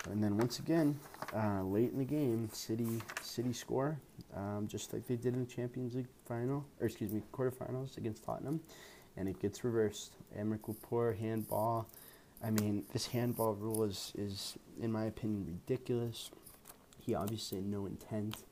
and 0.09 0.23
then 0.23 0.37
once 0.37 0.59
again, 0.59 0.99
uh, 1.33 1.63
late 1.63 1.91
in 1.91 1.97
the 1.97 2.05
game, 2.05 2.49
City 2.51 3.01
City 3.21 3.53
score, 3.53 3.97
um, 4.35 4.67
just 4.67 4.93
like 4.93 5.07
they 5.07 5.15
did 5.15 5.33
in 5.33 5.39
the 5.39 5.45
Champions 5.45 5.95
League 5.95 6.07
final, 6.27 6.65
or 6.79 6.87
excuse 6.87 7.11
me, 7.11 7.21
quarterfinals 7.31 7.97
against 7.97 8.23
Tottenham, 8.23 8.59
and 9.15 9.29
it 9.29 9.39
gets 9.39 9.63
reversed. 9.63 10.13
Aymeric 10.37 10.67
Laporte 10.67 11.17
handball. 11.17 11.87
I 12.43 12.49
mean, 12.49 12.83
this 12.91 13.07
handball 13.07 13.53
rule 13.53 13.83
is 13.83 14.11
is 14.17 14.57
in 14.81 14.91
my 14.91 15.05
opinion 15.05 15.45
ridiculous. 15.45 16.31
He 16.99 17.15
obviously 17.15 17.57
had 17.57 17.65
no 17.65 17.85
intent 17.85 18.43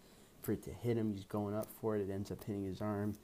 for 0.42 0.54
it 0.54 0.64
to 0.64 0.72
hit 0.72 0.98
him. 0.98 1.14
He's 1.14 1.26
going 1.26 1.56
up 1.56 1.68
for 1.80 1.96
it. 1.96 2.02
It 2.02 2.12
ends 2.12 2.32
up 2.32 2.44
hitting 2.44 2.66
his 2.66 2.82
arm. 2.82 3.16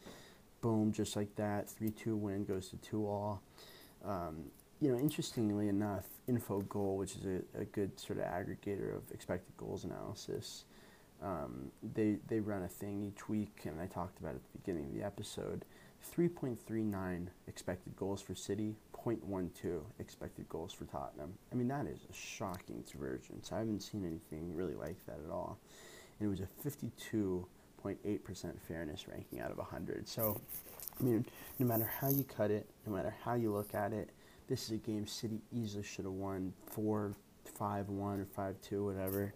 Boom, 0.61 0.91
just 0.91 1.15
like 1.15 1.35
that. 1.35 1.69
3 1.69 1.91
2 1.91 2.15
win 2.15 2.45
goes 2.45 2.69
to 2.69 2.77
2 2.77 3.05
all. 3.05 3.41
Um, 4.03 4.51
you 4.81 4.91
know, 4.91 4.99
interestingly 4.99 5.69
enough, 5.69 6.05
Infogol, 6.29 6.97
which 6.97 7.15
is 7.15 7.25
a, 7.25 7.61
a 7.61 7.65
good 7.65 7.99
sort 7.99 8.19
of 8.19 8.25
aggregator 8.25 8.95
of 8.95 9.03
expected 9.11 9.55
goals 9.57 9.83
analysis, 9.83 10.65
um, 11.23 11.71
they, 11.95 12.17
they 12.27 12.39
run 12.39 12.63
a 12.63 12.67
thing 12.67 13.01
each 13.01 13.27
week, 13.27 13.61
and 13.63 13.81
I 13.81 13.87
talked 13.87 14.19
about 14.19 14.33
it 14.33 14.37
at 14.37 14.51
the 14.53 14.59
beginning 14.59 14.85
of 14.85 14.93
the 14.93 15.03
episode. 15.03 15.65
3.39 16.15 17.27
expected 17.47 17.95
goals 17.95 18.21
for 18.21 18.35
City, 18.35 18.75
0.12 18.93 19.81
expected 19.99 20.47
goals 20.47 20.71
for 20.71 20.85
Tottenham. 20.85 21.33
I 21.51 21.55
mean, 21.55 21.67
that 21.69 21.87
is 21.87 22.01
a 22.09 22.13
shocking 22.13 22.83
divergence. 22.89 23.51
I 23.51 23.57
haven't 23.57 23.81
seen 23.81 24.05
anything 24.05 24.55
really 24.55 24.75
like 24.75 24.97
that 25.07 25.19
at 25.25 25.31
all 25.31 25.57
and 26.19 26.27
it 26.27 26.29
was 26.29 26.39
a 26.39 26.47
52.8% 26.67 28.59
fairness 28.67 29.07
ranking 29.07 29.39
out 29.39 29.51
of 29.51 29.57
100. 29.57 30.07
So, 30.07 30.39
I 30.99 31.03
mean, 31.03 31.25
no 31.59 31.67
matter 31.67 31.89
how 31.99 32.09
you 32.09 32.23
cut 32.23 32.51
it, 32.51 32.67
no 32.85 32.93
matter 32.93 33.13
how 33.23 33.35
you 33.35 33.53
look 33.53 33.73
at 33.75 33.93
it, 33.93 34.09
this 34.47 34.65
is 34.65 34.71
a 34.71 34.77
game 34.77 35.07
City 35.07 35.41
easily 35.51 35.83
should 35.83 36.05
have 36.05 36.13
won 36.13 36.53
4 36.67 37.13
5 37.57 37.89
1 37.89 38.19
or 38.19 38.25
5 38.25 38.55
2, 38.61 38.85
whatever, 38.85 39.33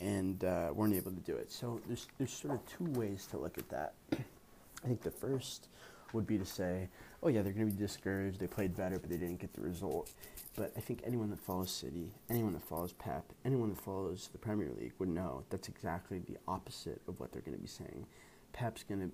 and 0.00 0.44
uh, 0.44 0.70
weren't 0.74 0.94
able 0.94 1.10
to 1.10 1.20
do 1.20 1.34
it. 1.34 1.50
So, 1.50 1.80
there's, 1.86 2.06
there's 2.18 2.32
sort 2.32 2.54
of 2.54 2.60
two 2.66 2.84
ways 2.98 3.26
to 3.30 3.38
look 3.38 3.58
at 3.58 3.68
that. 3.70 3.94
I 4.12 4.86
think 4.86 5.02
the 5.02 5.10
first 5.10 5.68
would 6.12 6.26
be 6.26 6.38
to 6.38 6.44
say, 6.44 6.88
oh, 7.22 7.28
yeah, 7.28 7.42
they're 7.42 7.52
going 7.52 7.68
to 7.68 7.74
be 7.74 7.80
discouraged. 7.80 8.40
They 8.40 8.46
played 8.46 8.76
better, 8.76 8.98
but 8.98 9.10
they 9.10 9.16
didn't 9.16 9.40
get 9.40 9.52
the 9.52 9.60
result. 9.60 10.10
But 10.56 10.72
I 10.76 10.80
think 10.80 11.02
anyone 11.04 11.30
that 11.30 11.38
follows 11.38 11.70
City, 11.70 12.12
anyone 12.30 12.52
that 12.54 12.62
follows 12.62 12.92
Pep, 12.92 13.24
anyone 13.44 13.70
that 13.70 13.80
follows 13.80 14.28
the 14.32 14.38
Premier 14.38 14.70
League 14.78 14.92
would 14.98 15.08
know 15.08 15.44
that's 15.50 15.68
exactly 15.68 16.18
the 16.18 16.36
opposite 16.46 17.00
of 17.06 17.20
what 17.20 17.32
they're 17.32 17.42
going 17.42 17.56
to 17.56 17.62
be 17.62 17.68
saying. 17.68 18.06
Pep's 18.52 18.82
going 18.82 19.00
to, 19.00 19.10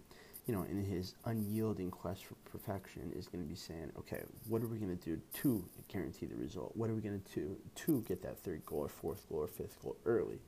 you 0.46 0.54
know, 0.54 0.62
in 0.70 0.84
his 0.84 1.14
unyielding 1.24 1.90
quest 1.90 2.24
for 2.24 2.34
perfection, 2.50 3.12
is 3.16 3.28
going 3.28 3.42
to 3.42 3.48
be 3.48 3.56
saying, 3.56 3.90
okay, 3.98 4.22
what 4.48 4.62
are 4.62 4.66
we 4.66 4.76
going 4.76 4.96
to 4.96 5.04
do 5.04 5.20
to 5.42 5.64
guarantee 5.88 6.26
the 6.26 6.36
result? 6.36 6.72
What 6.76 6.90
are 6.90 6.94
we 6.94 7.00
going 7.00 7.20
to 7.20 7.34
do 7.34 7.56
to 7.76 8.02
get 8.02 8.22
that 8.22 8.38
third 8.38 8.64
goal 8.66 8.80
or 8.80 8.88
fourth 8.88 9.26
goal 9.28 9.40
or 9.40 9.46
fifth 9.46 9.80
goal 9.82 9.96
early? 10.04 10.38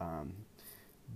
Um, 0.00 0.32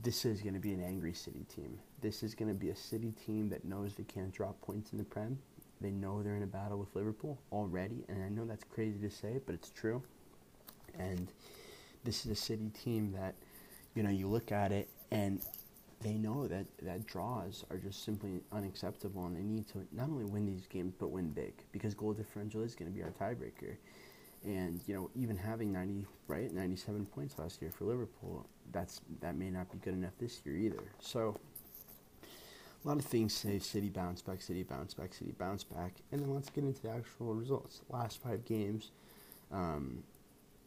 this 0.03 0.25
is 0.25 0.41
going 0.41 0.55
to 0.55 0.61
be 0.61 0.73
an 0.73 0.83
angry 0.83 1.15
City 1.15 1.45
team. 1.55 1.79
This 2.01 2.23
is 2.23 2.35
going 2.35 2.49
to 2.49 2.55
be 2.55 2.71
a 2.71 2.77
City 2.77 3.13
team 3.27 3.49
that 3.49 3.65
knows 3.65 3.95
they 3.95 4.05
can't 4.05 4.33
drop 4.33 4.61
points 4.61 4.93
in 4.93 4.99
the 4.99 5.05
Prem. 5.05 5.39
They 5.81 5.91
know 5.91 6.23
they're 6.23 6.37
in 6.37 6.43
a 6.43 6.47
battle 6.47 6.79
with 6.79 6.95
Liverpool 6.95 7.39
already, 7.53 8.05
and 8.09 8.23
I 8.23 8.29
know 8.29 8.45
that's 8.45 8.65
crazy 8.65 8.99
to 9.01 9.11
say, 9.11 9.41
but 9.45 9.55
it's 9.55 9.71
true. 9.71 10.03
And 10.99 11.29
this 12.05 12.25
is 12.25 12.33
a 12.33 12.37
City 12.37 12.71
team 12.71 13.13
that, 13.13 13.35
you 13.95 14.03
know, 14.03 14.11
you 14.11 14.29
look 14.29 14.53
at 14.53 14.71
it 14.73 14.89
and 15.11 15.41
they 16.01 16.15
know 16.15 16.47
that, 16.47 16.67
that 16.83 17.07
draws 17.07 17.65
are 17.71 17.79
just 17.79 18.05
simply 18.05 18.41
unacceptable, 18.53 19.25
and 19.25 19.37
they 19.37 19.43
need 19.43 19.67
to 19.69 19.87
not 19.93 20.09
only 20.09 20.25
win 20.25 20.47
these 20.47 20.67
games 20.67 20.95
but 20.99 21.11
win 21.11 21.31
big 21.31 21.55
because 21.73 21.95
goal 21.95 22.13
differential 22.13 22.63
is 22.63 22.75
going 22.75 22.91
to 22.91 22.97
be 22.97 23.03
our 23.03 23.11
tiebreaker. 23.11 23.77
And 24.45 24.81
you 24.87 24.95
know, 24.95 25.11
even 25.17 25.37
having 25.37 25.73
90 25.73 26.07
right 26.29 26.53
97 26.53 27.07
points 27.07 27.39
last 27.39 27.61
year 27.61 27.71
for 27.71 27.85
Liverpool, 27.85 28.47
that's 28.73 29.01
that 29.21 29.37
may 29.37 29.51
not 29.51 29.71
be 29.73 29.79
good 29.79 29.95
enough 29.95 30.13
this 30.21 30.41
year 30.45 30.57
either. 30.57 30.83
So 31.01 31.37
a 32.85 32.89
lot 32.89 32.99
of 32.99 33.05
things 33.05 33.33
say 33.35 33.59
City 33.59 33.89
bounce 33.89 34.23
back, 34.23 34.41
City 34.41 34.63
bounce 34.63 34.95
back, 34.95 35.15
City 35.15 35.35
bounce 35.37 35.65
back, 35.65 35.95
and 36.13 36.21
then 36.21 36.33
let's 36.33 36.51
get 36.51 36.63
into 36.63 36.83
the 36.83 36.91
actual 36.91 37.35
results. 37.35 37.81
Last 37.89 38.23
five 38.23 38.45
games, 38.45 38.93
um, 39.51 40.05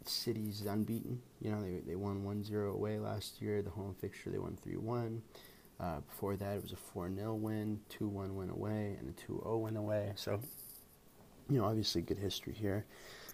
City's 0.05 0.65
unbeaten. 0.65 1.21
You 1.41 1.51
know, 1.51 1.61
they, 1.61 1.81
they 1.85 1.95
won 1.95 2.23
1 2.23 2.43
0 2.43 2.73
away 2.73 2.99
last 2.99 3.41
year. 3.41 3.61
The 3.61 3.69
home 3.69 3.95
fixture, 3.99 4.29
they 4.29 4.37
won 4.37 4.57
3 4.61 4.77
1. 4.77 5.21
Uh, 5.79 5.99
before 6.01 6.35
that, 6.35 6.57
it 6.57 6.61
was 6.61 6.73
a 6.73 6.77
4 6.77 7.11
0 7.13 7.35
win, 7.35 7.79
2 7.89 8.07
1 8.07 8.35
win 8.35 8.49
away, 8.49 8.97
and 8.99 9.09
a 9.09 9.13
2 9.13 9.41
0 9.43 9.57
win 9.57 9.77
away. 9.77 10.13
So, 10.15 10.39
you 11.49 11.57
know, 11.59 11.65
obviously 11.65 12.01
good 12.01 12.19
history 12.19 12.53
here. 12.53 12.85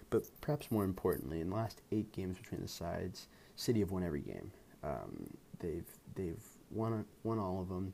But 0.10 0.24
perhaps 0.42 0.70
more 0.72 0.84
importantly, 0.84 1.42
in 1.42 1.50
the 1.50 1.56
last 1.56 1.82
eight 1.92 2.12
games 2.12 2.38
between 2.38 2.62
the 2.62 2.68
sides, 2.68 3.28
City 3.56 3.80
have 3.80 3.92
won 3.92 4.04
every 4.04 4.22
game. 4.22 4.52
Um, 4.84 5.28
they've 5.60 5.88
they've 6.16 6.44
won 6.72 7.06
won 7.24 7.40
all 7.40 7.62
of 7.62 7.70
them. 7.70 7.94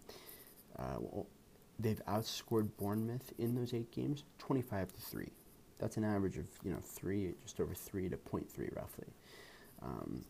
Uh, 0.78 1.24
they've 1.80 2.01
outscored 2.07 2.69
Bournemouth 2.78 3.32
in 3.38 3.55
those 3.55 3.74
eight 3.74 3.91
games, 3.91 4.24
twenty-five 4.39 4.91
to 4.91 5.01
three. 5.01 5.32
That's 5.82 5.98
an 5.98 6.04
average 6.06 6.38
of 6.38 6.46
you 6.64 6.72
know 6.72 6.80
three, 6.82 7.34
just 7.44 7.60
over 7.60 7.74
three 7.74 8.08
to 8.08 8.16
0.3 8.16 8.76
roughly. 8.76 9.08
Um, 9.82 10.24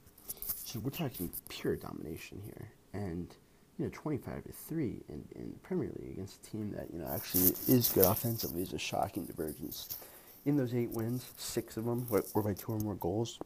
so 0.46 0.80
we're 0.80 0.92
talking 0.92 1.30
pure 1.50 1.76
domination 1.76 2.42
here, 2.46 2.70
and 2.94 3.28
you 3.78 3.86
know 3.86 3.92
25 3.94 4.46
to 4.46 4.52
three 4.54 5.04
in, 5.10 5.26
in 5.36 5.52
the 5.52 5.60
Premier 5.60 5.92
League 6.00 6.14
against 6.14 6.48
a 6.48 6.52
team 6.52 6.72
that 6.78 6.88
you 6.94 7.00
know 7.00 7.08
actually 7.14 7.54
is 7.68 7.92
good 7.94 8.06
offensively 8.06 8.64
is 8.64 8.72
a 8.72 8.80
shocking 8.80 9.26
divergence. 9.26 9.98
In 10.46 10.56
those 10.56 10.74
eight 10.74 10.90
wins, 10.92 11.30
six 11.38 11.78
of 11.78 11.84
them 11.86 12.08
were, 12.10 12.24
were 12.34 12.42
by 12.42 12.54
two 12.54 12.72
or 12.72 12.80
more 12.80 12.96
goals. 12.96 13.38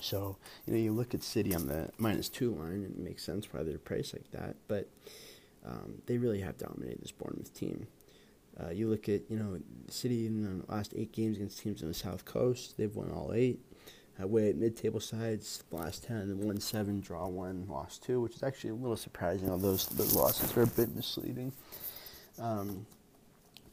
So 0.00 0.36
you 0.66 0.72
know 0.72 0.78
you 0.78 0.92
look 0.92 1.14
at 1.14 1.24
City 1.24 1.52
on 1.52 1.66
the 1.66 1.90
minus 1.98 2.28
two 2.28 2.52
line, 2.54 2.84
and 2.84 2.96
it 2.96 2.98
makes 2.98 3.24
sense 3.24 3.52
why 3.52 3.64
they're 3.64 3.78
priced 3.78 4.14
like 4.14 4.30
that, 4.30 4.54
but. 4.68 4.88
Um, 5.66 6.02
they 6.04 6.18
really 6.18 6.42
have 6.42 6.58
dominated 6.58 7.00
this 7.00 7.10
Bournemouth 7.10 7.54
team. 7.54 7.86
Uh, 8.62 8.70
you 8.70 8.88
look 8.88 9.08
at 9.08 9.22
you 9.30 9.36
know 9.36 9.58
City 9.88 10.26
in 10.26 10.60
the 10.60 10.72
last 10.72 10.92
eight 10.96 11.12
games 11.12 11.36
against 11.36 11.58
teams 11.58 11.82
on 11.82 11.88
the 11.88 11.94
South 11.94 12.24
Coast, 12.24 12.76
they've 12.76 12.94
won 12.94 13.10
all 13.10 13.32
eight. 13.34 13.60
Away 14.20 14.50
at 14.50 14.56
mid-table 14.56 15.00
sides, 15.00 15.64
last 15.72 16.04
ten, 16.04 16.38
won 16.38 16.60
seven, 16.60 17.00
draw 17.00 17.26
one, 17.26 17.66
lost 17.68 18.04
two, 18.04 18.20
which 18.20 18.36
is 18.36 18.44
actually 18.44 18.70
a 18.70 18.74
little 18.74 18.96
surprising. 18.96 19.50
Although 19.50 19.72
those 19.72 19.86
those 19.88 20.14
losses 20.14 20.56
are 20.56 20.62
a 20.62 20.66
bit 20.68 20.94
misleading. 20.94 21.52
Um, 22.38 22.86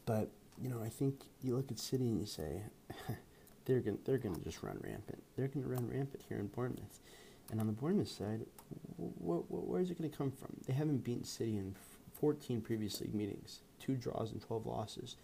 but 0.04 0.28
you 0.60 0.68
know, 0.68 0.82
I 0.82 0.88
think 0.88 1.20
you 1.44 1.54
look 1.56 1.70
at 1.70 1.78
City 1.78 2.08
and 2.08 2.18
you 2.18 2.26
say 2.26 2.62
they're 3.66 3.78
gonna 3.80 3.98
they're 4.04 4.18
gonna 4.18 4.40
just 4.40 4.64
run 4.64 4.80
rampant. 4.82 5.22
They're 5.36 5.46
gonna 5.46 5.68
run 5.68 5.88
rampant 5.88 6.24
here 6.28 6.38
in 6.38 6.48
Bournemouth. 6.48 6.98
And 7.50 7.60
on 7.60 7.66
the 7.66 7.72
Bournemouth 7.72 8.08
side, 8.08 8.46
wh- 8.98 9.44
wh- 9.46 9.68
where 9.68 9.80
is 9.80 9.90
it 9.90 9.98
going 9.98 10.10
to 10.10 10.16
come 10.16 10.30
from? 10.30 10.56
They 10.66 10.72
haven't 10.72 11.04
beaten 11.04 11.24
City 11.24 11.56
in 11.56 11.74
14 12.18 12.60
previous 12.62 13.00
league 13.00 13.14
meetings, 13.14 13.60
two 13.82 13.96
draws 13.96 14.32
and 14.32 14.40
12 14.40 14.66
losses. 14.66 15.16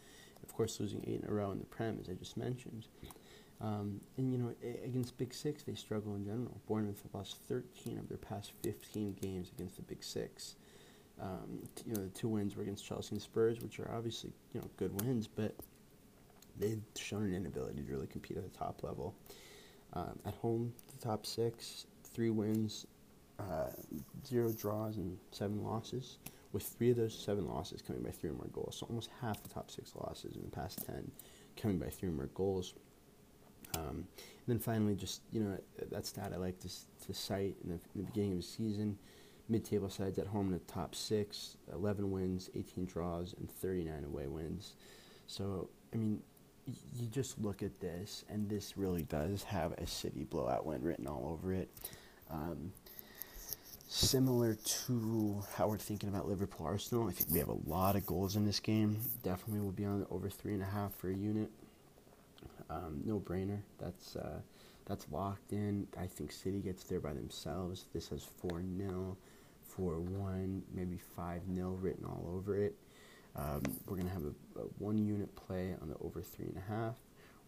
Of 0.42 0.54
course, 0.54 0.78
losing 0.80 1.04
eight 1.06 1.20
in 1.22 1.28
a 1.28 1.32
row 1.32 1.50
in 1.50 1.58
the 1.58 1.64
Prem, 1.64 1.98
as 2.00 2.08
I 2.08 2.14
just 2.14 2.36
mentioned. 2.36 2.86
Um, 3.60 4.00
and, 4.16 4.32
you 4.32 4.38
know, 4.38 4.54
against 4.84 5.18
Big 5.18 5.34
Six, 5.34 5.64
they 5.64 5.74
struggle 5.74 6.14
in 6.14 6.24
general. 6.24 6.60
Bournemouth 6.68 7.02
have 7.02 7.14
lost 7.14 7.36
13 7.48 7.98
of 7.98 8.08
their 8.08 8.18
past 8.18 8.52
15 8.62 9.16
games 9.20 9.50
against 9.50 9.76
the 9.76 9.82
Big 9.82 10.04
Six. 10.04 10.54
Um, 11.20 11.62
t- 11.74 11.84
you 11.86 11.94
know, 11.94 12.04
the 12.04 12.10
two 12.10 12.28
wins 12.28 12.54
were 12.54 12.62
against 12.62 12.86
Chelsea 12.86 13.10
and 13.12 13.22
Spurs, 13.22 13.60
which 13.60 13.80
are 13.80 13.90
obviously, 13.92 14.32
you 14.52 14.60
know, 14.60 14.70
good 14.76 15.00
wins, 15.02 15.26
but 15.26 15.56
they've 16.56 16.80
shown 16.96 17.24
an 17.24 17.34
inability 17.34 17.82
to 17.82 17.92
really 17.92 18.06
compete 18.06 18.36
at 18.36 18.44
the 18.44 18.56
top 18.56 18.82
level. 18.84 19.14
Um, 19.94 20.18
at 20.24 20.34
home, 20.34 20.72
the 20.94 21.04
top 21.04 21.26
six, 21.26 21.86
three 22.04 22.30
wins, 22.30 22.86
uh, 23.40 23.70
zero 24.26 24.52
draws, 24.52 24.96
and 24.96 25.18
seven 25.32 25.64
losses, 25.64 26.18
with 26.52 26.62
three 26.62 26.90
of 26.90 26.96
those 26.96 27.14
seven 27.16 27.46
losses 27.46 27.82
coming 27.82 28.02
by 28.02 28.10
three 28.10 28.30
or 28.30 28.34
more 28.34 28.48
goals. 28.52 28.76
So 28.78 28.86
almost 28.86 29.10
half 29.20 29.42
the 29.42 29.48
top 29.48 29.70
six 29.70 29.94
losses 29.94 30.36
in 30.36 30.42
the 30.42 30.50
past 30.50 30.84
10 30.86 31.10
coming 31.60 31.78
by 31.78 31.88
three 31.88 32.08
or 32.08 32.12
more 32.12 32.30
goals. 32.34 32.74
Um, 33.76 34.06
and 34.16 34.46
then 34.46 34.58
finally, 34.58 34.94
just, 34.94 35.20
you 35.30 35.40
know, 35.40 35.58
that 35.90 36.06
stat 36.06 36.32
I 36.34 36.38
like 36.38 36.58
to, 36.60 36.68
to 37.06 37.12
cite 37.12 37.56
in 37.62 37.70
the, 37.70 37.74
in 37.74 37.80
the 37.96 38.02
beginning 38.04 38.32
of 38.32 38.38
the 38.38 38.42
season 38.44 38.98
mid-table 39.48 39.88
sides 39.88 40.18
at 40.18 40.26
home 40.26 40.46
in 40.46 40.52
the 40.52 40.58
top 40.60 40.94
six, 40.94 41.56
11 41.72 42.10
wins, 42.10 42.50
18 42.54 42.84
draws, 42.84 43.34
and 43.38 43.50
39 43.50 44.04
away 44.04 44.26
wins. 44.26 44.74
So, 45.26 45.68
I 45.92 45.96
mean, 45.96 46.20
you 46.66 47.06
just 47.06 47.38
look 47.40 47.62
at 47.62 47.80
this, 47.80 48.24
and 48.28 48.48
this 48.48 48.76
really 48.76 49.02
does 49.02 49.42
have 49.44 49.72
a 49.72 49.86
city 49.86 50.24
blowout 50.24 50.66
win 50.66 50.82
written 50.82 51.06
all 51.06 51.30
over 51.32 51.52
it. 51.52 51.70
Um, 52.30 52.72
similar 53.88 54.54
to 54.54 55.42
how 55.54 55.66
we're 55.66 55.78
thinking 55.78 56.08
about 56.08 56.28
Liverpool 56.28 56.66
Arsenal, 56.66 57.08
I 57.08 57.12
think 57.12 57.30
we 57.30 57.38
have 57.38 57.48
a 57.48 57.58
lot 57.66 57.96
of 57.96 58.06
goals 58.06 58.36
in 58.36 58.44
this 58.44 58.60
game. 58.60 58.98
Definitely 59.22 59.60
will 59.60 59.72
be 59.72 59.86
on 59.86 60.00
the 60.00 60.06
over 60.08 60.28
three 60.28 60.52
and 60.52 60.62
a 60.62 60.66
half 60.66 60.94
for 60.94 61.08
a 61.08 61.14
unit. 61.14 61.50
Um, 62.70 63.00
no 63.04 63.18
brainer. 63.18 63.60
That's 63.78 64.14
uh, 64.14 64.40
that's 64.84 65.06
locked 65.10 65.52
in. 65.52 65.86
I 65.98 66.06
think 66.06 66.32
City 66.32 66.60
gets 66.60 66.84
there 66.84 67.00
by 67.00 67.14
themselves. 67.14 67.86
This 67.94 68.08
has 68.08 68.22
four 68.22 68.62
0 68.76 69.16
four 69.62 70.00
one, 70.00 70.62
maybe 70.72 70.98
five 71.16 71.42
0 71.54 71.78
written 71.80 72.04
all 72.04 72.34
over 72.36 72.62
it. 72.62 72.74
Um, 73.36 73.62
we're 73.86 73.96
gonna 73.96 74.10
have 74.10 74.24
a, 74.24 74.60
a 74.60 74.64
one 74.78 74.98
unit 74.98 75.34
play 75.34 75.74
on 75.80 75.88
the 75.88 75.96
over 76.00 76.20
three 76.20 76.46
and 76.46 76.58
a 76.58 76.72
half. 76.72 76.96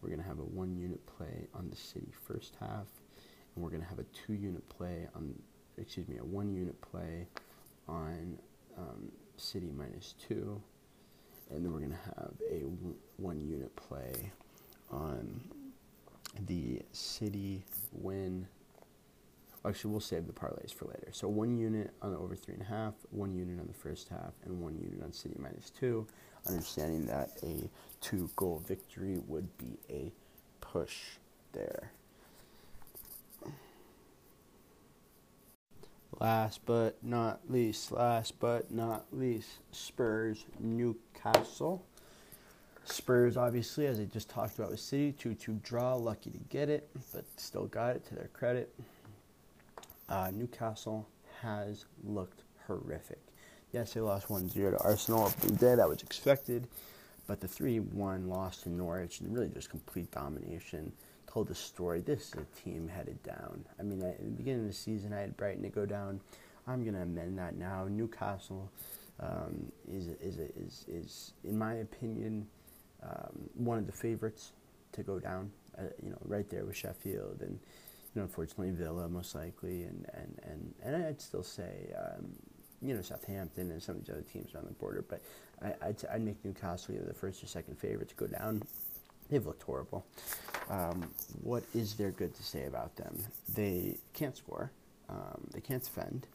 We're 0.01 0.09
gonna 0.09 0.23
have 0.23 0.39
a 0.39 0.43
one 0.43 0.75
unit 0.75 1.05
play 1.05 1.47
on 1.53 1.69
the 1.69 1.75
City 1.75 2.11
first 2.25 2.55
half 2.59 2.87
and 3.55 3.63
we're 3.63 3.71
to 3.71 3.85
have 3.85 3.99
a 3.99 4.05
two 4.25 4.33
unit 4.33 4.67
play 4.69 5.07
on, 5.15 5.33
excuse 5.77 6.07
me, 6.07 6.17
a 6.17 6.23
one 6.23 6.53
unit 6.53 6.79
play 6.81 7.27
on 7.87 8.37
um, 8.77 9.11
City 9.37 9.71
minus 9.75 10.15
two, 10.27 10.61
and 11.49 11.65
then 11.65 11.71
we're 11.73 11.79
going 11.79 11.91
to 11.91 11.97
have 12.15 12.33
a 12.49 12.63
one 13.17 13.41
unit 13.41 13.75
play 13.75 14.31
on 14.91 15.41
the 16.47 16.81
City 16.91 17.63
win. 17.91 18.47
Actually, 19.63 19.91
we'll 19.91 19.99
save 19.99 20.25
the 20.25 20.33
parlays 20.33 20.73
for 20.73 20.85
later. 20.85 21.09
So 21.11 21.27
one 21.27 21.55
unit 21.55 21.91
on 22.01 22.11
the 22.11 22.17
over 22.17 22.35
three 22.35 22.55
and 22.55 22.63
a 22.63 22.65
half, 22.65 22.93
one 23.11 23.35
unit 23.35 23.59
on 23.59 23.67
the 23.67 23.73
first 23.73 24.09
half, 24.09 24.33
and 24.43 24.59
one 24.59 24.79
unit 24.79 25.03
on 25.03 25.13
City 25.13 25.35
minus 25.39 25.69
two. 25.69 26.07
Understanding 26.47 27.05
that 27.05 27.29
a 27.43 27.69
two 27.99 28.29
goal 28.35 28.63
victory 28.67 29.19
would 29.27 29.55
be 29.57 29.77
a 29.89 30.11
push 30.61 30.97
there. 31.53 31.91
Last 36.21 36.63
but 36.67 36.97
not 37.01 37.39
least, 37.49 37.91
last 37.91 38.39
but 38.39 38.69
not 38.69 39.05
least, 39.11 39.49
Spurs 39.71 40.45
Newcastle. 40.59 41.83
Spurs, 42.85 43.37
obviously, 43.37 43.87
as 43.87 43.99
I 43.99 44.03
just 44.03 44.29
talked 44.29 44.59
about 44.59 44.69
with 44.69 44.79
City, 44.79 45.13
2 45.13 45.33
2 45.33 45.53
draw, 45.63 45.95
lucky 45.95 46.29
to 46.29 46.37
get 46.49 46.69
it, 46.69 46.87
but 47.11 47.25
still 47.37 47.65
got 47.65 47.95
it 47.95 48.05
to 48.05 48.13
their 48.13 48.29
credit. 48.33 48.71
Uh, 50.09 50.29
Newcastle 50.31 51.07
has 51.41 51.85
looked 52.03 52.43
horrific. 52.67 53.19
Yes, 53.71 53.93
they 53.93 53.99
lost 53.99 54.29
1 54.29 54.47
0 54.47 54.77
to 54.77 54.77
Arsenal 54.77 55.33
Blue 55.41 55.55
Day, 55.55 55.73
that 55.73 55.89
was 55.89 56.03
expected, 56.03 56.67
but 57.25 57.41
the 57.41 57.47
3 57.47 57.79
1 57.79 58.29
loss 58.29 58.57
to 58.61 58.69
Norwich 58.69 59.21
really 59.23 59.49
just 59.49 59.71
complete 59.71 60.11
domination 60.11 60.91
told 61.31 61.47
the 61.47 61.55
story. 61.55 62.01
This 62.01 62.29
is 62.29 62.33
a 62.35 62.61
team 62.63 62.87
headed 62.87 63.21
down. 63.23 63.63
I 63.79 63.83
mean, 63.83 64.01
at 64.03 64.19
the 64.19 64.25
beginning 64.25 64.61
of 64.61 64.67
the 64.67 64.73
season, 64.73 65.13
I 65.13 65.19
had 65.21 65.37
Brighton 65.37 65.63
to 65.63 65.69
go 65.69 65.85
down. 65.85 66.19
I'm 66.67 66.83
going 66.83 66.95
to 66.95 67.01
amend 67.01 67.37
that 67.37 67.55
now. 67.55 67.87
Newcastle 67.89 68.69
um, 69.19 69.71
is, 69.91 70.07
is, 70.07 70.37
is, 70.37 70.85
is, 70.87 71.33
in 71.43 71.57
my 71.57 71.75
opinion, 71.75 72.47
um, 73.03 73.49
one 73.55 73.77
of 73.77 73.85
the 73.85 73.91
favorites 73.91 74.51
to 74.93 75.03
go 75.03 75.19
down. 75.19 75.51
Uh, 75.77 75.83
you 76.03 76.09
know, 76.09 76.17
right 76.25 76.49
there 76.49 76.65
with 76.65 76.75
Sheffield 76.75 77.37
and, 77.41 77.57
you 78.13 78.19
know, 78.19 78.23
unfortunately 78.23 78.71
Villa 78.71 79.07
most 79.07 79.33
likely, 79.35 79.83
and 79.83 80.05
and 80.13 80.39
and, 80.43 80.73
and 80.83 81.05
I'd 81.05 81.21
still 81.21 81.43
say, 81.43 81.93
um, 81.97 82.27
you 82.81 82.93
know, 82.93 83.01
Southampton 83.01 83.71
and 83.71 83.81
some 83.81 83.95
of 83.95 84.01
these 84.01 84.13
other 84.13 84.21
teams 84.21 84.53
around 84.53 84.67
the 84.67 84.73
border. 84.73 85.05
But 85.07 85.21
I, 85.61 85.87
I'd, 85.87 86.05
I'd 86.11 86.21
make 86.21 86.43
Newcastle 86.43 86.95
either 86.95 87.05
the 87.05 87.13
first 87.13 87.41
or 87.41 87.47
second 87.47 87.79
favorite 87.79 88.09
to 88.09 88.15
go 88.15 88.27
down. 88.27 88.63
They've 89.31 89.45
looked 89.45 89.63
horrible. 89.63 90.05
Um, 90.69 91.09
what 91.41 91.63
is 91.73 91.95
there 91.95 92.11
good 92.11 92.35
to 92.35 92.43
say 92.43 92.65
about 92.65 92.97
them? 92.97 93.17
They 93.55 93.97
can't 94.13 94.35
score. 94.35 94.71
Um, 95.09 95.47
they 95.53 95.61
can't 95.61 95.83
defend. 95.83 96.27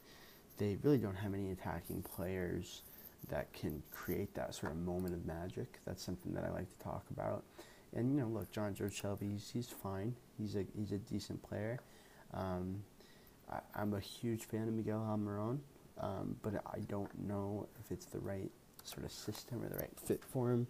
They 0.56 0.78
really 0.82 0.96
don't 0.96 1.14
have 1.14 1.34
any 1.34 1.50
attacking 1.50 2.02
players 2.16 2.80
that 3.28 3.52
can 3.52 3.82
create 3.92 4.34
that 4.34 4.54
sort 4.54 4.72
of 4.72 4.78
moment 4.78 5.12
of 5.12 5.26
magic. 5.26 5.78
That's 5.84 6.02
something 6.02 6.32
that 6.32 6.44
I 6.44 6.50
like 6.50 6.70
to 6.78 6.84
talk 6.84 7.04
about. 7.10 7.44
And 7.94 8.14
you 8.14 8.20
know, 8.20 8.28
look, 8.28 8.50
Jonjo 8.50 8.90
Shelvey, 8.90 9.32
he's, 9.32 9.50
he's 9.52 9.68
fine. 9.68 10.14
He's 10.38 10.56
a 10.56 10.64
he's 10.76 10.92
a 10.92 10.98
decent 10.98 11.42
player. 11.42 11.78
Um, 12.32 12.82
I, 13.50 13.82
am 13.82 13.92
a 13.94 14.00
huge 14.00 14.44
fan 14.44 14.62
of 14.68 14.74
Miguel 14.74 14.98
Almiron, 14.98 15.58
um, 16.00 16.36
but 16.42 16.54
I 16.66 16.80
don't 16.88 17.26
know 17.26 17.68
if 17.84 17.92
it's 17.92 18.06
the 18.06 18.18
right 18.18 18.50
sort 18.84 19.04
of 19.04 19.12
system 19.12 19.62
or 19.62 19.68
the 19.68 19.76
right 19.76 20.00
fit 20.04 20.22
for 20.24 20.50
him. 20.50 20.66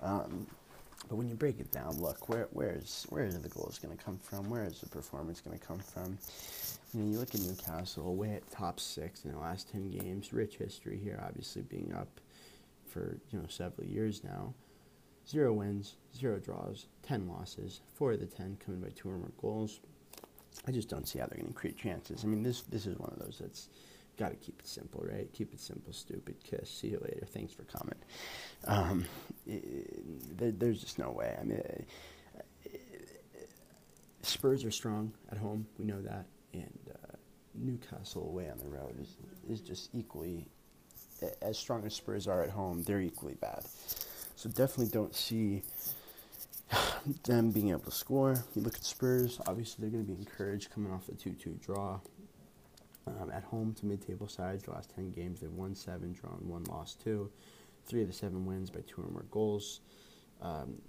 Um, 0.00 0.46
but 1.08 1.16
when 1.16 1.28
you 1.28 1.34
break 1.34 1.60
it 1.60 1.70
down, 1.70 1.98
look, 2.00 2.28
where 2.28 2.48
where's 2.52 3.06
where 3.10 3.24
is 3.24 3.38
the 3.40 3.48
goals 3.48 3.78
going 3.78 3.96
to 3.96 4.02
come 4.02 4.18
from? 4.18 4.48
Where 4.48 4.64
is 4.64 4.80
the 4.80 4.88
performance 4.88 5.40
going 5.40 5.58
to 5.58 5.64
come 5.64 5.78
from? 5.78 6.18
You 6.94 7.00
know, 7.00 7.10
you 7.10 7.18
look 7.18 7.34
at 7.34 7.40
Newcastle 7.40 8.06
away 8.06 8.34
at 8.34 8.50
top 8.50 8.80
six 8.80 9.24
in 9.24 9.32
the 9.32 9.38
last 9.38 9.70
ten 9.70 9.90
games. 9.90 10.32
Rich 10.32 10.56
history 10.56 10.98
here, 11.02 11.22
obviously 11.26 11.62
being 11.62 11.94
up 11.94 12.08
for 12.86 13.18
you 13.30 13.38
know 13.38 13.46
several 13.48 13.86
years 13.86 14.22
now. 14.24 14.54
Zero 15.28 15.52
wins, 15.52 15.94
zero 16.16 16.38
draws, 16.38 16.86
ten 17.02 17.28
losses. 17.28 17.80
Four 17.94 18.12
of 18.12 18.20
the 18.20 18.26
ten 18.26 18.56
coming 18.64 18.80
by 18.80 18.88
two 18.94 19.08
or 19.08 19.18
more 19.18 19.32
goals. 19.40 19.80
I 20.66 20.70
just 20.70 20.88
don't 20.88 21.08
see 21.08 21.18
how 21.18 21.26
they're 21.26 21.38
going 21.40 21.52
to 21.52 21.58
create 21.58 21.78
chances. 21.78 22.24
I 22.24 22.26
mean, 22.26 22.42
this 22.42 22.62
this 22.62 22.86
is 22.86 22.98
one 22.98 23.10
of 23.10 23.18
those 23.18 23.38
that's 23.40 23.68
got 24.18 24.30
to 24.30 24.36
keep 24.36 24.60
it 24.60 24.66
simple, 24.66 25.04
right? 25.04 25.32
Keep 25.32 25.54
it 25.54 25.60
simple, 25.60 25.92
stupid. 25.92 26.36
Kiss. 26.44 26.70
See 26.70 26.88
you 26.88 27.00
later. 27.02 27.26
Thanks 27.26 27.52
for 27.52 27.64
coming. 27.64 27.98
Um, 28.66 29.04
it, 29.46 30.38
there, 30.38 30.52
there's 30.52 30.80
just 30.80 30.98
no 30.98 31.10
way. 31.10 31.36
I 31.40 31.44
mean, 31.44 31.58
it, 31.58 31.88
Spurs 34.22 34.64
are 34.64 34.70
strong 34.70 35.12
at 35.30 35.38
home. 35.38 35.66
We 35.78 35.84
know 35.84 36.00
that, 36.02 36.26
and 36.54 36.78
uh, 36.90 37.16
Newcastle 37.54 38.28
away 38.28 38.48
on 38.50 38.58
the 38.58 38.68
road 38.68 38.94
is 39.00 39.16
is 39.48 39.60
just 39.60 39.90
equally 39.92 40.46
as 41.40 41.58
strong 41.58 41.84
as 41.84 41.94
Spurs 41.94 42.28
are 42.28 42.42
at 42.42 42.50
home. 42.50 42.82
They're 42.82 43.00
equally 43.00 43.34
bad. 43.34 43.64
So 44.36 44.48
definitely 44.48 44.88
don't 44.92 45.14
see 45.14 45.62
them 47.24 47.50
being 47.50 47.70
able 47.70 47.80
to 47.80 47.90
score. 47.90 48.44
You 48.54 48.62
look 48.62 48.76
at 48.76 48.84
Spurs. 48.84 49.40
Obviously, 49.46 49.82
they're 49.82 49.90
going 49.90 50.04
to 50.06 50.12
be 50.12 50.18
encouraged 50.18 50.70
coming 50.72 50.92
off 50.92 51.08
a 51.08 51.14
two-two 51.14 51.58
draw. 51.64 52.00
Um, 53.06 53.32
at 53.32 53.42
home 53.42 53.74
to 53.74 53.86
mid-table 53.86 54.28
sides, 54.28 54.64
the 54.64 54.70
last 54.70 54.94
ten 54.94 55.10
games 55.10 55.40
they've 55.40 55.50
won 55.50 55.74
seven, 55.74 56.12
drawn 56.12 56.38
one, 56.42 56.64
lost 56.64 57.02
two. 57.02 57.30
Three 57.84 58.02
of 58.02 58.06
the 58.06 58.14
seven 58.14 58.46
wins 58.46 58.70
by 58.70 58.80
two 58.86 59.02
or 59.02 59.10
more 59.10 59.24
goals. 59.30 59.80
Um, 60.40 60.80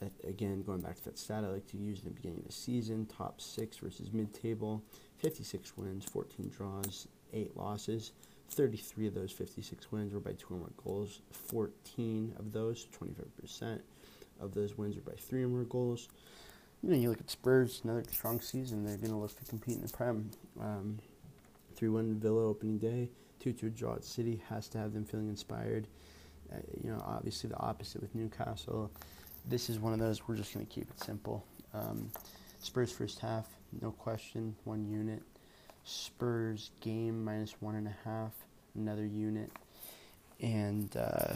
that 0.00 0.12
again, 0.26 0.62
going 0.62 0.80
back 0.80 0.96
to 0.96 1.04
that 1.04 1.18
stat 1.18 1.44
I 1.44 1.48
like 1.48 1.66
to 1.68 1.76
use 1.76 2.00
in 2.00 2.04
the 2.04 2.10
beginning 2.10 2.38
of 2.38 2.46
the 2.46 2.52
season, 2.52 3.06
top 3.06 3.40
six 3.40 3.78
versus 3.78 4.12
mid-table, 4.12 4.82
56 5.18 5.76
wins, 5.76 6.04
14 6.04 6.50
draws, 6.50 7.08
eight 7.32 7.56
losses. 7.56 8.12
33 8.50 9.06
of 9.06 9.14
those 9.14 9.32
56 9.32 9.90
wins 9.90 10.12
were 10.12 10.20
by 10.20 10.32
two 10.32 10.54
or 10.54 10.58
more 10.58 10.72
goals. 10.84 11.20
14 11.32 12.34
of 12.38 12.52
those, 12.52 12.86
25% 12.86 13.80
of 14.40 14.52
those 14.52 14.76
wins 14.76 14.96
were 14.96 15.02
by 15.02 15.16
three 15.16 15.42
or 15.42 15.48
more 15.48 15.64
goals. 15.64 16.08
You 16.82 16.90
know, 16.90 16.96
you 16.96 17.08
look 17.10 17.20
at 17.20 17.30
Spurs, 17.30 17.80
another 17.84 18.04
strong 18.10 18.40
season. 18.40 18.84
They're 18.84 18.96
going 18.96 19.10
to 19.10 19.16
look 19.16 19.38
to 19.38 19.44
compete 19.46 19.76
in 19.76 19.82
the 19.82 19.88
Prem. 19.88 20.30
Um, 20.60 20.98
3 21.82 21.88
1 21.88 22.20
Villa 22.20 22.46
opening 22.46 22.78
day, 22.78 23.10
2 23.40 23.52
2 23.52 23.70
draw 23.70 23.94
at 23.94 24.04
City 24.04 24.40
has 24.48 24.68
to 24.68 24.78
have 24.78 24.92
them 24.92 25.04
feeling 25.04 25.28
inspired. 25.28 25.88
Uh, 26.52 26.58
you 26.80 26.88
know, 26.88 27.02
obviously 27.04 27.50
the 27.50 27.56
opposite 27.56 28.00
with 28.00 28.14
Newcastle. 28.14 28.88
This 29.48 29.68
is 29.68 29.80
one 29.80 29.92
of 29.92 29.98
those, 29.98 30.28
we're 30.28 30.36
just 30.36 30.54
going 30.54 30.64
to 30.64 30.72
keep 30.72 30.88
it 30.88 31.00
simple. 31.00 31.44
Um, 31.74 32.08
Spurs 32.60 32.92
first 32.92 33.18
half, 33.18 33.48
no 33.80 33.90
question, 33.90 34.54
one 34.62 34.86
unit. 34.86 35.24
Spurs 35.82 36.70
game 36.78 37.24
minus 37.24 37.56
one 37.58 37.74
and 37.74 37.88
a 37.88 37.96
half, 38.04 38.30
another 38.76 39.04
unit. 39.04 39.50
And 40.40 40.96
uh, 40.96 41.34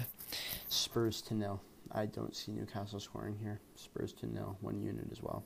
Spurs 0.68 1.22
to 1.22 1.34
nil. 1.34 1.60
I 1.90 2.06
don't 2.06 2.36
see 2.36 2.52
Newcastle 2.52 3.00
scoring 3.00 3.36
here. 3.42 3.58
Spurs 3.74 4.12
to 4.20 4.32
nil, 4.32 4.56
one 4.60 4.80
unit 4.80 5.08
as 5.10 5.20
well. 5.20 5.42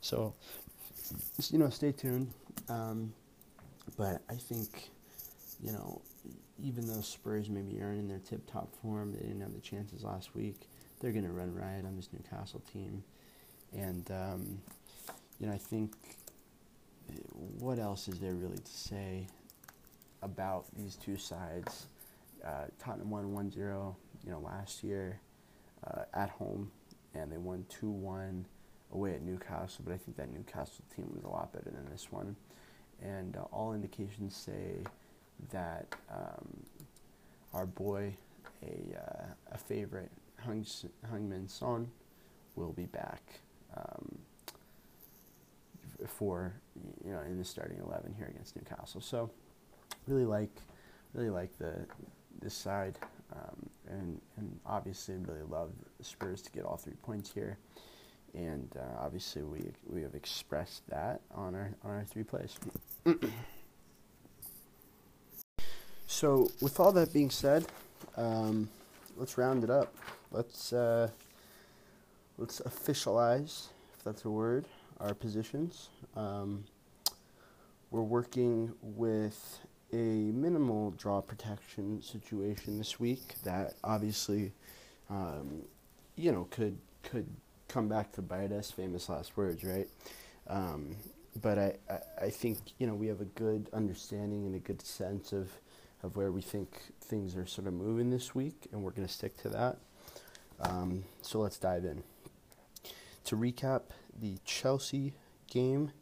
So, 0.00 0.34
you 1.48 1.58
know, 1.60 1.70
stay 1.70 1.92
tuned. 1.92 2.32
Um, 2.68 3.12
but 3.96 4.22
I 4.28 4.34
think, 4.34 4.90
you 5.62 5.72
know, 5.72 6.00
even 6.62 6.86
though 6.86 7.00
Spurs 7.00 7.48
maybe 7.50 7.80
aren't 7.82 7.98
in 7.98 8.08
their 8.08 8.18
tip 8.18 8.50
top 8.50 8.74
form, 8.82 9.12
they 9.12 9.20
didn't 9.20 9.40
have 9.40 9.54
the 9.54 9.60
chances 9.60 10.04
last 10.04 10.34
week, 10.34 10.68
they're 11.00 11.12
going 11.12 11.26
to 11.26 11.32
run 11.32 11.54
riot 11.54 11.84
on 11.84 11.96
this 11.96 12.08
Newcastle 12.12 12.62
team. 12.72 13.02
And, 13.76 14.08
um, 14.10 14.60
you 15.40 15.46
know, 15.46 15.52
I 15.52 15.58
think 15.58 15.94
what 17.58 17.78
else 17.78 18.08
is 18.08 18.18
there 18.20 18.34
really 18.34 18.58
to 18.58 18.72
say 18.72 19.26
about 20.22 20.66
these 20.76 20.96
two 20.96 21.16
sides? 21.16 21.86
Uh, 22.44 22.66
Tottenham 22.78 23.10
won 23.10 23.32
1 23.32 23.50
0, 23.50 23.96
you 24.24 24.30
know, 24.30 24.40
last 24.40 24.84
year 24.84 25.20
uh, 25.86 26.02
at 26.14 26.30
home, 26.30 26.70
and 27.14 27.30
they 27.30 27.38
won 27.38 27.64
2 27.68 27.88
1 27.88 28.46
away 28.92 29.14
at 29.14 29.22
Newcastle, 29.22 29.84
but 29.84 29.94
I 29.94 29.96
think 29.96 30.16
that 30.16 30.32
Newcastle 30.32 30.84
team 30.94 31.10
was 31.14 31.24
a 31.24 31.28
lot 31.28 31.52
better 31.52 31.70
than 31.70 31.88
this 31.90 32.08
one. 32.10 32.36
And 33.02 33.36
uh, 33.36 33.42
all 33.52 33.72
indications 33.72 34.36
say 34.36 34.84
that 35.50 35.94
um, 36.10 36.62
our 37.52 37.66
boy, 37.66 38.14
a, 38.62 38.96
uh, 38.96 39.24
a 39.52 39.58
favorite, 39.58 40.10
Hung, 40.38 40.64
Heung-min 41.10 41.48
Son, 41.48 41.90
will 42.56 42.72
be 42.72 42.86
back. 42.86 43.22
Um, 43.76 44.18
for 46.06 46.52
you 47.04 47.12
know 47.12 47.20
in 47.20 47.38
the 47.38 47.44
starting 47.44 47.78
eleven 47.78 48.14
here 48.16 48.26
against 48.26 48.56
Newcastle. 48.56 49.00
So 49.00 49.30
really 50.06 50.24
like 50.24 50.50
really 51.14 51.30
like 51.30 51.56
the 51.58 51.86
this 52.40 52.54
side, 52.54 52.98
um, 53.32 53.68
and 53.88 54.20
and 54.36 54.58
obviously 54.66 55.16
really 55.16 55.46
love 55.48 55.70
the 55.98 56.04
Spurs 56.04 56.42
to 56.42 56.50
get 56.50 56.64
all 56.64 56.76
three 56.76 56.96
points 57.02 57.30
here, 57.32 57.58
and 58.34 58.68
uh, 58.76 59.00
obviously 59.00 59.42
we 59.42 59.60
we 59.86 60.02
have 60.02 60.14
expressed 60.14 60.88
that 60.88 61.20
on 61.34 61.54
our 61.54 61.74
on 61.84 61.90
our 61.90 62.04
three 62.04 62.24
plays. 62.24 62.56
so 66.06 66.50
with 66.60 66.80
all 66.80 66.92
that 66.92 67.12
being 67.12 67.30
said, 67.30 67.66
um, 68.16 68.68
let's 69.16 69.36
round 69.36 69.64
it 69.64 69.70
up. 69.70 69.94
Let's 70.30 70.72
uh, 70.72 71.08
let's 72.38 72.60
officialize, 72.60 73.68
if 73.96 74.04
that's 74.04 74.24
a 74.24 74.30
word, 74.30 74.66
our 75.00 75.14
positions. 75.14 75.90
Um, 76.16 76.64
we're 77.90 78.02
working 78.02 78.72
with 78.80 79.58
a 79.92 80.32
minimal 80.32 80.92
draw 80.92 81.20
protection 81.20 82.00
situation 82.00 82.78
this 82.78 82.98
week 82.98 83.34
that 83.44 83.74
obviously, 83.84 84.52
um, 85.10 85.62
you 86.16 86.32
know, 86.32 86.48
could 86.50 86.78
could 87.02 87.26
come 87.72 87.88
back 87.88 88.12
to 88.12 88.22
bite 88.22 88.52
us. 88.52 88.70
Famous 88.70 89.08
last 89.08 89.36
words, 89.36 89.64
right? 89.64 89.88
Um, 90.48 90.96
but 91.40 91.58
I, 91.58 91.76
I, 91.88 92.24
I 92.26 92.30
think 92.30 92.58
you 92.78 92.86
know 92.86 92.94
we 92.94 93.06
have 93.08 93.20
a 93.20 93.26
good 93.26 93.68
understanding 93.72 94.46
and 94.46 94.54
a 94.54 94.58
good 94.58 94.82
sense 94.82 95.32
of 95.32 95.50
of 96.02 96.16
where 96.16 96.32
we 96.32 96.42
think 96.42 96.92
things 97.00 97.36
are 97.36 97.46
sort 97.46 97.66
of 97.66 97.74
moving 97.74 98.10
this 98.10 98.34
week, 98.34 98.66
and 98.72 98.82
we're 98.82 98.90
going 98.90 99.06
to 99.06 99.12
stick 99.12 99.36
to 99.38 99.48
that. 99.48 99.78
Um, 100.60 101.04
so 101.22 101.40
let's 101.40 101.58
dive 101.58 101.84
in. 101.84 102.02
To 103.24 103.36
recap, 103.36 103.82
the 104.20 104.36
Chelsea 104.44 105.14
game 105.48 105.92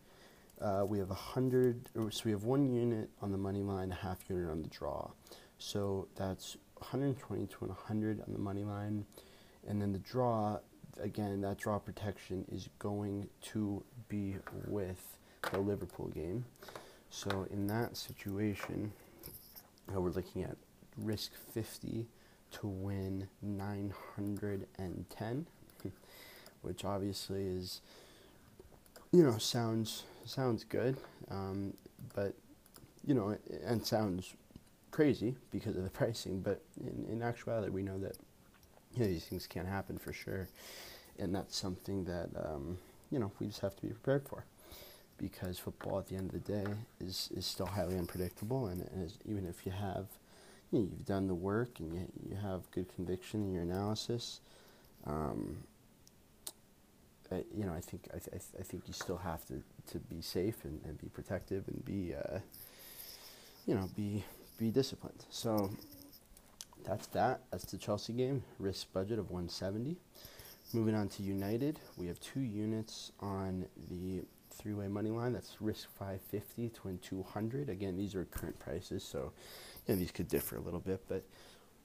uh, 0.60 0.84
we 0.86 0.98
have 0.98 1.10
a 1.10 1.14
hundred, 1.14 1.88
so 2.10 2.22
we 2.24 2.30
have 2.32 2.44
one 2.44 2.68
unit 2.68 3.08
on 3.22 3.32
the 3.32 3.38
money 3.38 3.62
line, 3.62 3.92
a 3.92 3.94
half 3.94 4.18
unit 4.28 4.50
on 4.50 4.62
the 4.62 4.68
draw. 4.68 5.10
So 5.58 6.08
that's 6.16 6.56
120 6.78 7.46
to 7.46 7.64
100 7.64 8.20
on 8.20 8.32
the 8.32 8.38
money 8.38 8.64
line, 8.64 9.06
and 9.66 9.80
then 9.80 9.92
the 9.92 9.98
draw, 9.98 10.58
again, 11.00 11.40
that 11.42 11.58
draw 11.58 11.78
protection 11.78 12.44
is 12.50 12.68
going 12.78 13.28
to 13.42 13.82
be 14.08 14.36
with 14.66 15.18
the 15.52 15.58
Liverpool 15.58 16.08
game. 16.08 16.44
So 17.10 17.46
in 17.50 17.66
that 17.68 17.96
situation, 17.96 18.92
uh, 19.94 20.00
we're 20.00 20.10
looking 20.10 20.44
at 20.44 20.56
risk 20.96 21.32
50 21.52 22.06
to 22.52 22.66
win 22.66 23.28
910, 23.42 25.46
which 26.62 26.84
obviously 26.84 27.46
is, 27.46 27.80
you 29.12 29.22
know, 29.22 29.38
sounds 29.38 30.04
sounds 30.24 30.64
good, 30.64 30.96
um, 31.30 31.74
but 32.14 32.34
you 33.04 33.14
know, 33.14 33.36
and 33.64 33.84
sounds 33.84 34.34
crazy 34.90 35.36
because 35.50 35.76
of 35.76 35.84
the 35.84 35.90
pricing. 35.90 36.40
But 36.40 36.62
in, 36.80 37.06
in 37.10 37.22
actuality, 37.22 37.70
we 37.70 37.82
know 37.82 37.98
that 37.98 38.16
you 38.94 39.00
know 39.02 39.06
these 39.06 39.24
things 39.24 39.46
can 39.46 39.66
happen 39.66 39.98
for 39.98 40.12
sure, 40.12 40.48
and 41.18 41.34
that's 41.34 41.56
something 41.56 42.04
that 42.04 42.28
um, 42.36 42.78
you 43.10 43.18
know 43.18 43.30
we 43.38 43.46
just 43.46 43.60
have 43.60 43.76
to 43.76 43.82
be 43.82 43.88
prepared 43.88 44.26
for, 44.28 44.44
because 45.18 45.58
football 45.58 45.98
at 45.98 46.08
the 46.08 46.16
end 46.16 46.32
of 46.32 46.44
the 46.44 46.52
day 46.52 46.66
is 47.00 47.30
is 47.36 47.46
still 47.46 47.66
highly 47.66 47.96
unpredictable, 47.96 48.66
and, 48.66 48.82
and 48.92 49.12
even 49.24 49.46
if 49.46 49.64
you 49.66 49.72
have 49.72 50.06
you 50.70 50.78
know, 50.78 50.88
you've 50.90 51.06
done 51.06 51.26
the 51.26 51.34
work 51.34 51.80
and 51.80 51.92
you 51.94 52.06
you 52.28 52.36
have 52.36 52.70
good 52.70 52.94
conviction 52.94 53.42
in 53.42 53.52
your 53.52 53.62
analysis. 53.62 54.40
Um, 55.06 55.64
uh, 57.32 57.36
you 57.56 57.64
know, 57.64 57.72
I 57.72 57.80
think 57.80 58.08
I, 58.12 58.18
th- 58.18 58.42
I 58.58 58.62
think 58.62 58.88
you 58.88 58.92
still 58.92 59.18
have 59.18 59.44
to, 59.46 59.62
to 59.92 59.98
be 59.98 60.20
safe 60.20 60.64
and, 60.64 60.80
and 60.84 60.98
be 61.00 61.08
protective 61.08 61.68
and 61.68 61.84
be, 61.84 62.12
uh, 62.14 62.38
you 63.66 63.74
know, 63.74 63.88
be 63.94 64.24
be 64.58 64.70
disciplined. 64.70 65.24
So 65.30 65.70
that's 66.84 67.06
that. 67.08 67.42
That's 67.50 67.64
the 67.64 67.78
Chelsea 67.78 68.12
game. 68.12 68.42
Risk 68.58 68.92
budget 68.92 69.18
of 69.18 69.30
170. 69.30 69.96
Moving 70.72 70.94
on 70.94 71.08
to 71.08 71.22
United, 71.22 71.80
we 71.96 72.06
have 72.06 72.20
two 72.20 72.40
units 72.40 73.10
on 73.18 73.66
the 73.90 74.22
three-way 74.50 74.86
money 74.86 75.10
line. 75.10 75.32
That's 75.32 75.56
risk 75.60 75.88
550 75.98 76.68
to 76.68 76.80
win 76.84 76.98
200. 76.98 77.68
Again, 77.68 77.96
these 77.96 78.14
are 78.14 78.24
current 78.26 78.56
prices, 78.60 79.02
so 79.02 79.32
know, 79.88 79.96
these 79.96 80.12
could 80.12 80.28
differ 80.28 80.56
a 80.56 80.60
little 80.60 80.78
bit, 80.78 81.02
but 81.08 81.24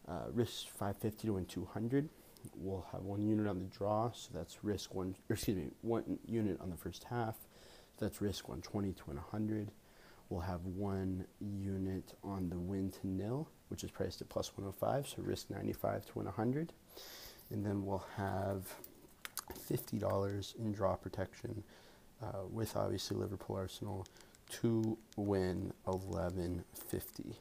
uh, 0.08 0.30
risk 0.32 0.68
550 0.68 1.28
to 1.28 1.34
win 1.34 1.46
200 1.46 2.10
we'll 2.56 2.86
have 2.92 3.04
one 3.04 3.22
unit 3.22 3.48
on 3.48 3.60
the 3.60 3.66
draw, 3.66 4.12
so 4.12 4.30
that's 4.34 4.64
risk 4.64 4.94
one, 4.94 5.16
excuse 5.30 5.58
me, 5.58 5.70
one 5.82 6.20
unit 6.26 6.60
on 6.62 6.70
the 6.70 6.78
first 6.78 7.06
half, 7.06 7.36
so 7.98 8.06
that's 8.06 8.22
risk 8.22 8.48
120 8.48 8.94
to 8.94 9.04
win 9.08 9.18
100. 9.18 9.72
We'll 10.30 10.42
have 10.42 10.66
one 10.66 11.26
unit 11.40 12.14
on 12.24 12.50
the 12.50 12.58
win 12.58 12.92
to 12.92 13.08
nil, 13.08 13.48
which 13.70 13.84
is 13.84 13.92
priced 13.92 14.22
at 14.22 14.30
plus 14.30 14.52
105, 14.56 15.08
so 15.08 15.22
risk 15.22 15.50
95 15.50 16.06
to 16.08 16.12
100. 16.14 16.74
And 17.52 17.66
then 17.66 17.86
we'll 17.86 18.06
have 18.18 18.74
$50 19.70 20.56
in 20.58 20.72
draw 20.72 20.96
protection 20.96 21.64
uh, 22.24 22.46
with 22.50 22.76
obviously 22.76 23.18
Liverpool 23.18 23.56
Arsenal 23.56 24.06
to 24.62 24.98
win 25.16 25.74
1150. 25.84 27.40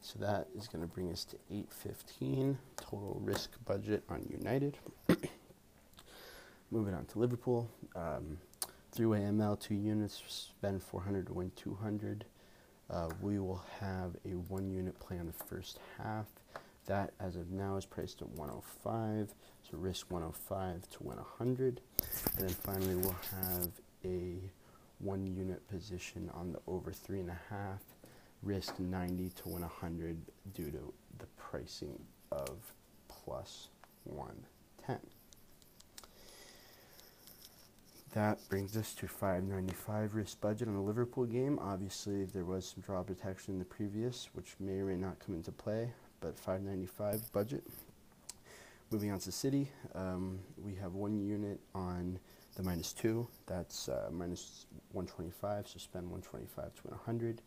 So 0.00 0.18
that 0.18 0.48
is 0.56 0.68
going 0.68 0.82
to 0.82 0.88
bring 0.88 1.12
us 1.12 1.24
to 1.26 1.36
815 1.50 2.58
total 2.76 3.20
risk 3.22 3.50
budget 3.64 4.02
on 4.08 4.26
United. 4.28 4.78
Moving 6.70 6.94
on 6.94 7.04
to 7.06 7.18
Liverpool. 7.18 7.70
Um, 7.94 8.38
Three-way 8.92 9.20
ML, 9.20 9.58
two 9.58 9.74
units, 9.74 10.22
spend 10.28 10.82
400 10.82 11.28
to 11.28 11.32
win 11.32 11.50
200. 11.56 12.26
Uh, 12.92 13.08
we 13.22 13.38
will 13.38 13.62
have 13.80 14.16
a 14.26 14.30
one 14.48 14.70
unit 14.70 14.98
play 15.00 15.18
on 15.18 15.26
the 15.26 15.44
first 15.44 15.78
half. 15.98 16.26
That, 16.86 17.12
as 17.20 17.36
of 17.36 17.50
now, 17.50 17.76
is 17.76 17.86
priced 17.86 18.20
at 18.20 18.28
105. 18.30 19.34
So 19.62 19.78
risk 19.78 20.10
105 20.10 20.90
to 20.90 21.02
win 21.02 21.16
100. 21.16 21.80
And 22.36 22.48
then 22.48 22.54
finally, 22.54 22.96
we'll 22.96 23.16
have 23.40 23.70
a 24.04 24.36
one 24.98 25.26
unit 25.26 25.66
position 25.68 26.30
on 26.34 26.52
the 26.52 26.58
over 26.66 26.92
three 26.92 27.20
and 27.20 27.30
a 27.30 27.40
half. 27.48 27.80
Risk 28.42 28.78
90 28.78 29.30
to 29.30 29.48
win 29.48 29.62
100 29.62 30.20
due 30.52 30.70
to 30.70 30.92
the 31.18 31.26
pricing 31.38 31.98
of 32.30 32.58
plus 33.08 33.68
110. 34.04 34.98
That 38.12 38.46
brings 38.50 38.76
us 38.76 38.92
to 38.96 39.08
595 39.08 40.14
risk 40.14 40.38
budget 40.42 40.68
on 40.68 40.74
the 40.74 40.82
Liverpool 40.82 41.24
game. 41.24 41.58
Obviously, 41.58 42.24
there 42.26 42.44
was 42.44 42.66
some 42.68 42.82
draw 42.82 43.02
protection 43.02 43.54
in 43.54 43.58
the 43.58 43.64
previous, 43.64 44.28
which 44.34 44.54
may 44.60 44.80
or 44.80 44.84
may 44.84 44.96
not 44.96 45.18
come 45.18 45.34
into 45.34 45.50
play, 45.50 45.90
but 46.20 46.38
595 46.38 47.32
budget. 47.32 47.64
Moving 48.90 49.12
on 49.12 49.18
to 49.20 49.32
City, 49.32 49.70
um, 49.94 50.40
we 50.62 50.74
have 50.74 50.92
one 50.92 51.18
unit 51.18 51.58
on 51.74 52.18
the 52.54 52.62
minus 52.62 52.92
two. 52.92 53.26
That's 53.46 53.88
uh, 53.88 54.10
minus 54.12 54.66
125, 54.92 55.68
so 55.68 55.78
spend 55.78 56.04
125 56.10 56.74
to 56.74 56.88
100. 56.88 57.40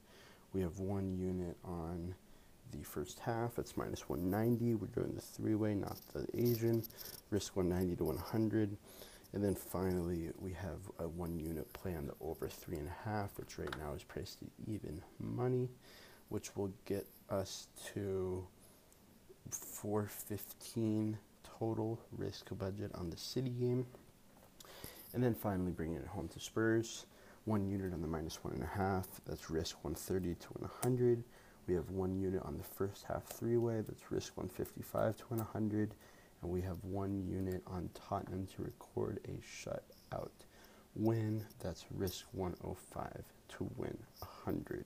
We 0.54 0.62
have 0.62 0.80
one 0.80 1.16
unit 1.16 1.58
on 1.64 2.16
the 2.72 2.84
first 2.84 3.20
half. 3.20 3.54
That's 3.56 3.78
minus 3.78 4.10
190. 4.10 4.74
We're 4.74 4.88
doing 4.88 5.14
the 5.14 5.22
three-way, 5.22 5.76
not 5.76 5.98
the 6.12 6.26
Asian. 6.34 6.82
Risk 7.30 7.56
190 7.56 7.98
to 7.98 8.04
100. 8.04 8.78
And 9.36 9.44
then 9.44 9.54
finally, 9.54 10.30
we 10.40 10.54
have 10.54 10.80
a 10.98 11.10
one 11.10 11.38
unit 11.38 11.72
play 11.74 11.94
on 11.94 12.08
the 12.08 12.14
over 12.22 12.48
three 12.48 12.78
and 12.78 12.88
a 12.88 13.10
half, 13.10 13.38
which 13.38 13.60
right 13.60 13.78
now 13.78 13.94
is 13.94 14.02
priced 14.02 14.42
at 14.42 14.48
even 14.66 15.02
money, 15.20 15.68
which 16.30 16.56
will 16.56 16.72
get 16.86 17.06
us 17.30 17.68
to 17.94 18.48
415 19.52 21.18
total 21.60 22.00
risk 22.14 22.48
budget 22.58 22.92
on 22.96 23.10
the 23.10 23.18
city 23.18 23.50
game. 23.50 23.86
And 25.14 25.22
then 25.22 25.36
finally 25.36 25.72
bringing 25.74 25.98
it 25.98 26.08
home 26.08 26.30
to 26.30 26.40
Spurs, 26.40 27.06
one 27.44 27.68
unit 27.68 27.94
on 27.94 28.02
the 28.02 28.08
minus 28.08 28.42
one 28.42 28.54
and 28.54 28.64
a 28.64 28.68
half, 28.68 29.08
that's 29.28 29.50
risk 29.50 29.84
130 29.84 30.36
to 30.36 30.48
100. 30.60 31.26
We 31.68 31.74
have 31.74 31.90
one 31.90 32.18
unit 32.18 32.42
on 32.44 32.58
the 32.58 32.64
first 32.64 33.04
half 33.04 33.26
three 33.26 33.58
way, 33.58 33.82
that's 33.86 34.12
risk 34.12 34.38
155 34.38 35.18
to 35.18 35.24
100 35.26 35.94
and 36.42 36.52
we 36.52 36.62
have 36.62 36.78
one 36.84 37.26
unit 37.28 37.62
on 37.68 37.90
Tottenham 37.94 38.48
to 38.56 38.64
record 38.64 39.20
a 39.26 39.40
shutout 39.42 40.30
win. 40.96 41.44
That's 41.62 41.86
risk 41.92 42.26
105 42.32 43.24
to 43.50 43.70
win 43.78 43.98
100 44.20 44.86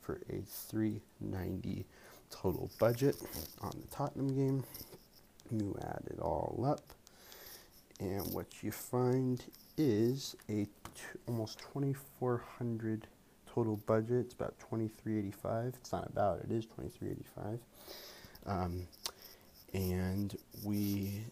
for 0.00 0.20
a 0.30 0.42
390 0.42 1.86
total 2.30 2.70
budget 2.78 3.16
on 3.60 3.72
the 3.80 3.86
Tottenham 3.94 4.34
game. 4.34 4.64
You 5.50 5.76
add 5.82 6.02
it 6.06 6.20
all 6.20 6.64
up, 6.66 6.92
and 7.98 8.32
what 8.32 8.62
you 8.62 8.70
find 8.70 9.42
is 9.76 10.36
a 10.48 10.64
t- 10.64 10.70
almost 11.26 11.58
2400 11.58 13.08
total 13.52 13.76
budget. 13.86 14.26
It's 14.26 14.34
about 14.34 14.58
2385. 14.60 15.74
It's 15.80 15.92
not 15.92 16.06
about, 16.06 16.40
it 16.40 16.52
is 16.52 16.66
2385. 16.66 17.58
Um, 18.46 18.86
and 19.72 20.36
we 20.64 21.24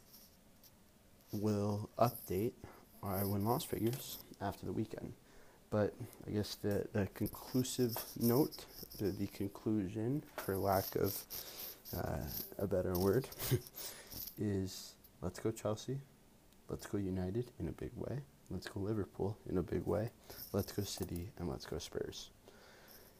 will 1.32 1.89
update 1.99 2.53
our 3.03 3.26
win 3.26 3.45
loss 3.45 3.64
figures 3.64 4.18
after 4.41 4.66
the 4.66 4.72
weekend. 4.72 5.12
But 5.70 5.95
I 6.26 6.30
guess 6.30 6.55
the, 6.55 6.86
the 6.93 7.07
conclusive 7.14 7.95
note, 8.18 8.64
the, 8.99 9.11
the 9.11 9.26
conclusion, 9.26 10.22
for 10.36 10.57
lack 10.57 10.97
of 10.97 11.14
uh, 11.97 12.18
a 12.59 12.66
better 12.66 12.95
word, 12.99 13.28
is 14.39 14.95
let's 15.20 15.39
go 15.39 15.51
Chelsea, 15.51 15.99
let's 16.68 16.86
go 16.86 16.97
United 16.97 17.51
in 17.61 17.68
a 17.68 17.72
big 17.72 17.91
way, 17.97 18.20
let's 18.51 18.66
go 18.66 18.80
Liverpool 18.80 19.36
in 19.51 19.59
a 19.59 19.62
big 19.62 19.84
way, 19.86 20.11
let's 20.53 20.72
go 20.72 20.82
City, 20.84 21.28
and 21.39 21.49
let's 21.49 21.66
go 21.66 21.78
Spurs. 21.78 22.30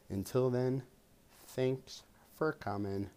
Until 0.09 0.49
then, 0.49 0.81
thanks 1.49 2.01
for 2.35 2.53
coming. 2.53 3.09